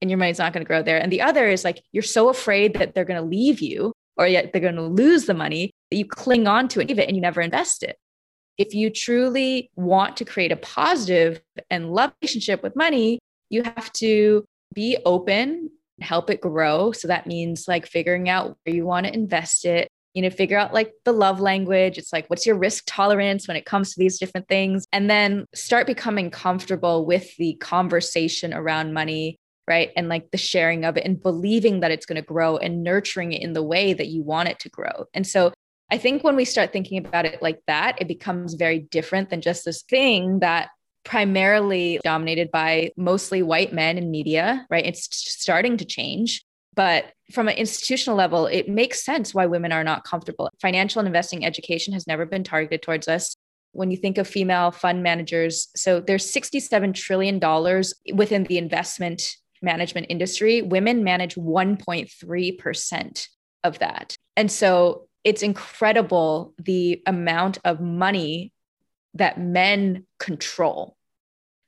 and 0.00 0.08
your 0.08 0.18
money's 0.18 0.38
not 0.38 0.52
going 0.52 0.64
to 0.64 0.68
grow 0.68 0.80
there. 0.80 1.02
And 1.02 1.10
the 1.10 1.22
other 1.22 1.48
is 1.48 1.64
like 1.64 1.82
you're 1.90 2.04
so 2.04 2.28
afraid 2.28 2.74
that 2.74 2.94
they're 2.94 3.04
going 3.04 3.20
to 3.20 3.28
leave 3.28 3.60
you 3.60 3.92
or 4.16 4.28
yet 4.28 4.52
they're 4.52 4.62
going 4.62 4.76
to 4.76 4.82
lose 4.82 5.26
the 5.26 5.34
money 5.34 5.72
that 5.90 5.96
you 5.96 6.04
cling 6.04 6.46
on 6.46 6.68
to 6.68 6.80
it 6.80 6.88
and 6.88 7.16
you 7.16 7.20
never 7.20 7.40
invest 7.40 7.82
it. 7.82 7.96
If 8.58 8.74
you 8.74 8.90
truly 8.90 9.72
want 9.74 10.18
to 10.18 10.24
create 10.24 10.52
a 10.52 10.56
positive 10.56 11.40
and 11.68 11.90
love 11.90 12.12
relationship 12.22 12.62
with 12.62 12.76
money, 12.76 13.18
you 13.50 13.64
have 13.64 13.92
to 13.94 14.44
be 14.74 14.98
open, 15.04 15.70
help 16.00 16.30
it 16.30 16.40
grow. 16.40 16.92
So 16.92 17.08
that 17.08 17.26
means 17.26 17.66
like 17.66 17.86
figuring 17.86 18.28
out 18.28 18.56
where 18.64 18.74
you 18.74 18.84
want 18.84 19.06
to 19.06 19.14
invest 19.14 19.64
it, 19.64 19.88
you 20.14 20.22
know, 20.22 20.30
figure 20.30 20.58
out 20.58 20.74
like 20.74 20.92
the 21.04 21.12
love 21.12 21.40
language. 21.40 21.98
It's 21.98 22.12
like, 22.12 22.28
what's 22.28 22.46
your 22.46 22.56
risk 22.56 22.84
tolerance 22.86 23.48
when 23.48 23.56
it 23.56 23.66
comes 23.66 23.94
to 23.94 23.98
these 23.98 24.18
different 24.18 24.48
things? 24.48 24.86
And 24.92 25.10
then 25.10 25.46
start 25.54 25.86
becoming 25.86 26.30
comfortable 26.30 27.04
with 27.06 27.36
the 27.36 27.54
conversation 27.54 28.54
around 28.54 28.92
money 28.92 29.38
right? 29.68 29.90
And 29.96 30.08
like 30.08 30.30
the 30.30 30.38
sharing 30.38 30.86
of 30.86 30.96
it 30.96 31.04
and 31.04 31.22
believing 31.22 31.80
that 31.80 31.90
it's 31.90 32.06
going 32.06 32.16
to 32.16 32.22
grow 32.22 32.56
and 32.56 32.82
nurturing 32.82 33.32
it 33.32 33.42
in 33.42 33.52
the 33.52 33.62
way 33.62 33.92
that 33.92 34.06
you 34.06 34.22
want 34.22 34.48
it 34.48 34.58
to 34.60 34.70
grow. 34.70 35.04
And 35.12 35.26
so 35.26 35.52
I 35.90 35.98
think 35.98 36.24
when 36.24 36.36
we 36.36 36.46
start 36.46 36.72
thinking 36.72 36.98
about 37.04 37.26
it 37.26 37.42
like 37.42 37.60
that, 37.66 38.00
it 38.00 38.08
becomes 38.08 38.54
very 38.54 38.78
different 38.78 39.28
than 39.28 39.42
just 39.42 39.64
this 39.64 39.82
thing 39.82 40.40
that 40.40 40.70
primarily 41.04 42.00
dominated 42.04 42.50
by 42.50 42.90
mostly 42.96 43.42
white 43.42 43.72
men 43.72 43.98
in 43.98 44.10
media, 44.10 44.66
right? 44.70 44.84
It's 44.84 45.08
starting 45.10 45.76
to 45.78 45.84
change. 45.84 46.44
But 46.74 47.12
from 47.32 47.48
an 47.48 47.56
institutional 47.56 48.16
level, 48.16 48.46
it 48.46 48.68
makes 48.68 49.04
sense 49.04 49.34
why 49.34 49.46
women 49.46 49.72
are 49.72 49.84
not 49.84 50.04
comfortable. 50.04 50.50
Financial 50.60 51.00
and 51.00 51.06
investing 51.06 51.44
education 51.44 51.92
has 51.92 52.06
never 52.06 52.24
been 52.24 52.44
targeted 52.44 52.82
towards 52.82 53.08
us 53.08 53.34
when 53.72 53.90
you 53.90 53.96
think 53.96 54.16
of 54.16 54.26
female 54.26 54.70
fund 54.70 55.02
managers 55.02 55.68
so 55.76 56.00
there's 56.00 56.28
67 56.28 56.94
trillion 56.94 57.38
dollars 57.38 57.92
within 58.14 58.44
the 58.44 58.56
investment 58.56 59.22
management 59.62 60.06
industry, 60.08 60.62
women 60.62 61.04
manage 61.04 61.34
1.3% 61.34 63.28
of 63.64 63.78
that. 63.78 64.16
And 64.36 64.50
so 64.50 65.08
it's 65.24 65.42
incredible 65.42 66.54
the 66.58 67.02
amount 67.06 67.58
of 67.64 67.80
money 67.80 68.52
that 69.14 69.40
men 69.40 70.06
control 70.18 70.96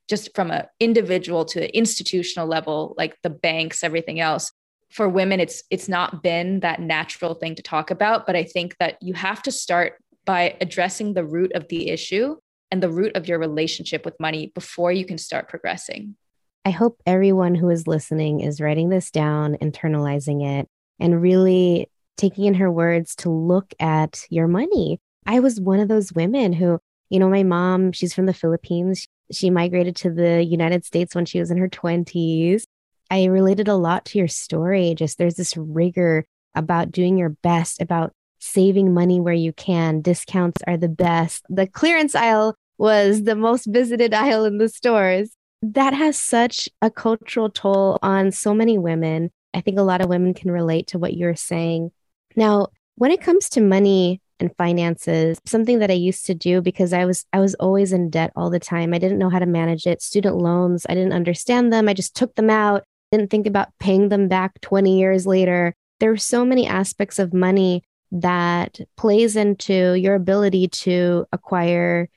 just 0.09 0.35
from 0.35 0.51
an 0.51 0.67
individual 0.81 1.45
to 1.45 1.77
institutional 1.77 2.47
level 2.47 2.95
like 2.99 3.17
the 3.23 3.31
banks 3.31 3.85
everything 3.85 4.21
else. 4.21 4.53
For 4.91 5.09
women 5.09 5.39
it's 5.39 5.63
it's 5.71 5.89
not 5.89 6.23
been 6.23 6.61
that 6.61 6.81
natural 6.81 7.35
thing 7.35 7.55
to 7.55 7.63
talk 7.63 7.93
about 7.93 8.27
but 8.27 8.35
i 8.35 8.43
think 8.43 8.77
that 8.81 8.97
you 9.01 9.15
have 9.15 9.41
to 9.43 9.53
start 9.53 9.93
by 10.25 10.57
addressing 10.61 11.15
the 11.15 11.25
root 11.25 11.53
of 11.53 11.69
the 11.69 11.91
issue 11.91 12.37
and 12.71 12.83
the 12.83 12.91
root 12.91 13.17
of 13.17 13.27
your 13.27 13.39
relationship 13.39 14.05
with 14.05 14.19
money 14.21 14.53
before 14.55 14.93
you 14.93 15.05
can 15.05 15.19
start 15.19 15.49
progressing. 15.49 16.17
I 16.65 16.71
hope 16.71 17.01
everyone 17.07 17.55
who 17.55 17.71
is 17.71 17.87
listening 17.87 18.41
is 18.41 18.61
writing 18.61 18.91
this 18.91 19.11
down 19.11 19.57
internalizing 19.57 20.61
it 20.61 20.69
and 20.99 21.21
really 21.21 21.91
taking 22.17 22.45
in 22.45 22.55
her 22.55 22.71
words 22.71 23.15
to 23.17 23.31
look 23.31 23.73
at 23.81 24.27
your 24.29 24.47
money. 24.47 25.01
I 25.27 25.41
was 25.41 25.61
one 25.61 25.81
of 25.81 25.89
those 25.89 26.13
women 26.13 26.53
who 26.53 26.79
you 27.11 27.19
know 27.19 27.29
my 27.29 27.43
mom 27.43 27.93
she's 27.93 28.15
from 28.15 28.27
the 28.27 28.35
philippines 28.35 29.07
she 29.31 29.51
migrated 29.51 29.95
to 29.95 30.11
the 30.11 30.43
united 30.43 30.85
states 30.85 31.15
when 31.15 31.27
she 31.27 31.39
was 31.39 31.51
in 31.51 31.59
her 31.59 31.69
20s 31.69 32.65
I 33.11 33.25
related 33.25 33.67
a 33.67 33.75
lot 33.75 34.05
to 34.07 34.19
your 34.19 34.29
story. 34.29 34.95
Just 34.95 35.19
there's 35.19 35.35
this 35.35 35.57
rigor 35.57 36.25
about 36.55 36.93
doing 36.93 37.19
your 37.19 37.31
best, 37.31 37.83
about 37.83 38.13
saving 38.39 38.95
money 38.95 39.21
where 39.21 39.35
you 39.35 39.53
can. 39.53 40.01
Discounts 40.01 40.63
are 40.67 40.77
the 40.77 40.89
best. 40.89 41.45
The 41.49 41.67
clearance 41.67 42.15
aisle 42.15 42.55
was 42.79 43.25
the 43.25 43.35
most 43.35 43.67
visited 43.67 44.15
aisle 44.15 44.45
in 44.45 44.59
the 44.59 44.69
stores. 44.69 45.31
That 45.63 45.93
has 45.93 46.19
such 46.19 46.69
a 46.81 46.91
cultural 46.91 47.51
toll 47.51 47.99
on 48.01 48.31
so 48.31 48.55
many 48.55 48.79
women. 48.79 49.31
I 49.53 49.61
think 49.61 49.79
a 49.79 49.83
lot 49.83 50.01
of 50.01 50.09
women 50.09 50.33
can 50.33 50.51
relate 50.51 50.87
to 50.89 50.99
what 50.99 51.15
you're 51.15 51.37
saying. 51.37 51.91
Now, 52.37 52.69
when 52.95 53.11
it 53.11 53.21
comes 53.21 53.49
to 53.51 53.61
money 53.61 54.21
and 54.41 54.55
finances, 54.57 55.39
something 55.45 55.79
that 55.81 55.91
I 55.91 55.95
used 55.95 56.27
to 56.27 56.35
do 56.35 56.61
because 56.61 56.93
I 56.93 57.05
was 57.05 57.25
I 57.33 57.41
was 57.41 57.55
always 57.57 57.93
in 57.93 58.11
debt 58.11 58.33
all 58.35 58.51
the 58.51 58.61
time. 58.61 58.95
I 58.95 58.99
didn't 58.99 59.19
know 59.19 59.31
how 59.31 59.39
to 59.39 59.47
manage 59.47 59.87
it. 59.87 60.03
Student 60.03 60.37
loans, 60.37 60.87
I 60.89 60.95
didn't 60.95 61.13
understand 61.13 61.73
them. 61.73 61.89
I 61.89 61.95
just 61.95 62.17
took 62.17 62.35
them 62.35 62.51
out 62.51 62.85
didn't 63.11 63.31
think 63.31 63.47
about 63.47 63.77
paying 63.79 64.09
them 64.09 64.29
back 64.29 64.61
20 64.61 64.99
years 64.99 65.27
later. 65.27 65.75
There 65.99 66.13
are 66.13 66.17
so 66.17 66.45
many 66.45 66.67
aspects 66.67 67.19
of 67.19 67.35
money 67.35 67.83
that 68.13 68.81
plays 68.97 69.37
into 69.37 69.95
your 69.95 70.15
ability 70.15 70.69
to 70.69 71.27
acquire 71.33 72.09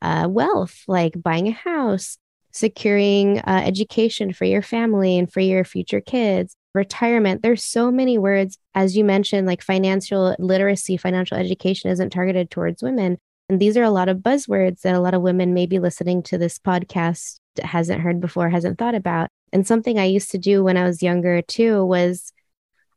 uh, 0.00 0.26
wealth, 0.28 0.82
like 0.86 1.20
buying 1.20 1.48
a 1.48 1.52
house, 1.52 2.18
securing 2.52 3.38
uh, 3.40 3.62
education 3.64 4.32
for 4.32 4.44
your 4.44 4.62
family 4.62 5.18
and 5.18 5.32
for 5.32 5.40
your 5.40 5.64
future 5.64 6.00
kids, 6.00 6.56
retirement. 6.74 7.42
There's 7.42 7.64
so 7.64 7.90
many 7.90 8.18
words, 8.18 8.58
as 8.74 8.96
you 8.96 9.04
mentioned, 9.04 9.46
like 9.46 9.62
financial 9.62 10.34
literacy, 10.38 10.96
financial 10.96 11.36
education 11.36 11.90
isn't 11.90 12.10
targeted 12.10 12.50
towards 12.50 12.82
women. 12.82 13.18
And 13.48 13.60
these 13.60 13.76
are 13.76 13.82
a 13.82 13.90
lot 13.90 14.08
of 14.08 14.18
buzzwords 14.18 14.80
that 14.80 14.94
a 14.94 15.00
lot 15.00 15.14
of 15.14 15.22
women 15.22 15.54
may 15.54 15.66
be 15.66 15.78
listening 15.78 16.22
to 16.24 16.38
this 16.38 16.58
podcast 16.58 17.38
hasn't 17.62 18.00
heard 18.00 18.20
before, 18.20 18.48
hasn't 18.48 18.78
thought 18.78 18.94
about. 18.94 19.28
And 19.52 19.66
something 19.66 19.98
I 19.98 20.04
used 20.04 20.30
to 20.30 20.38
do 20.38 20.64
when 20.64 20.76
I 20.76 20.84
was 20.84 21.02
younger 21.02 21.42
too 21.42 21.84
was 21.84 22.32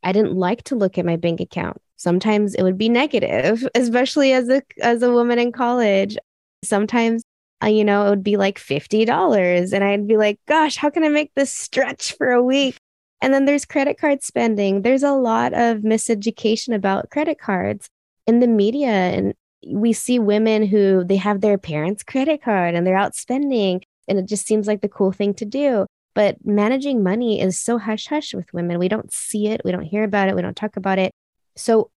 I 0.03 0.11
didn't 0.11 0.35
like 0.35 0.63
to 0.65 0.75
look 0.75 0.97
at 0.97 1.05
my 1.05 1.17
bank 1.17 1.41
account. 1.41 1.77
Sometimes 1.97 2.55
it 2.55 2.63
would 2.63 2.77
be 2.77 2.89
negative, 2.89 3.67
especially 3.75 4.31
as 4.31 4.49
a 4.49 4.61
as 4.81 5.03
a 5.03 5.11
woman 5.11 5.39
in 5.39 5.51
college. 5.51 6.17
Sometimes 6.63 7.23
uh, 7.63 7.67
you 7.67 7.83
know, 7.85 8.05
it 8.05 8.09
would 8.09 8.23
be 8.23 8.38
like 8.38 8.59
$50 8.59 9.73
and 9.73 9.83
I'd 9.83 10.07
be 10.07 10.17
like, 10.17 10.39
gosh, 10.45 10.75
how 10.75 10.89
can 10.89 11.03
I 11.03 11.09
make 11.09 11.33
this 11.35 11.51
stretch 11.51 12.13
for 12.17 12.31
a 12.31 12.43
week? 12.43 12.77
And 13.21 13.34
then 13.34 13.45
there's 13.45 13.65
credit 13.65 13.99
card 13.99 14.23
spending. 14.23 14.82
There's 14.82 15.04
a 15.04 15.13
lot 15.13 15.54
of 15.54 15.80
miseducation 15.80 16.75
about 16.75 17.10
credit 17.10 17.39
cards 17.39 17.89
in 18.28 18.39
the 18.39 18.47
media 18.47 18.89
and 18.89 19.34
we 19.67 19.93
see 19.93 20.19
women 20.19 20.65
who 20.65 21.04
they 21.04 21.15
have 21.15 21.41
their 21.41 21.58
parents' 21.58 22.04
credit 22.04 22.43
card 22.43 22.75
and 22.75 22.86
they're 22.86 22.97
out 22.97 23.15
spending 23.15 23.82
and 24.08 24.19
it 24.19 24.28
just 24.28 24.45
seems 24.45 24.67
like 24.67 24.82
the 24.82 24.89
cool 24.89 25.12
thing 25.12 25.34
to 25.36 25.45
do. 25.45 25.86
But 26.13 26.38
managing 26.45 27.04
money 27.04 27.41
is 27.41 27.60
so 27.60 27.78
hush 27.78 28.08
hush 28.08 28.34
with 28.34 28.54
women. 28.54 28.80
We 28.80 28.88
don't 28.88 29.12
see 29.12 29.47
it, 29.47 29.62
we 29.65 29.71
don't 29.71 29.84
hear 29.84 30.04
about 30.04 30.30
it, 30.30 30.36
we 30.36 30.41
don't 30.41 30.56
talk 30.56 30.78
about 30.78 30.99
it. 30.99 31.12
So 31.56 31.89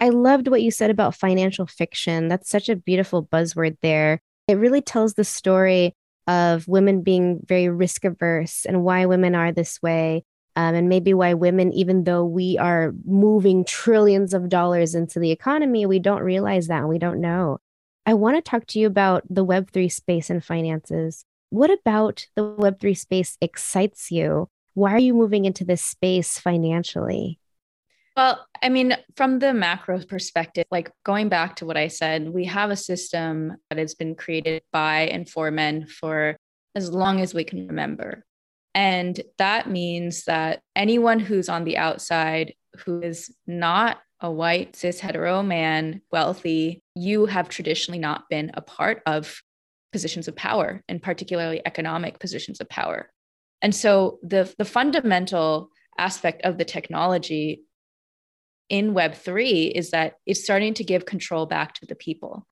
I 0.00 0.08
loved 0.08 0.48
what 0.48 0.62
you 0.62 0.70
said 0.70 0.90
about 0.90 1.14
financial 1.14 1.66
fiction. 1.66 2.28
That's 2.28 2.48
such 2.48 2.68
a 2.68 2.76
beautiful 2.76 3.24
buzzword 3.24 3.76
there. 3.82 4.20
It 4.48 4.54
really 4.54 4.80
tells 4.80 5.14
the 5.14 5.24
story 5.24 5.94
of 6.30 6.68
women 6.68 7.02
being 7.02 7.40
very 7.44 7.68
risk 7.68 8.04
averse 8.04 8.64
and 8.64 8.84
why 8.84 9.04
women 9.06 9.34
are 9.34 9.50
this 9.50 9.82
way. 9.82 10.24
Um, 10.54 10.76
and 10.76 10.88
maybe 10.88 11.12
why 11.12 11.34
women, 11.34 11.72
even 11.72 12.04
though 12.04 12.24
we 12.24 12.56
are 12.56 12.92
moving 13.04 13.64
trillions 13.64 14.32
of 14.32 14.48
dollars 14.48 14.94
into 14.94 15.18
the 15.18 15.32
economy, 15.32 15.86
we 15.86 15.98
don't 15.98 16.22
realize 16.22 16.68
that 16.68 16.78
and 16.78 16.88
we 16.88 16.98
don't 16.98 17.20
know. 17.20 17.58
I 18.06 18.14
want 18.14 18.36
to 18.36 18.48
talk 18.48 18.66
to 18.66 18.78
you 18.78 18.86
about 18.86 19.24
the 19.28 19.44
Web3 19.44 19.90
space 19.90 20.30
and 20.30 20.44
finances. 20.44 21.24
What 21.48 21.70
about 21.70 22.26
the 22.36 22.42
Web3 22.42 22.96
space 22.96 23.36
excites 23.40 24.12
you? 24.12 24.48
Why 24.74 24.92
are 24.92 24.98
you 24.98 25.14
moving 25.14 25.46
into 25.46 25.64
this 25.64 25.84
space 25.84 26.38
financially? 26.38 27.39
Well, 28.16 28.44
I 28.62 28.68
mean, 28.68 28.96
from 29.16 29.38
the 29.38 29.54
macro 29.54 30.02
perspective, 30.02 30.64
like 30.70 30.90
going 31.04 31.28
back 31.28 31.56
to 31.56 31.66
what 31.66 31.76
I 31.76 31.88
said, 31.88 32.28
we 32.28 32.44
have 32.46 32.70
a 32.70 32.76
system 32.76 33.56
that 33.68 33.78
has 33.78 33.94
been 33.94 34.14
created 34.14 34.62
by 34.72 35.02
and 35.02 35.28
for 35.28 35.50
men 35.50 35.86
for 35.86 36.36
as 36.74 36.90
long 36.90 37.20
as 37.20 37.34
we 37.34 37.44
can 37.44 37.68
remember. 37.68 38.24
And 38.74 39.20
that 39.38 39.68
means 39.68 40.24
that 40.24 40.60
anyone 40.76 41.18
who's 41.18 41.48
on 41.48 41.64
the 41.64 41.76
outside 41.76 42.54
who 42.84 43.00
is 43.00 43.34
not 43.46 43.98
a 44.20 44.30
white 44.30 44.76
cis 44.76 45.00
hetero 45.00 45.42
man, 45.42 46.02
wealthy, 46.12 46.82
you 46.94 47.26
have 47.26 47.48
traditionally 47.48 47.98
not 47.98 48.28
been 48.28 48.50
a 48.54 48.60
part 48.60 49.02
of 49.06 49.40
positions 49.92 50.28
of 50.28 50.36
power 50.36 50.82
and 50.88 51.02
particularly 51.02 51.62
economic 51.64 52.18
positions 52.18 52.60
of 52.60 52.68
power. 52.68 53.10
And 53.62 53.74
so 53.74 54.18
the, 54.22 54.52
the 54.56 54.64
fundamental 54.64 55.70
aspect 55.98 56.42
of 56.42 56.58
the 56.58 56.64
technology 56.64 57.64
in 58.70 58.94
Web3 58.94 59.72
is 59.72 59.90
that 59.90 60.14
it's 60.24 60.42
starting 60.42 60.72
to 60.74 60.84
give 60.84 61.04
control 61.04 61.44
back 61.44 61.74
to 61.74 61.86
the 61.86 61.94
people. 61.94 62.46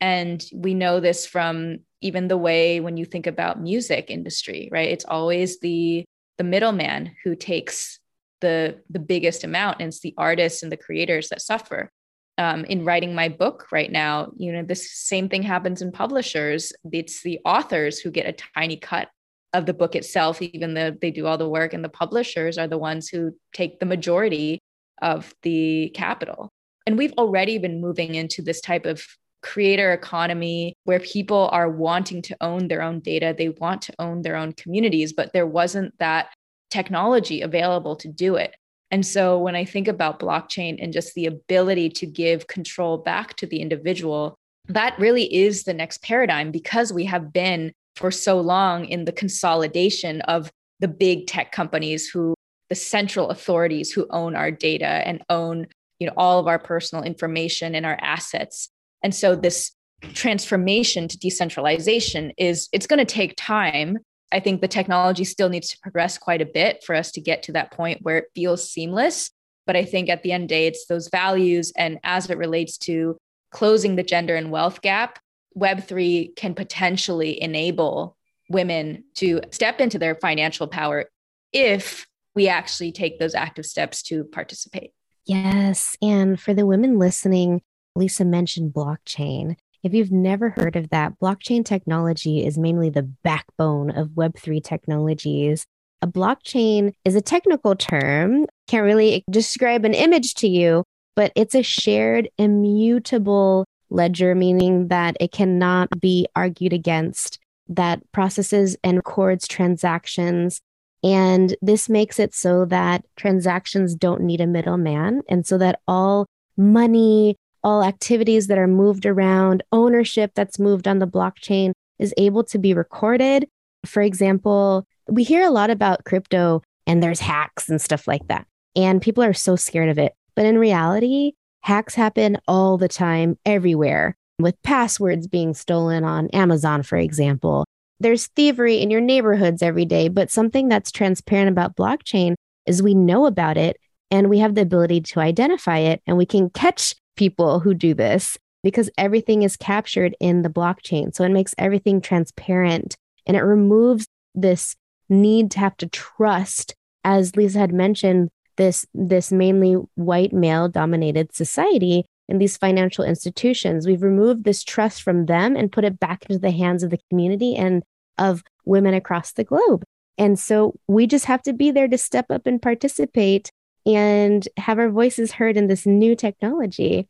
And 0.00 0.42
we 0.54 0.72
know 0.72 1.00
this 1.00 1.26
from 1.26 1.80
even 2.00 2.28
the 2.28 2.38
way 2.38 2.80
when 2.80 2.96
you 2.96 3.04
think 3.04 3.26
about 3.26 3.60
music 3.60 4.06
industry, 4.08 4.68
right? 4.70 4.88
It's 4.88 5.04
always 5.04 5.60
the 5.60 6.04
the 6.38 6.44
middleman 6.44 7.14
who 7.22 7.36
takes 7.36 8.00
the 8.40 8.80
the 8.90 8.98
biggest 8.98 9.44
amount 9.44 9.80
and 9.80 9.88
it's 9.88 10.00
the 10.00 10.14
artists 10.18 10.62
and 10.62 10.70
the 10.70 10.76
creators 10.76 11.28
that 11.28 11.40
suffer 11.40 11.90
um, 12.36 12.64
in 12.64 12.84
writing 12.84 13.14
my 13.14 13.28
book 13.28 13.68
right 13.70 13.90
now 13.90 14.32
you 14.36 14.52
know 14.52 14.62
this 14.62 14.92
same 14.92 15.28
thing 15.28 15.42
happens 15.42 15.80
in 15.80 15.92
publishers 15.92 16.72
it's 16.92 17.22
the 17.22 17.38
authors 17.44 18.00
who 18.00 18.10
get 18.10 18.26
a 18.26 18.44
tiny 18.54 18.76
cut 18.76 19.08
of 19.52 19.66
the 19.66 19.72
book 19.72 19.94
itself 19.94 20.42
even 20.42 20.74
though 20.74 20.90
they 20.90 21.12
do 21.12 21.26
all 21.26 21.38
the 21.38 21.48
work 21.48 21.72
and 21.72 21.84
the 21.84 21.88
publishers 21.88 22.58
are 22.58 22.66
the 22.66 22.76
ones 22.76 23.08
who 23.08 23.32
take 23.52 23.78
the 23.78 23.86
majority 23.86 24.58
of 25.04 25.32
the 25.42 25.90
capital 25.94 26.48
and 26.86 26.98
we've 26.98 27.14
already 27.16 27.58
been 27.58 27.80
moving 27.80 28.16
into 28.16 28.42
this 28.42 28.60
type 28.60 28.86
of 28.86 29.02
creator 29.42 29.92
economy 29.92 30.74
where 30.84 31.00
people 31.00 31.48
are 31.52 31.70
wanting 31.70 32.22
to 32.22 32.36
own 32.40 32.66
their 32.66 32.82
own 32.82 32.98
data 32.98 33.34
they 33.36 33.50
want 33.50 33.82
to 33.82 33.94
own 33.98 34.22
their 34.22 34.36
own 34.36 34.52
communities 34.54 35.12
but 35.12 35.32
there 35.32 35.46
wasn't 35.46 35.96
that 35.98 36.28
technology 36.74 37.40
available 37.40 37.94
to 37.94 38.08
do 38.08 38.34
it. 38.34 38.56
And 38.90 39.06
so 39.06 39.38
when 39.38 39.54
I 39.54 39.64
think 39.64 39.86
about 39.86 40.18
blockchain 40.18 40.82
and 40.82 40.92
just 40.92 41.14
the 41.14 41.26
ability 41.26 41.88
to 41.90 42.06
give 42.06 42.48
control 42.48 42.98
back 42.98 43.36
to 43.36 43.46
the 43.46 43.60
individual, 43.60 44.34
that 44.66 44.98
really 44.98 45.32
is 45.32 45.62
the 45.62 45.72
next 45.72 46.02
paradigm 46.02 46.50
because 46.50 46.92
we 46.92 47.04
have 47.04 47.32
been 47.32 47.72
for 47.94 48.10
so 48.10 48.40
long 48.40 48.86
in 48.86 49.04
the 49.04 49.12
consolidation 49.12 50.20
of 50.22 50.50
the 50.80 50.88
big 50.88 51.28
tech 51.28 51.52
companies 51.52 52.08
who 52.08 52.33
the 52.74 52.80
central 52.80 53.30
authorities 53.30 53.92
who 53.92 54.04
own 54.10 54.34
our 54.34 54.50
data 54.50 54.84
and 54.84 55.22
own 55.30 55.64
you 56.00 56.08
know 56.08 56.12
all 56.16 56.40
of 56.40 56.48
our 56.48 56.58
personal 56.58 57.04
information 57.04 57.76
and 57.76 57.86
our 57.86 57.96
assets 58.00 58.68
and 59.04 59.14
so 59.14 59.36
this 59.36 59.70
transformation 60.12 61.06
to 61.06 61.16
decentralization 61.16 62.32
is 62.36 62.68
it's 62.72 62.88
going 62.88 62.98
to 62.98 63.04
take 63.04 63.32
time 63.36 63.98
I 64.32 64.40
think 64.40 64.60
the 64.60 64.66
technology 64.66 65.22
still 65.22 65.48
needs 65.48 65.68
to 65.68 65.78
progress 65.78 66.18
quite 66.18 66.42
a 66.42 66.46
bit 66.46 66.82
for 66.84 66.96
us 66.96 67.12
to 67.12 67.20
get 67.20 67.44
to 67.44 67.52
that 67.52 67.70
point 67.70 68.02
where 68.02 68.18
it 68.18 68.32
feels 68.34 68.68
seamless. 68.68 69.30
But 69.64 69.76
I 69.76 69.84
think 69.84 70.08
at 70.08 70.24
the 70.24 70.32
end 70.32 70.44
of 70.44 70.48
the 70.48 70.54
day, 70.56 70.66
it's 70.66 70.86
those 70.86 71.08
values. 71.08 71.72
And 71.76 72.00
as 72.02 72.28
it 72.28 72.36
relates 72.36 72.76
to 72.78 73.16
closing 73.52 73.94
the 73.94 74.02
gender 74.02 74.34
and 74.34 74.50
wealth 74.50 74.82
gap, 74.82 75.20
Web3 75.56 76.34
can 76.34 76.52
potentially 76.56 77.40
enable 77.40 78.16
women 78.50 79.04
to 79.16 79.40
step 79.52 79.80
into 79.80 80.00
their 80.00 80.16
financial 80.16 80.66
power 80.66 81.04
if 81.52 82.06
we 82.34 82.48
actually 82.48 82.92
take 82.92 83.18
those 83.18 83.34
active 83.34 83.66
steps 83.66 84.02
to 84.04 84.24
participate. 84.24 84.92
Yes. 85.24 85.96
And 86.02 86.40
for 86.40 86.52
the 86.52 86.66
women 86.66 86.98
listening, 86.98 87.62
Lisa 87.94 88.24
mentioned 88.24 88.74
blockchain. 88.74 89.56
If 89.82 89.94
you've 89.94 90.12
never 90.12 90.50
heard 90.50 90.76
of 90.76 90.90
that, 90.90 91.18
blockchain 91.22 91.64
technology 91.64 92.44
is 92.44 92.58
mainly 92.58 92.90
the 92.90 93.02
backbone 93.02 93.90
of 93.90 94.08
Web3 94.08 94.62
technologies. 94.62 95.66
A 96.02 96.06
blockchain 96.06 96.92
is 97.04 97.14
a 97.14 97.20
technical 97.20 97.76
term, 97.76 98.46
can't 98.66 98.84
really 98.84 99.24
describe 99.30 99.84
an 99.84 99.94
image 99.94 100.34
to 100.34 100.48
you, 100.48 100.84
but 101.16 101.32
it's 101.34 101.54
a 101.54 101.62
shared, 101.62 102.28
immutable 102.38 103.64
ledger, 103.90 104.34
meaning 104.34 104.88
that 104.88 105.16
it 105.20 105.32
cannot 105.32 105.88
be 106.00 106.26
argued 106.34 106.72
against, 106.72 107.38
that 107.68 108.00
processes 108.12 108.76
and 108.82 108.96
records 108.96 109.46
transactions. 109.46 110.60
And 111.04 111.54
this 111.60 111.90
makes 111.90 112.18
it 112.18 112.34
so 112.34 112.64
that 112.64 113.04
transactions 113.16 113.94
don't 113.94 114.22
need 114.22 114.40
a 114.40 114.46
middleman. 114.46 115.22
And 115.28 115.46
so 115.46 115.58
that 115.58 115.80
all 115.86 116.26
money, 116.56 117.36
all 117.62 117.84
activities 117.84 118.46
that 118.46 118.56
are 118.56 118.66
moved 118.66 119.04
around, 119.04 119.62
ownership 119.70 120.32
that's 120.34 120.58
moved 120.58 120.88
on 120.88 121.00
the 121.00 121.06
blockchain 121.06 121.72
is 121.98 122.14
able 122.16 122.42
to 122.44 122.58
be 122.58 122.72
recorded. 122.72 123.46
For 123.84 124.00
example, 124.00 124.86
we 125.06 125.24
hear 125.24 125.44
a 125.44 125.50
lot 125.50 125.68
about 125.68 126.04
crypto 126.04 126.62
and 126.86 127.02
there's 127.02 127.20
hacks 127.20 127.68
and 127.68 127.80
stuff 127.80 128.08
like 128.08 128.26
that. 128.28 128.46
And 128.74 129.02
people 129.02 129.22
are 129.22 129.34
so 129.34 129.56
scared 129.56 129.90
of 129.90 129.98
it. 129.98 130.14
But 130.34 130.46
in 130.46 130.58
reality, 130.58 131.32
hacks 131.60 131.94
happen 131.94 132.38
all 132.48 132.78
the 132.78 132.88
time, 132.88 133.38
everywhere, 133.44 134.16
with 134.38 134.60
passwords 134.62 135.26
being 135.26 135.52
stolen 135.54 136.02
on 136.02 136.28
Amazon, 136.28 136.82
for 136.82 136.96
example. 136.96 137.66
There's 138.00 138.26
thievery 138.28 138.80
in 138.80 138.90
your 138.90 139.00
neighborhoods 139.00 139.62
every 139.62 139.84
day, 139.84 140.08
but 140.08 140.30
something 140.30 140.68
that's 140.68 140.90
transparent 140.90 141.48
about 141.48 141.76
blockchain 141.76 142.34
is 142.66 142.82
we 142.82 142.94
know 142.94 143.26
about 143.26 143.56
it 143.56 143.76
and 144.10 144.28
we 144.28 144.38
have 144.38 144.54
the 144.54 144.62
ability 144.62 145.00
to 145.00 145.20
identify 145.20 145.78
it 145.78 146.02
and 146.06 146.16
we 146.16 146.26
can 146.26 146.50
catch 146.50 146.94
people 147.16 147.60
who 147.60 147.74
do 147.74 147.94
this 147.94 148.36
because 148.62 148.90
everything 148.96 149.42
is 149.42 149.56
captured 149.56 150.16
in 150.20 150.42
the 150.42 150.48
blockchain. 150.48 151.14
So 151.14 151.24
it 151.24 151.30
makes 151.30 151.54
everything 151.58 152.00
transparent 152.00 152.96
and 153.26 153.36
it 153.36 153.42
removes 153.42 154.06
this 154.34 154.74
need 155.08 155.50
to 155.52 155.60
have 155.60 155.76
to 155.78 155.88
trust, 155.88 156.74
as 157.04 157.36
Lisa 157.36 157.58
had 157.58 157.72
mentioned, 157.72 158.30
this 158.56 158.86
this 158.94 159.32
mainly 159.32 159.74
white 159.96 160.32
male 160.32 160.68
dominated 160.68 161.34
society 161.34 162.04
in 162.28 162.38
these 162.38 162.56
financial 162.56 163.04
institutions. 163.04 163.86
We've 163.86 164.02
removed 164.02 164.44
this 164.44 164.64
trust 164.64 165.02
from 165.02 165.26
them 165.26 165.56
and 165.56 165.72
put 165.72 165.84
it 165.84 166.00
back 166.00 166.24
into 166.24 166.38
the 166.38 166.50
hands 166.50 166.82
of 166.82 166.90
the 166.90 167.00
community 167.10 167.54
and 167.54 167.82
of 168.18 168.42
women 168.64 168.94
across 168.94 169.32
the 169.32 169.44
globe. 169.44 169.84
And 170.16 170.38
so 170.38 170.74
we 170.86 171.06
just 171.06 171.24
have 171.26 171.42
to 171.42 171.52
be 171.52 171.70
there 171.70 171.88
to 171.88 171.98
step 171.98 172.26
up 172.30 172.46
and 172.46 172.62
participate 172.62 173.50
and 173.86 174.46
have 174.56 174.78
our 174.78 174.88
voices 174.88 175.32
heard 175.32 175.56
in 175.56 175.66
this 175.66 175.84
new 175.84 176.14
technology. 176.14 177.08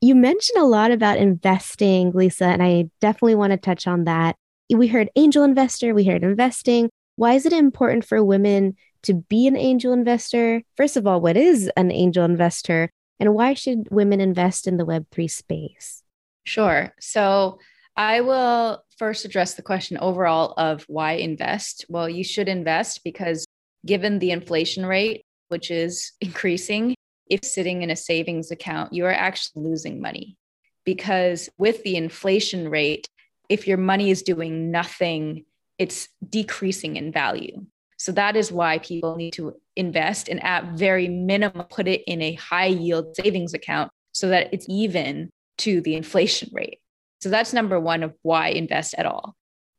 You 0.00 0.14
mentioned 0.14 0.62
a 0.62 0.66
lot 0.66 0.90
about 0.90 1.18
investing, 1.18 2.12
Lisa, 2.12 2.44
and 2.44 2.62
I 2.62 2.90
definitely 3.00 3.34
want 3.34 3.52
to 3.52 3.56
touch 3.56 3.86
on 3.86 4.04
that. 4.04 4.36
We 4.70 4.86
heard 4.86 5.10
angel 5.16 5.44
investor, 5.44 5.94
we 5.94 6.04
heard 6.04 6.22
investing. 6.22 6.90
Why 7.16 7.34
is 7.34 7.46
it 7.46 7.52
important 7.52 8.04
for 8.04 8.22
women 8.22 8.76
to 9.02 9.14
be 9.14 9.46
an 9.46 9.56
angel 9.56 9.92
investor? 9.92 10.62
First 10.76 10.96
of 10.96 11.06
all, 11.06 11.20
what 11.20 11.36
is 11.36 11.70
an 11.76 11.90
angel 11.90 12.24
investor? 12.24 12.90
And 13.20 13.34
why 13.34 13.54
should 13.54 13.88
women 13.90 14.20
invest 14.20 14.66
in 14.66 14.76
the 14.76 14.86
Web3 14.86 15.30
space? 15.30 16.02
Sure. 16.44 16.92
So 17.00 17.58
I 17.96 18.20
will 18.20 18.84
first 18.98 19.24
address 19.24 19.54
the 19.54 19.62
question 19.62 19.98
overall 19.98 20.54
of 20.56 20.84
why 20.88 21.12
invest. 21.12 21.86
Well, 21.88 22.08
you 22.08 22.24
should 22.24 22.48
invest 22.48 23.02
because 23.04 23.46
given 23.86 24.18
the 24.18 24.30
inflation 24.30 24.84
rate, 24.84 25.24
which 25.48 25.70
is 25.70 26.12
increasing, 26.20 26.94
if 27.30 27.44
sitting 27.44 27.82
in 27.82 27.90
a 27.90 27.96
savings 27.96 28.50
account, 28.50 28.92
you 28.92 29.06
are 29.06 29.12
actually 29.12 29.62
losing 29.62 30.00
money 30.00 30.36
because 30.84 31.48
with 31.56 31.82
the 31.82 31.96
inflation 31.96 32.68
rate, 32.68 33.08
if 33.48 33.66
your 33.66 33.78
money 33.78 34.10
is 34.10 34.22
doing 34.22 34.70
nothing, 34.70 35.44
it's 35.78 36.08
decreasing 36.28 36.96
in 36.96 37.12
value. 37.12 37.64
So 38.04 38.12
that 38.12 38.36
is 38.36 38.52
why 38.52 38.80
people 38.80 39.16
need 39.16 39.30
to 39.32 39.54
invest 39.76 40.28
and 40.28 40.44
at 40.44 40.74
very 40.74 41.08
minimum 41.08 41.64
put 41.70 41.88
it 41.88 42.02
in 42.06 42.20
a 42.20 42.34
high 42.34 42.66
yield 42.66 43.16
savings 43.16 43.54
account 43.54 43.90
so 44.12 44.28
that 44.28 44.52
it's 44.52 44.66
even 44.68 45.30
to 45.56 45.80
the 45.80 45.94
inflation 45.94 46.50
rate. 46.52 46.80
So 47.22 47.30
that's 47.30 47.54
number 47.54 47.80
one 47.80 48.02
of 48.02 48.12
why 48.20 48.48
invest 48.48 48.94
at 48.98 49.06
all. 49.06 49.34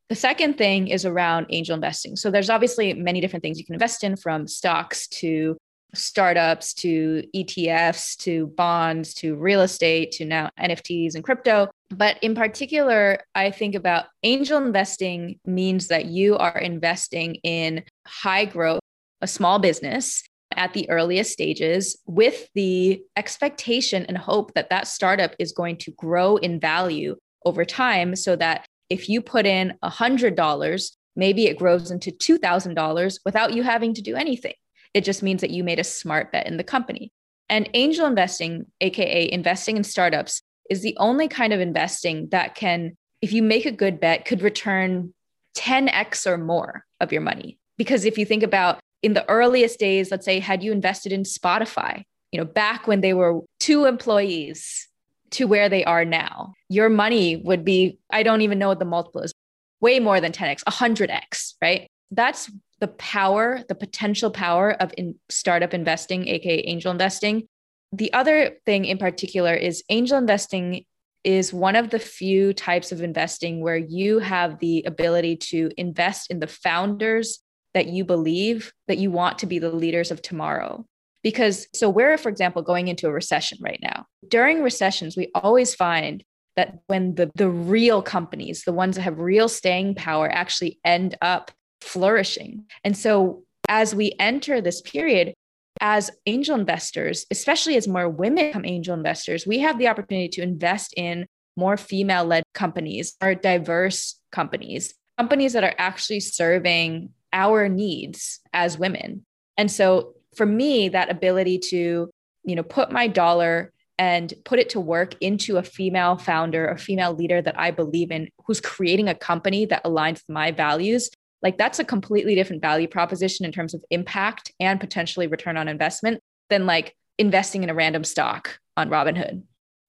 The 0.10 0.16
second 0.16 0.58
thing 0.58 0.88
is 0.88 1.06
around 1.06 1.46
angel 1.52 1.76
investing. 1.76 2.16
So 2.16 2.32
there's 2.32 2.50
obviously 2.50 2.96
many 2.96 3.22
different 3.22 3.44
things 3.44 3.60
you 3.60 3.66
can 3.66 3.76
invest 3.76 4.04
in 4.04 4.16
from 4.16 4.48
stocks 4.48 5.08
to 5.20 5.56
startups 5.94 6.74
to 6.74 7.22
ETFs 7.36 8.18
to 8.18 8.48
bonds 8.48 9.14
to 9.16 9.36
real 9.36 9.62
estate 9.62 10.14
to 10.14 10.26
now 10.26 10.50
NFTs 10.60 11.14
and 11.14 11.24
crypto. 11.24 11.70
But 11.89 12.17
in 12.24 12.34
particular, 12.34 13.19
I 13.36 13.52
think 13.52 13.76
about 13.76 14.06
angel 14.24 14.58
investing 14.58 15.39
means 15.45 15.88
that 15.88 16.06
you 16.06 16.38
are 16.38 16.58
investing 16.58 17.36
in 17.43 17.84
high 18.08 18.45
growth, 18.45 18.82
a 19.21 19.28
small 19.28 19.60
business 19.60 20.24
at 20.56 20.74
the 20.74 20.89
earliest 20.89 21.32
stages 21.32 21.98
with 22.06 22.48
the 22.56 23.02
expectation 23.15 24.06
and 24.06 24.17
hope 24.17 24.54
that 24.54 24.69
that 24.69 24.88
startup 24.88 25.36
is 25.38 25.52
going 25.52 25.78
to 25.78 25.91
grow 25.91 26.38
in 26.38 26.60
value 26.60 27.15
over 27.45 27.65
time 27.65 28.15
so 28.15 28.36
that 28.36 28.65
if 28.89 29.10
you 29.10 29.21
put 29.21 29.45
in 29.45 29.74
$100, 29.84 30.91
maybe 31.15 31.48
it 31.48 31.58
grows 31.58 31.91
into 31.91 32.12
$2,000 32.12 33.19
without 33.26 33.54
you 33.54 33.63
having 33.63 33.93
to 33.93 34.02
do 34.02 34.15
anything. 34.15 34.54
It 34.93 35.04
just 35.04 35.24
means 35.24 35.41
that 35.41 35.50
you 35.50 35.63
made 35.63 35.80
a 35.80 35.84
smart 35.84 36.32
bet 36.32 36.48
in 36.48 36.58
the 36.58 36.63
company. 36.63 37.12
And 37.50 37.69
angel 37.74 38.08
investing, 38.08 38.65
AKA 38.82 39.32
investing 39.32 39.78
in 39.78 39.84
startups, 39.84 40.41
is 40.69 40.82
the 40.82 40.95
only 40.97 41.28
kind 41.28 41.54
of 41.54 41.60
investing 41.60 42.30
that 42.30 42.56
can, 42.56 42.95
if 43.21 43.32
you 43.32 43.43
make 43.43 43.65
a 43.65 43.71
good 43.71 43.99
bet, 43.99 44.25
could 44.25 44.41
return 44.41 45.13
10x 45.58 46.28
or 46.28 46.38
more 46.38 46.86
of 46.99 47.12
your 47.12 47.21
money. 47.21 47.58
Because 47.78 48.06
if 48.06 48.17
you 48.17 48.25
think 48.25 48.43
about 48.43 48.80
in 49.01 49.13
the 49.13 49.28
earliest 49.30 49.80
days, 49.80 50.12
let's 50.12 50.25
say, 50.25 50.39
had 50.39 50.63
you 50.63 50.71
invested 50.71 51.12
in 51.12 51.23
Spotify, 51.23 52.04
you 52.32 52.39
know, 52.39 52.45
back 52.45 52.88
when 52.88 53.01
they 53.01 53.13
were 53.13 53.41
two 53.60 53.86
employees 53.86 54.88
to 55.32 55.45
where 55.45 55.69
they 55.69 55.84
are 55.86 56.06
now, 56.06 56.54
your 56.69 56.89
money 56.89 57.36
would 57.36 57.63
be, 57.63 57.99
I 58.10 58.23
don't 58.23 58.41
even 58.41 58.60
know 58.60 58.69
what 58.69 58.80
the 58.80 58.86
multiple 58.86 59.21
is, 59.21 59.34
way 59.82 59.99
more 59.99 60.19
than 60.19 60.32
10x, 60.32 60.63
100x, 60.63 61.54
right? 61.62 61.88
That's 62.12 62.49
the 62.80 62.88
power, 62.88 63.63
the 63.67 63.75
potential 63.75 64.32
power 64.32 64.71
of 64.71 64.93
in 64.97 65.15
startup 65.30 65.73
investing, 65.73 66.28
aka 66.28 66.63
angel 66.65 66.91
investing. 66.91 67.47
The 67.91 68.12
other 68.13 68.58
thing 68.65 68.86
in 68.86 68.98
particular 68.98 69.54
is 69.54 69.84
angel 69.89 70.17
investing 70.17 70.86
is 71.24 71.52
one 71.52 71.76
of 71.76 71.89
the 71.89 72.00
few 72.00 72.54
types 72.54 72.91
of 72.91 73.02
investing 73.02 73.62
where 73.62 73.78
you 73.78 74.19
have 74.19 74.60
the 74.60 74.84
ability 74.86 75.36
to 75.36 75.71
invest 75.76 76.30
in 76.30 76.39
the 76.39 76.48
founders 76.48 77.39
that 77.74 77.88
you 77.88 78.06
believe 78.06 78.71
that 78.88 79.00
you 79.00 79.10
want 79.12 79.39
to 79.39 79.48
be 79.48 79.60
the 79.60 79.71
leaders 79.71 80.12
of 80.12 80.21
tomorrow. 80.21 80.86
Because 81.24 81.67
so 81.74 81.89
we're, 81.89 82.17
for 82.17 82.30
example, 82.30 82.62
going 82.62 82.88
into 82.88 83.08
a 83.08 83.12
recession 83.12 83.58
right 83.60 83.80
now. 83.82 84.06
During 84.28 84.62
recessions, 84.62 85.17
we 85.17 85.32
always 85.34 85.74
find 85.74 86.24
that 86.56 86.80
when 86.88 87.15
the, 87.15 87.32
the 87.36 87.50
real 87.50 88.02
companies, 88.02 88.63
the 88.63 88.71
ones 88.71 88.95
that 88.95 89.02
have 89.02 89.19
real 89.19 89.50
staying 89.50 89.95
power, 89.95 90.30
actually 90.30 90.80
end 90.86 91.17
up 91.21 91.52
flourishing. 91.82 92.65
And 92.84 92.95
so 92.95 93.43
as 93.67 93.95
we 93.95 94.13
enter 94.19 94.62
this 94.62 94.82
period, 94.82 95.34
as 95.82 96.12
angel 96.26 96.58
investors, 96.58 97.26
especially 97.32 97.76
as 97.76 97.88
more 97.88 98.10
women 98.10 98.48
become 98.48 98.66
angel 98.66 98.94
investors, 98.94 99.46
we 99.46 99.60
have 99.60 99.78
the 99.78 99.88
opportunity 99.88 100.30
to 100.30 100.42
invest 100.42 100.94
in 100.96 101.26
more 101.58 101.78
female 101.78 102.26
led 102.26 102.44
companies, 102.54 103.16
more 103.22 103.36
diverse 103.36 104.20
companies, 104.32 104.94
companies 105.18 105.54
that 105.54 105.64
are 105.64 105.76
actually 105.78 106.20
serving 106.20 107.10
our 107.34 107.70
needs 107.70 108.40
as 108.54 108.78
women. 108.78 109.26
And 109.58 109.72
so 109.72 110.14
for 110.36 110.46
me, 110.46 110.90
that 110.90 111.10
ability 111.10 111.60
to, 111.70 112.10
you 112.44 112.56
know, 112.56 112.64
put 112.64 112.92
my 112.92 113.08
dollar 113.08 113.72
and 113.98 114.34
put 114.44 114.60
it 114.60 114.70
to 114.70 114.80
work 114.80 115.16
into 115.22 115.58
a 115.58 115.64
female 115.64 116.18
founder, 116.18 116.68
a 116.68 116.78
female 116.78 117.14
leader 117.14 117.42
that 117.42 117.58
I 117.58 117.72
believe 117.72 118.12
in, 118.12 118.30
who's 118.46 118.60
creating 118.60 119.08
a 119.08 119.16
company 119.16 119.66
that 119.66 119.86
aligns 119.86 120.16
with 120.16 120.30
my 120.30 120.52
values, 120.52 121.10
like 121.45 121.60
that's 121.60 121.77
a 121.77 121.86
completely 121.86 122.34
different 122.34 122.60
value 122.60 122.88
proposition 122.88 123.45
in 123.45 123.51
terms 123.51 123.75
of 123.75 123.86
impact 123.91 124.51
and 124.60 124.79
potentially 124.79 125.27
return 125.27 125.58
on 125.58 125.67
investment 125.67 126.19
than 126.49 126.65
like 126.65 126.95
investing 127.19 127.62
in 127.62 127.69
a 127.69 127.75
random 127.75 128.03
stock 128.03 128.58
on 128.75 128.89
Robinhood. 128.89 129.43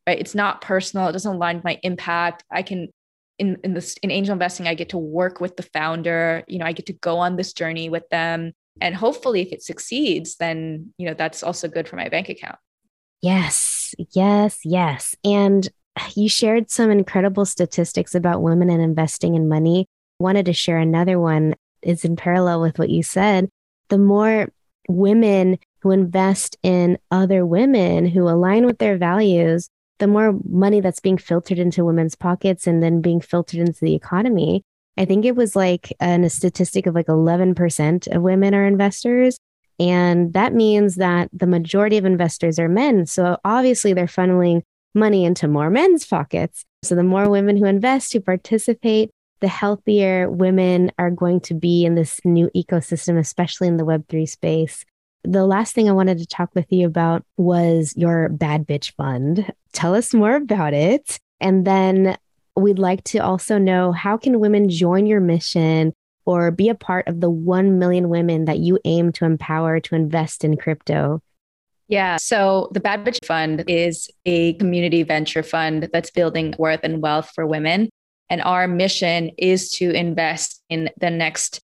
Right? 0.06 0.20
It's 0.20 0.34
not 0.34 0.60
personal. 0.60 1.08
It 1.08 1.12
doesn't 1.12 1.34
align 1.34 1.56
with 1.56 1.64
my 1.64 1.80
impact. 1.82 2.44
I 2.52 2.62
can 2.62 2.90
in 3.38 3.56
in 3.64 3.72
this 3.72 3.96
in 4.02 4.11
angel 4.11 4.34
investing, 4.34 4.68
I 4.68 4.74
get 4.74 4.90
to 4.90 4.98
work 4.98 5.40
with 5.40 5.57
the 5.57 5.62
founder. 5.62 6.44
You 6.46 6.59
know, 6.59 6.66
I 6.66 6.72
get 6.72 6.86
to 6.86 6.92
go 6.92 7.16
on 7.16 7.36
this 7.36 7.54
journey 7.54 7.88
with 7.88 8.07
them. 8.11 8.52
And 8.82 8.94
hopefully 8.94 9.40
if 9.40 9.50
it 9.50 9.62
succeeds, 9.62 10.36
then 10.36 10.92
you 10.98 11.07
know 11.09 11.14
that's 11.14 11.42
also 11.42 11.68
good 11.68 11.88
for 11.88 11.96
my 11.96 12.11
bank 12.11 12.28
account. 12.28 12.59
Yes, 13.22 13.94
yes, 14.12 14.59
yes. 14.62 15.14
And 15.24 15.66
you 16.14 16.28
shared 16.28 16.70
some 16.70 16.90
incredible 16.90 17.46
statistics 17.46 18.14
about 18.14 18.42
women 18.42 18.68
and 18.68 18.82
investing 18.82 19.34
in 19.34 19.48
money 19.48 19.86
wanted 20.18 20.46
to 20.46 20.52
share 20.52 20.78
another 20.78 21.18
one 21.18 21.54
is 21.82 22.04
in 22.04 22.16
parallel 22.16 22.60
with 22.60 22.78
what 22.78 22.90
you 22.90 23.02
said. 23.02 23.48
The 23.88 23.98
more 23.98 24.48
women 24.88 25.58
who 25.80 25.90
invest 25.90 26.56
in 26.62 26.98
other 27.10 27.44
women 27.44 28.06
who 28.06 28.28
align 28.28 28.66
with 28.66 28.78
their 28.78 28.96
values, 28.96 29.68
the 29.98 30.06
more 30.06 30.38
money 30.48 30.80
that's 30.80 31.00
being 31.00 31.18
filtered 31.18 31.58
into 31.58 31.84
women's 31.84 32.14
pockets 32.14 32.66
and 32.66 32.82
then 32.82 33.00
being 33.00 33.20
filtered 33.20 33.60
into 33.60 33.84
the 33.84 33.94
economy. 33.94 34.62
I 34.98 35.04
think 35.04 35.24
it 35.24 35.36
was 35.36 35.54
like 35.54 35.92
a 36.00 36.28
statistic 36.28 36.86
of 36.86 36.94
like 36.94 37.06
11% 37.06 38.14
of 38.14 38.22
women 38.22 38.54
are 38.54 38.66
investors. 38.66 39.38
And 39.78 40.32
that 40.32 40.54
means 40.54 40.94
that 40.96 41.28
the 41.32 41.46
majority 41.46 41.98
of 41.98 42.06
investors 42.06 42.58
are 42.58 42.68
men. 42.68 43.06
So 43.06 43.36
obviously 43.44 43.92
they're 43.92 44.06
funneling 44.06 44.62
money 44.94 45.24
into 45.24 45.48
more 45.48 45.68
men's 45.68 46.06
pockets. 46.06 46.64
So 46.82 46.94
the 46.94 47.02
more 47.02 47.28
women 47.28 47.56
who 47.56 47.66
invest, 47.66 48.12
who 48.12 48.20
participate, 48.20 49.10
the 49.41 49.49
healthier 49.49 50.30
women 50.30 50.93
are 50.99 51.11
going 51.11 51.41
to 51.41 51.55
be 51.55 51.84
in 51.84 51.95
this 51.95 52.20
new 52.24 52.51
ecosystem, 52.57 53.18
especially 53.18 53.68
in 53.68 53.76
the 53.76 53.84
Web3 53.84 54.28
space. 54.28 54.84
The 55.24 55.45
last 55.45 55.74
thing 55.74 55.89
I 55.89 55.93
wanted 55.93 56.18
to 56.18 56.26
talk 56.26 56.51
with 56.55 56.66
you 56.70 56.87
about 56.87 57.24
was 57.37 57.93
your 57.97 58.28
Bad 58.28 58.66
Bitch 58.66 58.93
Fund. 58.95 59.53
Tell 59.72 59.95
us 59.95 60.14
more 60.14 60.37
about 60.37 60.72
it. 60.72 61.18
And 61.41 61.66
then 61.66 62.16
we'd 62.55 62.78
like 62.78 63.05
to 63.05 63.18
also 63.18 63.59
know 63.59 63.93
how 63.93 64.16
can 64.16 64.41
women 64.41 64.68
join 64.68 65.07
your 65.07 65.20
mission 65.20 65.93
or 66.24 66.51
be 66.51 66.68
a 66.68 66.74
part 66.74 67.07
of 67.09 67.20
the 67.20 67.30
1 67.30 67.78
million 67.78 68.09
women 68.09 68.47
that 68.47 68.59
you 68.59 68.78
aim 68.84 69.12
to 69.12 69.24
empower 69.24 69.80
to 69.80 69.95
invest 69.95 70.45
in 70.45 70.57
crypto? 70.57 71.20
Yeah. 71.89 72.16
So 72.16 72.68
the 72.72 72.80
Bad 72.80 73.05
Bitch 73.05 73.24
Fund 73.24 73.64
is 73.68 74.11
a 74.24 74.55
community 74.55 75.03
venture 75.05 75.43
fund 75.43 75.89
that's 75.93 76.11
building 76.11 76.55
worth 76.59 76.80
and 76.82 77.01
wealth 77.01 77.30
for 77.34 77.47
women. 77.47 77.89
And 78.29 78.43
our 78.43 78.66
mission 78.66 79.31
is 79.39 79.70
to 79.72 79.91
invest 79.91 80.62
in 80.68 80.91
the 80.99 81.11
next 81.11 81.61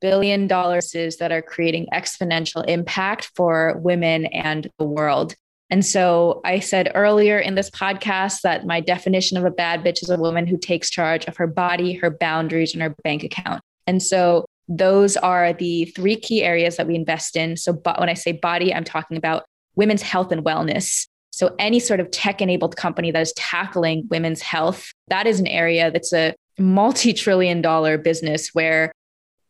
billion 0.00 0.46
dollars 0.46 0.92
that 1.18 1.32
are 1.32 1.40
creating 1.40 1.86
exponential 1.92 2.64
impact 2.66 3.30
for 3.34 3.78
women 3.78 4.26
and 4.26 4.68
the 4.78 4.84
world. 4.84 5.34
And 5.70 5.84
so 5.84 6.42
I 6.44 6.60
said 6.60 6.92
earlier 6.94 7.38
in 7.38 7.54
this 7.54 7.70
podcast 7.70 8.42
that 8.42 8.66
my 8.66 8.80
definition 8.80 9.38
of 9.38 9.44
a 9.44 9.50
bad 9.50 9.82
bitch 9.82 10.02
is 10.02 10.10
a 10.10 10.18
woman 10.18 10.46
who 10.46 10.58
takes 10.58 10.90
charge 10.90 11.24
of 11.24 11.36
her 11.38 11.46
body, 11.46 11.94
her 11.94 12.10
boundaries, 12.10 12.74
and 12.74 12.82
her 12.82 12.94
bank 13.02 13.24
account. 13.24 13.62
And 13.86 14.02
so 14.02 14.44
those 14.68 15.16
are 15.16 15.52
the 15.52 15.86
three 15.86 16.16
key 16.16 16.42
areas 16.42 16.76
that 16.76 16.86
we 16.86 16.94
invest 16.94 17.36
in. 17.36 17.56
So 17.56 17.72
but 17.72 17.98
when 17.98 18.08
I 18.08 18.14
say 18.14 18.32
body, 18.32 18.74
I'm 18.74 18.84
talking 18.84 19.16
about 19.16 19.44
women's 19.74 20.02
health 20.02 20.32
and 20.32 20.44
wellness. 20.44 21.06
So 21.34 21.54
any 21.58 21.80
sort 21.80 22.00
of 22.00 22.10
tech 22.10 22.40
enabled 22.40 22.76
company 22.76 23.10
that 23.10 23.20
is 23.20 23.32
tackling 23.32 24.06
women's 24.08 24.40
health, 24.40 24.92
that 25.08 25.26
is 25.26 25.40
an 25.40 25.48
area 25.48 25.90
that's 25.90 26.12
a 26.12 26.34
multi-trillion 26.58 27.60
dollar 27.60 27.98
business 27.98 28.50
where 28.52 28.92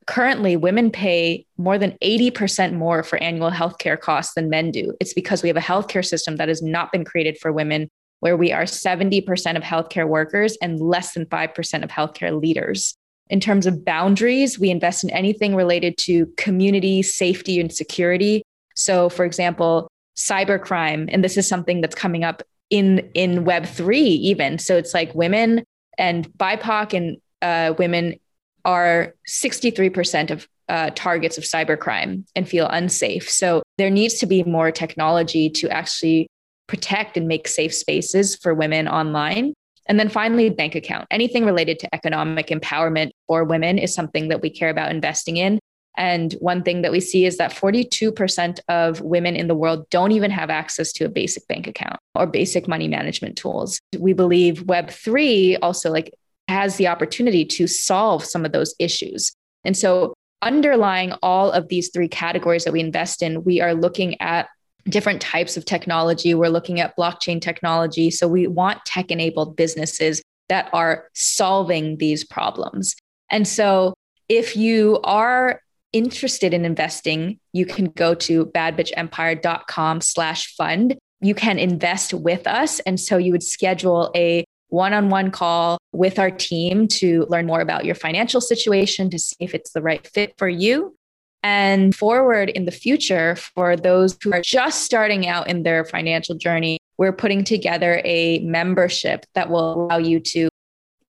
currently 0.07 0.57
women 0.57 0.91
pay 0.91 1.47
more 1.59 1.79
than 1.79 1.93
80% 2.03 2.75
more 2.75 3.03
for 3.03 3.23
annual 3.23 3.51
healthcare 3.51 4.01
costs 4.01 4.35
than 4.35 4.49
men 4.49 4.71
do. 4.71 4.95
It's 4.99 5.15
because 5.15 5.43
we 5.43 5.49
have 5.49 5.57
a 5.57 5.61
healthcare 5.61 6.05
system 6.05 6.37
that 6.37 6.49
has 6.49 6.63
not 6.63 6.91
been 6.91 7.05
created 7.05 7.39
for 7.39 7.53
women, 7.53 7.89
where 8.21 8.37
we 8.37 8.53
are 8.53 8.65
70% 8.65 9.23
of 9.57 9.63
healthcare 9.63 10.09
workers 10.09 10.57
and 10.63 10.81
less 10.81 11.13
than 11.13 11.27
5% 11.27 11.85
of 11.85 11.91
healthcare 11.91 12.41
leaders. 12.41 12.95
In 13.29 13.41
terms 13.41 13.67
of 13.67 13.85
boundaries, 13.85 14.59
we 14.59 14.71
invest 14.71 15.05
in 15.05 15.11
anything 15.11 15.55
related 15.55 15.97
to 15.99 16.27
community 16.37 17.03
safety 17.03 17.61
and 17.61 17.73
security. 17.73 18.43
So, 18.75 19.09
for 19.09 19.25
example, 19.25 19.89
cybercrime, 20.17 21.09
and 21.11 21.23
this 21.25 21.37
is 21.37 21.47
something 21.47 21.81
that's 21.81 21.95
coming 21.95 22.25
up 22.25 22.43
in 22.71 23.11
in 23.15 23.45
Web 23.45 23.67
three 23.67 24.01
even. 24.01 24.59
So 24.59 24.77
it's 24.77 24.95
like 24.95 25.15
women 25.15 25.65
and 25.99 26.29
BIPOC 26.33 26.93
and 26.95 27.17
uh, 27.43 27.75
women 27.79 28.19
are 28.65 29.15
63% 29.29 30.31
of 30.31 30.49
uh, 30.69 30.91
targets 30.95 31.37
of 31.37 31.45
cybercrime 31.45 32.25
and 32.35 32.49
feel 32.49 32.67
unsafe. 32.69 33.29
So 33.29 33.63
there 33.77 33.91
needs 33.91 34.15
to 34.15 34.27
be 34.27 34.43
more 34.43 34.71
technology 34.71 35.51
to 35.51 35.69
actually 35.69 36.27
protect 36.67 37.17
and 37.17 37.29
make 37.29 37.47
safe 37.47 37.75
spaces 37.75 38.35
for 38.37 38.55
women 38.55 38.89
online. 38.89 39.53
And 39.87 40.01
then 40.01 40.09
finally, 40.09 40.49
bank 40.49 40.75
account. 40.75 41.07
Anything 41.11 41.45
related 41.45 41.79
to 41.81 41.95
economic 41.95 42.47
empowerment 42.47 43.11
for 43.27 43.45
women 43.45 43.77
is 43.77 43.95
something 43.95 44.29
that 44.29 44.41
we 44.41 44.49
care 44.49 44.71
about 44.71 44.91
investing 44.91 45.37
in. 45.37 45.59
And 45.97 46.33
one 46.35 46.63
thing 46.63 46.83
that 46.83 46.93
we 46.93 47.01
see 47.01 47.25
is 47.25 47.37
that 47.37 47.53
42% 47.53 48.61
of 48.69 49.01
women 49.01 49.37
in 49.37 49.47
the 49.47 49.55
world 49.55 49.89
don't 49.91 50.13
even 50.13 50.31
have 50.31 50.51
access 50.51 50.93
to 50.95 51.05
a 51.05 51.09
basic 51.09 51.47
bank 51.47 51.67
account 51.67 51.99
or 52.15 52.27
basic 52.27 52.67
money 52.67 52.89
management 52.89 53.37
tools. 53.37 53.81
We 53.99 54.13
believe 54.13 54.65
Web3 54.65 55.59
also 55.63 55.91
like 55.91 56.13
has 56.49 56.77
the 56.77 56.89
opportunity 56.89 57.45
to 57.45 57.67
solve 57.67 58.25
some 58.25 58.45
of 58.45 58.53
those 58.53 58.75
issues. 58.79 59.33
And 59.65 59.77
so 59.77 60.15
underlying 60.43 61.13
all 61.23 61.51
of 61.53 61.69
these 61.69 61.91
three 61.91 62.09
categories 62.09 62.65
that 62.65 62.73
we 62.73 62.81
invest 62.81 63.23
in, 63.23 63.45
we 63.45 63.61
are 63.61 63.75
looking 63.75 64.21
at 64.21 64.49
different 64.89 65.23
types 65.23 65.57
of 65.57 65.65
technology. 65.65 66.35
We're 66.35 66.49
looking 66.49 66.81
at 66.81 66.97
blockchain 66.97 67.41
technology. 67.41 68.11
So 68.11 68.29
we 68.29 68.47
want 68.47 68.85
tech 68.85 69.11
enabled 69.11 69.57
businesses 69.57 70.23
that 70.49 70.69
are 70.73 71.09
solving 71.15 71.97
these 71.97 72.25
problems. 72.25 72.95
And 73.31 73.49
so 73.49 73.95
if 74.29 74.57
you 74.57 75.01
are 75.05 75.61
interested 75.95 76.53
in 76.53 76.67
investing, 76.67 77.39
you 77.53 77.65
can 77.65 77.87
go 77.87 78.15
to 78.15 78.47
badbitchempire.com 78.47 80.03
slash 80.03 80.55
fund. 80.57 80.97
You 81.21 81.35
can 81.35 81.59
invest 81.59 82.13
with 82.13 82.47
us. 82.47 82.81
And 82.81 83.01
so 83.01 83.17
you 83.17 83.33
would 83.33 83.43
schedule 83.43 84.11
a 84.15 84.45
one-on-one 84.69 85.31
call 85.31 85.79
with 85.93 86.19
our 86.19 86.31
team 86.31 86.89
to 86.89 87.27
learn 87.31 87.47
more 87.47 87.61
about 87.61 87.85
your 87.85 87.95
financial 87.95 88.41
situation 88.41 89.09
to 89.11 89.19
see 89.19 89.37
if 89.39 89.55
it's 89.55 89.73
the 89.73 89.81
right 89.81 90.07
fit 90.07 90.35
for 90.37 90.49
you. 90.49 90.97
And 91.45 91.95
forward 91.95 92.49
in 92.51 92.65
the 92.65 92.73
future, 92.73 93.37
for 93.37 93.77
those 93.77 94.17
who 94.23 94.33
are 94.33 94.41
just 94.43 94.83
starting 94.83 95.29
out 95.29 95.49
in 95.49 95.63
their 95.63 95.85
financial 95.85 96.35
journey, 96.35 96.79
we're 96.97 97.13
putting 97.13 97.45
together 97.45 98.01
a 98.05 98.39
membership 98.41 99.27
that 99.35 99.51
will 99.51 99.75
allow 99.75 99.99
you 99.99 100.21
to 100.21 100.49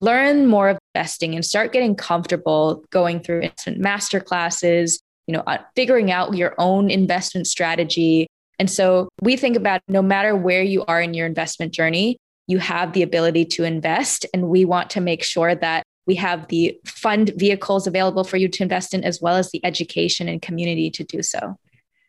learn 0.02 0.48
more 0.48 0.70
of 0.70 0.78
investing 0.94 1.36
and 1.36 1.46
start 1.46 1.74
getting 1.74 1.96
comfortable 1.96 2.84
going 2.90 3.20
through 3.20 3.42
instant 3.42 3.80
master 3.80 4.20
classes, 4.20 5.00
you 5.28 5.34
know, 5.34 5.44
uh, 5.48 5.58
figuring 5.76 6.12
out 6.12 6.36
your 6.36 6.56
own 6.58 6.90
investment 6.90 7.48
strategy. 7.48 8.28
And 8.60 8.70
so 8.70 9.10
we 9.22 9.36
think 9.36 9.56
about 9.56 9.82
no 9.88 10.02
matter 10.02 10.36
where 10.36 10.64
you 10.64 10.86
are 10.86 11.02
in 11.02 11.14
your 11.14 11.26
investment 11.26 11.74
journey, 11.74 12.18
you 12.48 12.60
have 12.60 12.94
the 12.94 13.02
ability 13.02 13.46
to 13.46 13.64
invest. 13.64 14.26
And 14.34 14.50
we 14.50 14.66
want 14.66 14.90
to 14.92 15.02
make 15.02 15.24
sure 15.24 15.56
that 15.56 15.84
we 16.06 16.16
have 16.16 16.48
the 16.50 16.80
fund 16.86 17.32
vehicles 17.36 17.88
available 17.88 18.24
for 18.24 18.38
you 18.38 18.48
to 18.48 18.64
invest 18.64 18.94
in, 18.94 19.04
as 19.04 19.20
well 19.20 19.36
as 19.36 19.50
the 19.52 19.66
education 19.66 20.30
and 20.30 20.42
community 20.42 20.92
to 20.92 21.04
do 21.04 21.24
so. 21.24 21.58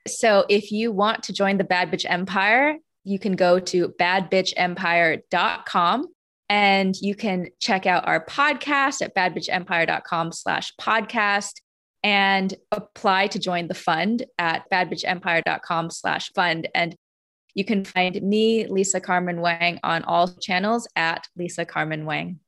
So 0.06 0.44
if 0.48 0.70
you 0.70 0.92
want 0.92 1.24
to 1.24 1.32
join 1.32 1.56
the 1.56 1.64
Bad 1.64 1.90
Bitch 1.90 2.04
Empire, 2.08 2.76
you 3.04 3.18
can 3.18 3.36
go 3.36 3.58
to 3.58 3.88
badbitchempire.com 3.88 6.08
and 6.48 6.94
you 6.96 7.14
can 7.14 7.48
check 7.60 7.86
out 7.86 8.06
our 8.06 8.24
podcast 8.24 9.02
at 9.02 9.14
badbitchempire.com 9.14 10.32
slash 10.32 10.72
podcast 10.80 11.60
and 12.02 12.54
apply 12.70 13.26
to 13.28 13.38
join 13.38 13.68
the 13.68 13.74
fund 13.74 14.24
at 14.38 14.70
badbitchempire.com 14.70 15.90
slash 15.90 16.30
fund. 16.34 16.68
And 16.74 16.94
you 17.54 17.64
can 17.64 17.84
find 17.84 18.20
me, 18.22 18.66
Lisa 18.66 19.00
Carmen 19.00 19.40
Wang, 19.40 19.80
on 19.82 20.04
all 20.04 20.28
channels 20.28 20.86
at 20.94 21.26
Lisa 21.36 21.64
Carmen 21.64 22.04
Wang. 22.04 22.38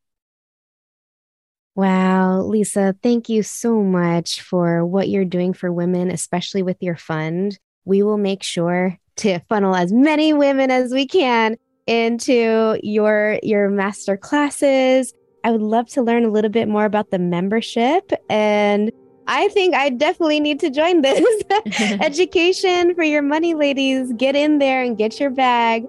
Wow, 1.74 2.42
Lisa, 2.42 2.94
thank 3.02 3.28
you 3.28 3.42
so 3.42 3.82
much 3.82 4.42
for 4.42 4.84
what 4.84 5.08
you're 5.08 5.24
doing 5.24 5.54
for 5.54 5.72
women, 5.72 6.10
especially 6.10 6.62
with 6.62 6.76
your 6.80 6.96
fund. 6.96 7.58
We 7.84 8.02
will 8.02 8.18
make 8.18 8.42
sure 8.42 8.98
to 9.16 9.40
funnel 9.48 9.74
as 9.74 9.92
many 9.92 10.32
women 10.32 10.70
as 10.70 10.92
we 10.92 11.06
can 11.06 11.56
into 11.88 12.78
your 12.82 13.40
your 13.42 13.70
master 13.70 14.16
classes. 14.16 15.14
I 15.44 15.50
would 15.50 15.62
love 15.62 15.88
to 15.90 16.02
learn 16.02 16.24
a 16.24 16.28
little 16.28 16.50
bit 16.50 16.68
more 16.68 16.84
about 16.84 17.10
the 17.10 17.18
membership 17.18 18.12
and 18.28 18.92
I 19.28 19.48
think 19.48 19.74
I 19.74 19.90
definitely 19.90 20.40
need 20.40 20.58
to 20.60 20.70
join 20.70 21.02
this. 21.02 21.22
Education 22.00 22.94
for 22.94 23.02
your 23.02 23.22
money 23.22 23.54
ladies. 23.54 24.12
Get 24.14 24.34
in 24.34 24.58
there 24.58 24.82
and 24.82 24.96
get 24.96 25.20
your 25.20 25.30
bag. 25.30 25.86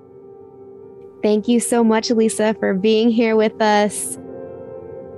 Thank 1.23 1.47
you 1.47 1.59
so 1.59 1.83
much, 1.83 2.09
Lisa, 2.11 2.53
for 2.55 2.73
being 2.73 3.09
here 3.09 3.35
with 3.35 3.61
us. 3.61 4.17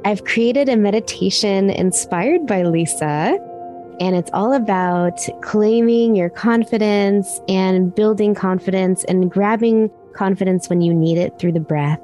I've 0.05 0.23
created 0.23 0.69
a 0.69 0.77
meditation 0.77 1.69
inspired 1.69 2.47
by 2.47 2.63
Lisa, 2.63 3.37
and 3.99 4.15
it's 4.15 4.31
all 4.33 4.53
about 4.53 5.19
claiming 5.41 6.15
your 6.15 6.29
confidence 6.29 7.39
and 7.47 7.93
building 7.93 8.33
confidence 8.33 9.03
and 9.03 9.29
grabbing 9.29 9.91
confidence 10.13 10.69
when 10.69 10.81
you 10.81 10.93
need 10.93 11.17
it 11.17 11.37
through 11.39 11.53
the 11.53 11.59
breath. 11.59 11.99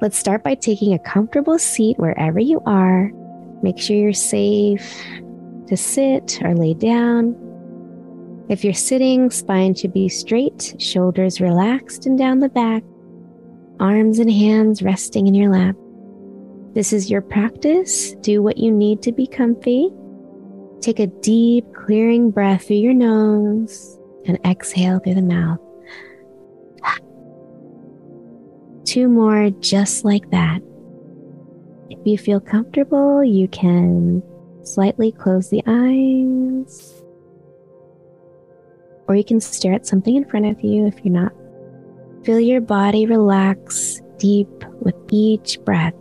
Let's 0.00 0.18
start 0.18 0.42
by 0.42 0.54
taking 0.54 0.94
a 0.94 0.98
comfortable 0.98 1.58
seat 1.58 1.98
wherever 1.98 2.40
you 2.40 2.62
are. 2.64 3.10
Make 3.62 3.78
sure 3.78 3.96
you're 3.96 4.12
safe 4.14 5.04
to 5.66 5.76
sit 5.76 6.40
or 6.42 6.54
lay 6.54 6.74
down. 6.74 7.36
If 8.48 8.64
you're 8.64 8.72
sitting, 8.72 9.30
spine 9.30 9.74
should 9.74 9.92
be 9.92 10.08
straight, 10.08 10.74
shoulders 10.78 11.40
relaxed 11.40 12.06
and 12.06 12.18
down 12.18 12.40
the 12.40 12.48
back, 12.48 12.82
arms 13.78 14.18
and 14.18 14.30
hands 14.30 14.82
resting 14.82 15.26
in 15.26 15.34
your 15.34 15.52
lap. 15.52 15.76
This 16.72 16.92
is 16.92 17.10
your 17.10 17.22
practice. 17.22 18.12
Do 18.22 18.42
what 18.42 18.58
you 18.58 18.70
need 18.72 19.02
to 19.02 19.12
be 19.12 19.26
comfy. 19.26 19.90
Take 20.80 20.98
a 20.98 21.08
deep, 21.08 21.64
clearing 21.74 22.30
breath 22.30 22.66
through 22.66 22.76
your 22.76 22.94
nose 22.94 23.98
and 24.26 24.38
exhale 24.46 24.98
through 24.98 25.14
the 25.14 25.22
mouth. 25.22 25.60
Two 28.90 29.06
more 29.06 29.50
just 29.60 30.04
like 30.04 30.28
that. 30.30 30.60
If 31.90 32.04
you 32.04 32.18
feel 32.18 32.40
comfortable, 32.40 33.22
you 33.22 33.46
can 33.46 34.20
slightly 34.64 35.12
close 35.12 35.48
the 35.48 35.62
eyes. 35.64 37.00
Or 39.06 39.14
you 39.14 39.22
can 39.22 39.40
stare 39.40 39.74
at 39.74 39.86
something 39.86 40.16
in 40.16 40.24
front 40.24 40.46
of 40.46 40.60
you 40.62 40.86
if 40.86 41.04
you're 41.04 41.14
not 41.14 41.32
Feel 42.24 42.40
your 42.40 42.60
body 42.60 43.06
relax 43.06 44.02
deep 44.18 44.48
with 44.80 44.96
each 45.10 45.58
breath. 45.60 45.94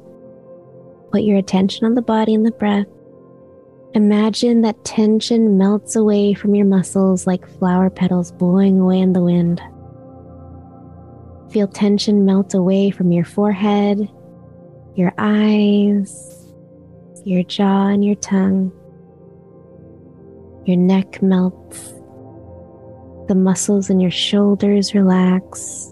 Put 1.12 1.22
your 1.22 1.38
attention 1.38 1.86
on 1.86 1.94
the 1.94 2.02
body 2.02 2.34
and 2.34 2.46
the 2.46 2.52
breath. 2.52 2.88
Imagine 3.94 4.62
that 4.64 4.84
tension 4.84 5.60
melts 5.60 5.96
away 5.96 6.34
from 6.34 6.56
your 6.56 6.66
muscles 6.66 7.26
like 7.28 7.48
flower 7.60 7.90
petals 7.92 8.32
blowing 8.32 8.80
away 8.80 9.00
in 9.00 9.14
the 9.14 9.22
wind. 9.22 9.62
Feel 11.52 11.68
tension 11.68 12.26
melt 12.26 12.54
away 12.54 12.92
from 12.92 13.12
your 13.12 13.26
forehead, 13.26 14.08
your 14.96 15.14
eyes, 15.18 16.54
your 17.26 17.44
jaw, 17.44 17.88
and 17.88 18.06
your 18.06 18.16
tongue. 18.16 18.72
Your 20.66 20.78
neck 20.78 21.22
melts. 21.24 21.94
The 23.28 23.36
muscles 23.36 23.90
in 23.90 24.00
your 24.00 24.12
shoulders 24.12 24.94
relax. 24.94 25.92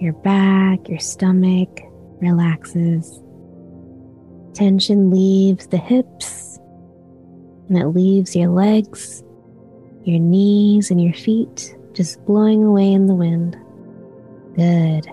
Your 0.00 0.12
back, 0.12 0.88
your 0.88 0.98
stomach 0.98 1.82
relaxes. 2.20 3.20
Tension 4.54 5.10
leaves 5.10 5.68
the 5.68 5.76
hips 5.76 6.58
and 7.68 7.78
it 7.78 7.88
leaves 7.88 8.34
your 8.34 8.48
legs, 8.48 9.22
your 10.04 10.18
knees, 10.18 10.90
and 10.90 11.02
your 11.02 11.14
feet 11.14 11.76
just 11.92 12.24
blowing 12.24 12.64
away 12.64 12.92
in 12.92 13.06
the 13.06 13.14
wind. 13.14 13.56
Good. 14.56 15.08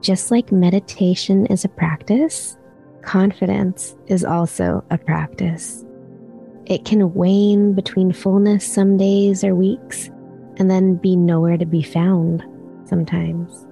Just 0.00 0.30
like 0.30 0.50
meditation 0.50 1.46
is 1.46 1.64
a 1.64 1.68
practice, 1.68 2.56
confidence 3.02 3.94
is 4.06 4.24
also 4.24 4.84
a 4.90 4.98
practice. 4.98 5.84
It 6.66 6.84
can 6.84 7.12
wane 7.14 7.74
between 7.74 8.12
fullness 8.12 8.66
some 8.66 8.96
days 8.96 9.44
or 9.44 9.54
weeks 9.54 10.10
and 10.56 10.70
then 10.70 10.96
be 10.96 11.16
nowhere 11.16 11.56
to 11.56 11.66
be 11.66 11.82
found 11.82 12.44
sometimes. 12.84 13.66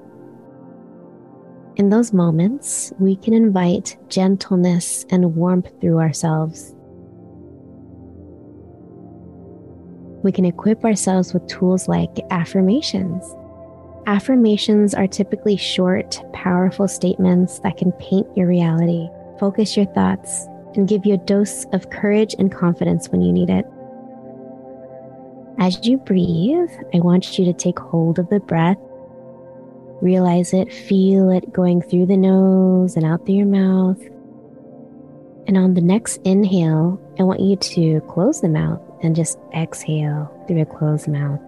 In 1.76 1.88
those 1.88 2.12
moments, 2.12 2.92
we 2.98 3.16
can 3.16 3.32
invite 3.32 3.96
gentleness 4.08 5.06
and 5.10 5.34
warmth 5.34 5.70
through 5.80 5.98
ourselves. 5.98 6.74
We 10.22 10.32
can 10.32 10.44
equip 10.44 10.84
ourselves 10.84 11.32
with 11.32 11.46
tools 11.46 11.88
like 11.88 12.20
affirmations. 12.30 13.24
Affirmations 14.10 14.92
are 14.92 15.06
typically 15.06 15.56
short, 15.56 16.20
powerful 16.32 16.88
statements 16.88 17.60
that 17.60 17.76
can 17.76 17.92
paint 17.92 18.26
your 18.36 18.48
reality, 18.48 19.08
focus 19.38 19.76
your 19.76 19.86
thoughts, 19.86 20.46
and 20.74 20.88
give 20.88 21.06
you 21.06 21.14
a 21.14 21.18
dose 21.18 21.64
of 21.72 21.90
courage 21.90 22.34
and 22.38 22.52
confidence 22.52 23.08
when 23.08 23.22
you 23.22 23.32
need 23.32 23.50
it. 23.50 23.64
As 25.58 25.86
you 25.86 25.96
breathe, 25.98 26.70
I 26.92 26.98
want 26.98 27.38
you 27.38 27.44
to 27.44 27.52
take 27.52 27.78
hold 27.78 28.18
of 28.18 28.28
the 28.30 28.40
breath 28.40 28.78
Realize 30.00 30.54
it, 30.54 30.72
feel 30.72 31.30
it 31.30 31.52
going 31.52 31.82
through 31.82 32.06
the 32.06 32.16
nose 32.16 32.96
and 32.96 33.04
out 33.04 33.26
through 33.26 33.34
your 33.34 33.46
mouth. 33.46 34.00
And 35.46 35.58
on 35.58 35.74
the 35.74 35.82
next 35.82 36.22
inhale, 36.24 36.98
I 37.18 37.22
want 37.22 37.40
you 37.40 37.56
to 37.56 38.00
close 38.08 38.40
the 38.40 38.48
mouth 38.48 38.80
and 39.02 39.14
just 39.14 39.38
exhale 39.54 40.32
through 40.48 40.62
a 40.62 40.64
closed 40.64 41.06
mouth. 41.06 41.40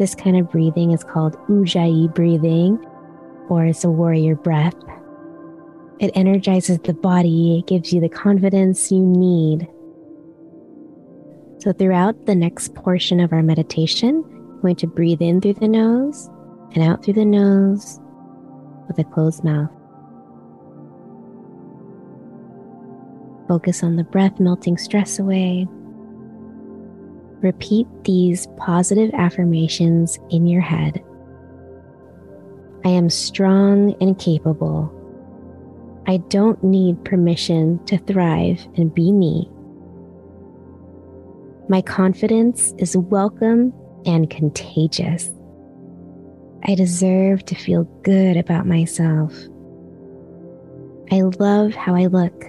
This 0.00 0.14
kind 0.14 0.38
of 0.38 0.50
breathing 0.50 0.92
is 0.92 1.04
called 1.04 1.36
Ujjayi 1.48 2.14
breathing, 2.14 2.82
or 3.50 3.66
it's 3.66 3.84
a 3.84 3.90
warrior 3.90 4.34
breath. 4.34 4.74
It 5.98 6.10
energizes 6.14 6.78
the 6.78 6.94
body, 6.94 7.58
it 7.58 7.66
gives 7.66 7.92
you 7.92 8.00
the 8.00 8.08
confidence 8.08 8.90
you 8.90 9.04
need. 9.04 9.68
So, 11.58 11.74
throughout 11.74 12.24
the 12.24 12.34
next 12.34 12.74
portion 12.74 13.20
of 13.20 13.34
our 13.34 13.42
meditation, 13.42 14.24
I'm 14.26 14.62
going 14.62 14.76
to 14.76 14.86
breathe 14.86 15.20
in 15.20 15.38
through 15.42 15.60
the 15.60 15.68
nose 15.68 16.30
and 16.72 16.82
out 16.82 17.04
through 17.04 17.20
the 17.20 17.26
nose 17.26 18.00
with 18.88 18.98
a 18.98 19.04
closed 19.04 19.44
mouth. 19.44 19.70
Focus 23.48 23.82
on 23.82 23.96
the 23.96 24.04
breath 24.04 24.40
melting 24.40 24.78
stress 24.78 25.18
away. 25.18 25.68
Repeat 27.42 27.86
these 28.04 28.46
positive 28.58 29.10
affirmations 29.14 30.18
in 30.30 30.46
your 30.46 30.60
head. 30.60 31.02
I 32.84 32.90
am 32.90 33.08
strong 33.08 33.94
and 34.00 34.18
capable. 34.18 34.94
I 36.06 36.18
don't 36.28 36.62
need 36.62 37.04
permission 37.04 37.84
to 37.86 37.98
thrive 37.98 38.66
and 38.76 38.94
be 38.94 39.12
me. 39.12 39.50
My 41.68 41.82
confidence 41.82 42.74
is 42.78 42.96
welcome 42.96 43.72
and 44.04 44.28
contagious. 44.28 45.30
I 46.64 46.74
deserve 46.74 47.44
to 47.46 47.54
feel 47.54 47.84
good 48.02 48.36
about 48.36 48.66
myself. 48.66 49.32
I 51.10 51.22
love 51.22 51.74
how 51.74 51.94
I 51.94 52.06
look. 52.06 52.44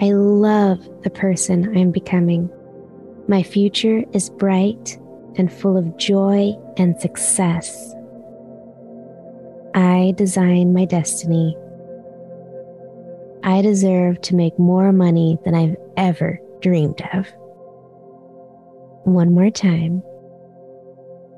I 0.00 0.12
love 0.12 0.80
the 1.02 1.10
person 1.10 1.76
I'm 1.76 1.90
becoming. 1.90 2.50
My 3.26 3.42
future 3.42 4.04
is 4.12 4.28
bright 4.28 4.98
and 5.36 5.50
full 5.50 5.78
of 5.78 5.96
joy 5.96 6.52
and 6.76 7.00
success. 7.00 7.94
I 9.74 10.12
design 10.16 10.74
my 10.74 10.84
destiny. 10.84 11.56
I 13.42 13.62
deserve 13.62 14.20
to 14.22 14.34
make 14.34 14.58
more 14.58 14.92
money 14.92 15.38
than 15.44 15.54
I've 15.54 15.76
ever 15.96 16.38
dreamed 16.60 17.00
of. 17.14 17.26
One 19.04 19.32
more 19.32 19.50
time. 19.50 20.02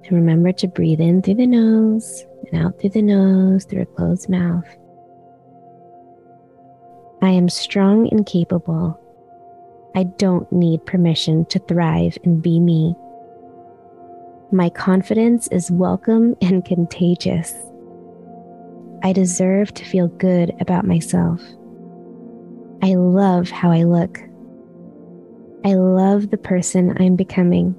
And 0.04 0.12
remember 0.12 0.52
to 0.52 0.68
breathe 0.68 1.00
in 1.00 1.22
through 1.22 1.34
the 1.34 1.46
nose 1.46 2.26
and 2.50 2.64
out 2.64 2.80
through 2.80 2.90
the 2.90 3.02
nose 3.02 3.64
through 3.64 3.82
a 3.82 3.86
closed 3.86 4.28
mouth. 4.28 4.66
I 7.22 7.30
am 7.30 7.48
strong 7.48 8.08
and 8.10 8.26
capable. 8.26 9.00
I 9.96 10.02
don't 10.02 10.50
need 10.52 10.84
permission 10.84 11.46
to 11.46 11.58
thrive 11.58 12.18
and 12.22 12.42
be 12.42 12.60
me. 12.60 12.94
My 14.52 14.68
confidence 14.68 15.48
is 15.48 15.70
welcome 15.70 16.36
and 16.42 16.62
contagious. 16.66 17.54
I 19.02 19.14
deserve 19.14 19.72
to 19.72 19.86
feel 19.86 20.08
good 20.08 20.52
about 20.60 20.84
myself. 20.84 21.40
I 22.82 22.94
love 22.94 23.48
how 23.48 23.70
I 23.70 23.84
look. 23.84 24.20
I 25.64 25.72
love 25.72 26.28
the 26.28 26.36
person 26.36 26.94
I'm 27.00 27.16
becoming. 27.16 27.74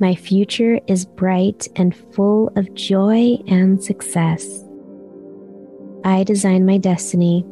My 0.00 0.16
future 0.16 0.80
is 0.88 1.06
bright 1.06 1.68
and 1.76 1.94
full 2.12 2.52
of 2.56 2.74
joy 2.74 3.36
and 3.46 3.82
success. 3.82 4.64
I 6.04 6.24
design 6.24 6.66
my 6.66 6.78
destiny. 6.78 7.46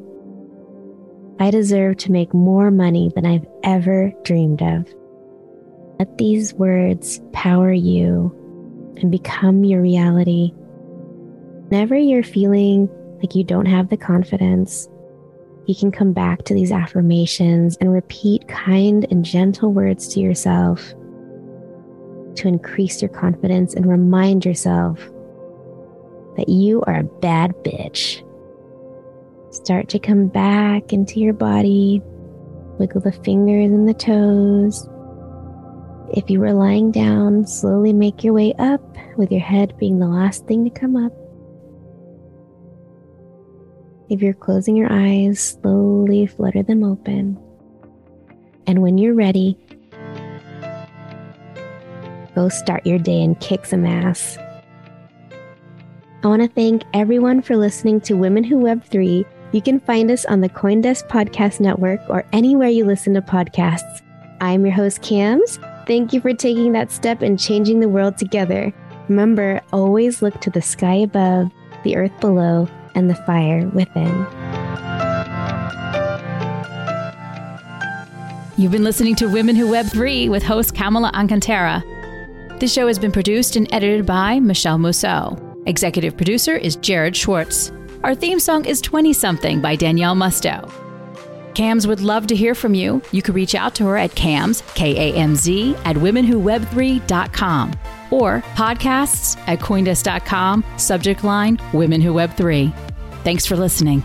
I 1.41 1.51
deserve 1.51 1.97
to 1.99 2.13
make 2.13 2.33
more 2.33 2.71
money 2.71 3.11
than 3.15 3.27
I've 3.27 3.47
ever 3.63 4.13
dreamed 4.23 4.63
of. 4.63 4.87
Let 5.99 6.19
these 6.19 6.55
words 6.55 7.21
power 7.33 7.73
you 7.73 8.33
and 9.01 9.11
become 9.11 9.65
your 9.65 9.83
reality. 9.83 10.53
Whenever 11.69 11.97
you're 11.97 12.23
feeling 12.23 12.89
like 13.19 13.35
you 13.35 13.43
don't 13.43 13.67
have 13.67 13.89
the 13.89 13.97
confidence, 13.97 14.89
you 15.67 15.75
can 15.75 15.91
come 15.91 16.13
back 16.13 16.45
to 16.45 16.55
these 16.55 16.71
affirmations 16.71 17.77
and 17.81 17.93
repeat 17.93 18.47
kind 18.49 19.07
and 19.11 19.25
gentle 19.25 19.73
words 19.73 20.09
to 20.09 20.21
yourself 20.21 20.95
to 22.37 22.49
increase 22.49 23.01
your 23.01 23.09
confidence 23.11 23.75
and 23.75 23.87
remind 23.87 24.45
yourself 24.45 24.99
that 26.37 26.49
you 26.49 26.83
are 26.83 26.99
a 26.99 27.05
bad 27.05 27.53
bitch. 27.63 28.24
Start 29.55 29.89
to 29.89 29.99
come 29.99 30.29
back 30.29 30.93
into 30.93 31.21
your 31.21 31.33
body, 31.33 32.03
wiggle 32.79 33.01
the 33.01 33.13
fingers 33.13 33.71
and 33.71 33.89
the 33.89 33.95
toes. 33.95 34.87
If 36.13 36.29
you 36.29 36.41
were 36.41 36.53
lying 36.53 36.91
down, 36.91 37.47
slowly 37.47 37.93
make 37.93 38.23
your 38.23 38.35
way 38.35 38.53
up 38.59 38.83
with 39.17 39.33
your 39.33 39.41
head 39.41 39.79
being 39.79 39.99
the 39.99 40.07
last 40.07 40.47
thing 40.47 40.65
to 40.65 40.71
come 40.71 40.97
up. 40.97 41.13
If 44.11 44.21
you're 44.21 44.35
closing 44.35 44.77
your 44.77 44.93
eyes, 44.93 45.41
slowly 45.41 46.27
flutter 46.27 46.63
them 46.63 46.85
open. 46.85 47.39
And 48.67 48.83
when 48.83 48.99
you're 48.99 49.15
ready, 49.15 49.57
Go 52.35 52.49
start 52.49 52.85
your 52.85 52.99
day 52.99 53.23
and 53.23 53.39
kick 53.39 53.65
some 53.65 53.87
ass. 53.87 54.37
I 56.25 56.27
want 56.27 56.43
to 56.43 56.49
thank 56.49 56.83
everyone 56.93 57.43
for 57.43 57.57
listening 57.57 58.01
to 58.03 58.15
Women 58.15 58.43
Who 58.43 58.59
Web 58.59 58.83
3. 58.83 59.25
You 59.55 59.63
can 59.63 59.79
find 59.79 60.11
us 60.11 60.25
on 60.25 60.41
the 60.41 60.49
Coindesk 60.49 61.07
Podcast 61.07 61.61
Network 61.61 62.01
or 62.09 62.25
anywhere 62.33 62.71
you 62.71 62.85
listen 62.85 63.15
to 63.15 63.23
podcasts. 63.23 64.03
I'm 64.41 64.67
your 64.67 64.75
host, 64.75 65.01
Kamz. 65.01 65.61
Thank 65.87 66.13
you 66.13 66.21
for 66.21 66.35
taking 66.35 66.73
that 66.73 66.91
step 66.91 67.23
and 67.23 67.39
changing 67.39 67.79
the 67.79 67.89
world 67.89 68.19
together. 68.19 68.75
Remember, 69.09 69.61
always 69.73 70.23
look 70.23 70.41
to 70.41 70.51
the 70.51 70.61
sky 70.61 70.97
above, 70.97 71.53
the 71.85 71.95
earth 71.95 72.11
below, 72.21 72.69
and 72.97 73.09
the 73.09 73.15
fire 73.15 73.69
within. 73.69 74.27
You've 78.57 78.73
been 78.73 78.83
listening 78.83 79.15
to 79.15 79.29
Women 79.29 79.55
Who 79.55 79.71
Web 79.71 79.87
3 79.87 80.31
with 80.31 80.43
host 80.43 80.75
Kamala 80.75 81.13
Alcantara. 81.15 81.81
The 82.59 82.67
show 82.67 82.89
has 82.89 82.99
been 82.99 83.13
produced 83.13 83.55
and 83.55 83.73
edited 83.73 84.05
by 84.05 84.41
Michele 84.41 84.79
Musso. 84.79 85.39
Executive 85.67 86.17
producer 86.17 86.57
is 86.57 86.75
Jared 86.75 87.15
Schwartz. 87.15 87.71
Our 88.05 88.15
theme 88.15 88.39
song 88.39 88.67
is 88.67 88.83
20 88.83 89.15
Something 89.15 89.63
by 89.63 89.77
Daniele 89.77 90.15
Musto. 90.15 90.71
Kamz 91.55 91.87
would 91.87 92.03
love 92.03 92.27
to 92.27 92.37
hear 92.37 92.55
from 92.55 92.75
you. 92.75 93.01
You 93.13 93.23
can 93.23 93.33
reach 93.33 93.55
out 93.55 93.75
to 93.77 93.87
her 93.87 93.97
at 93.97 94.11
kamz, 94.11 94.63
K 94.75 95.11
A 95.11 95.17
M 95.17 95.35
Z, 95.35 95.75
at 95.87 95.97
womenwhoweb3.com 95.97 97.73
or 98.11 98.43
podcasts 98.57 99.39
at 99.49 99.61
coindesk.com, 99.61 100.63
subject 100.77 101.25
line 101.25 101.59
Women 101.73 102.03
Who 102.03 102.13
Web 102.13 102.37
3. 102.37 102.75
Thanks 103.23 103.47
for 103.47 103.57
listening. 103.57 104.03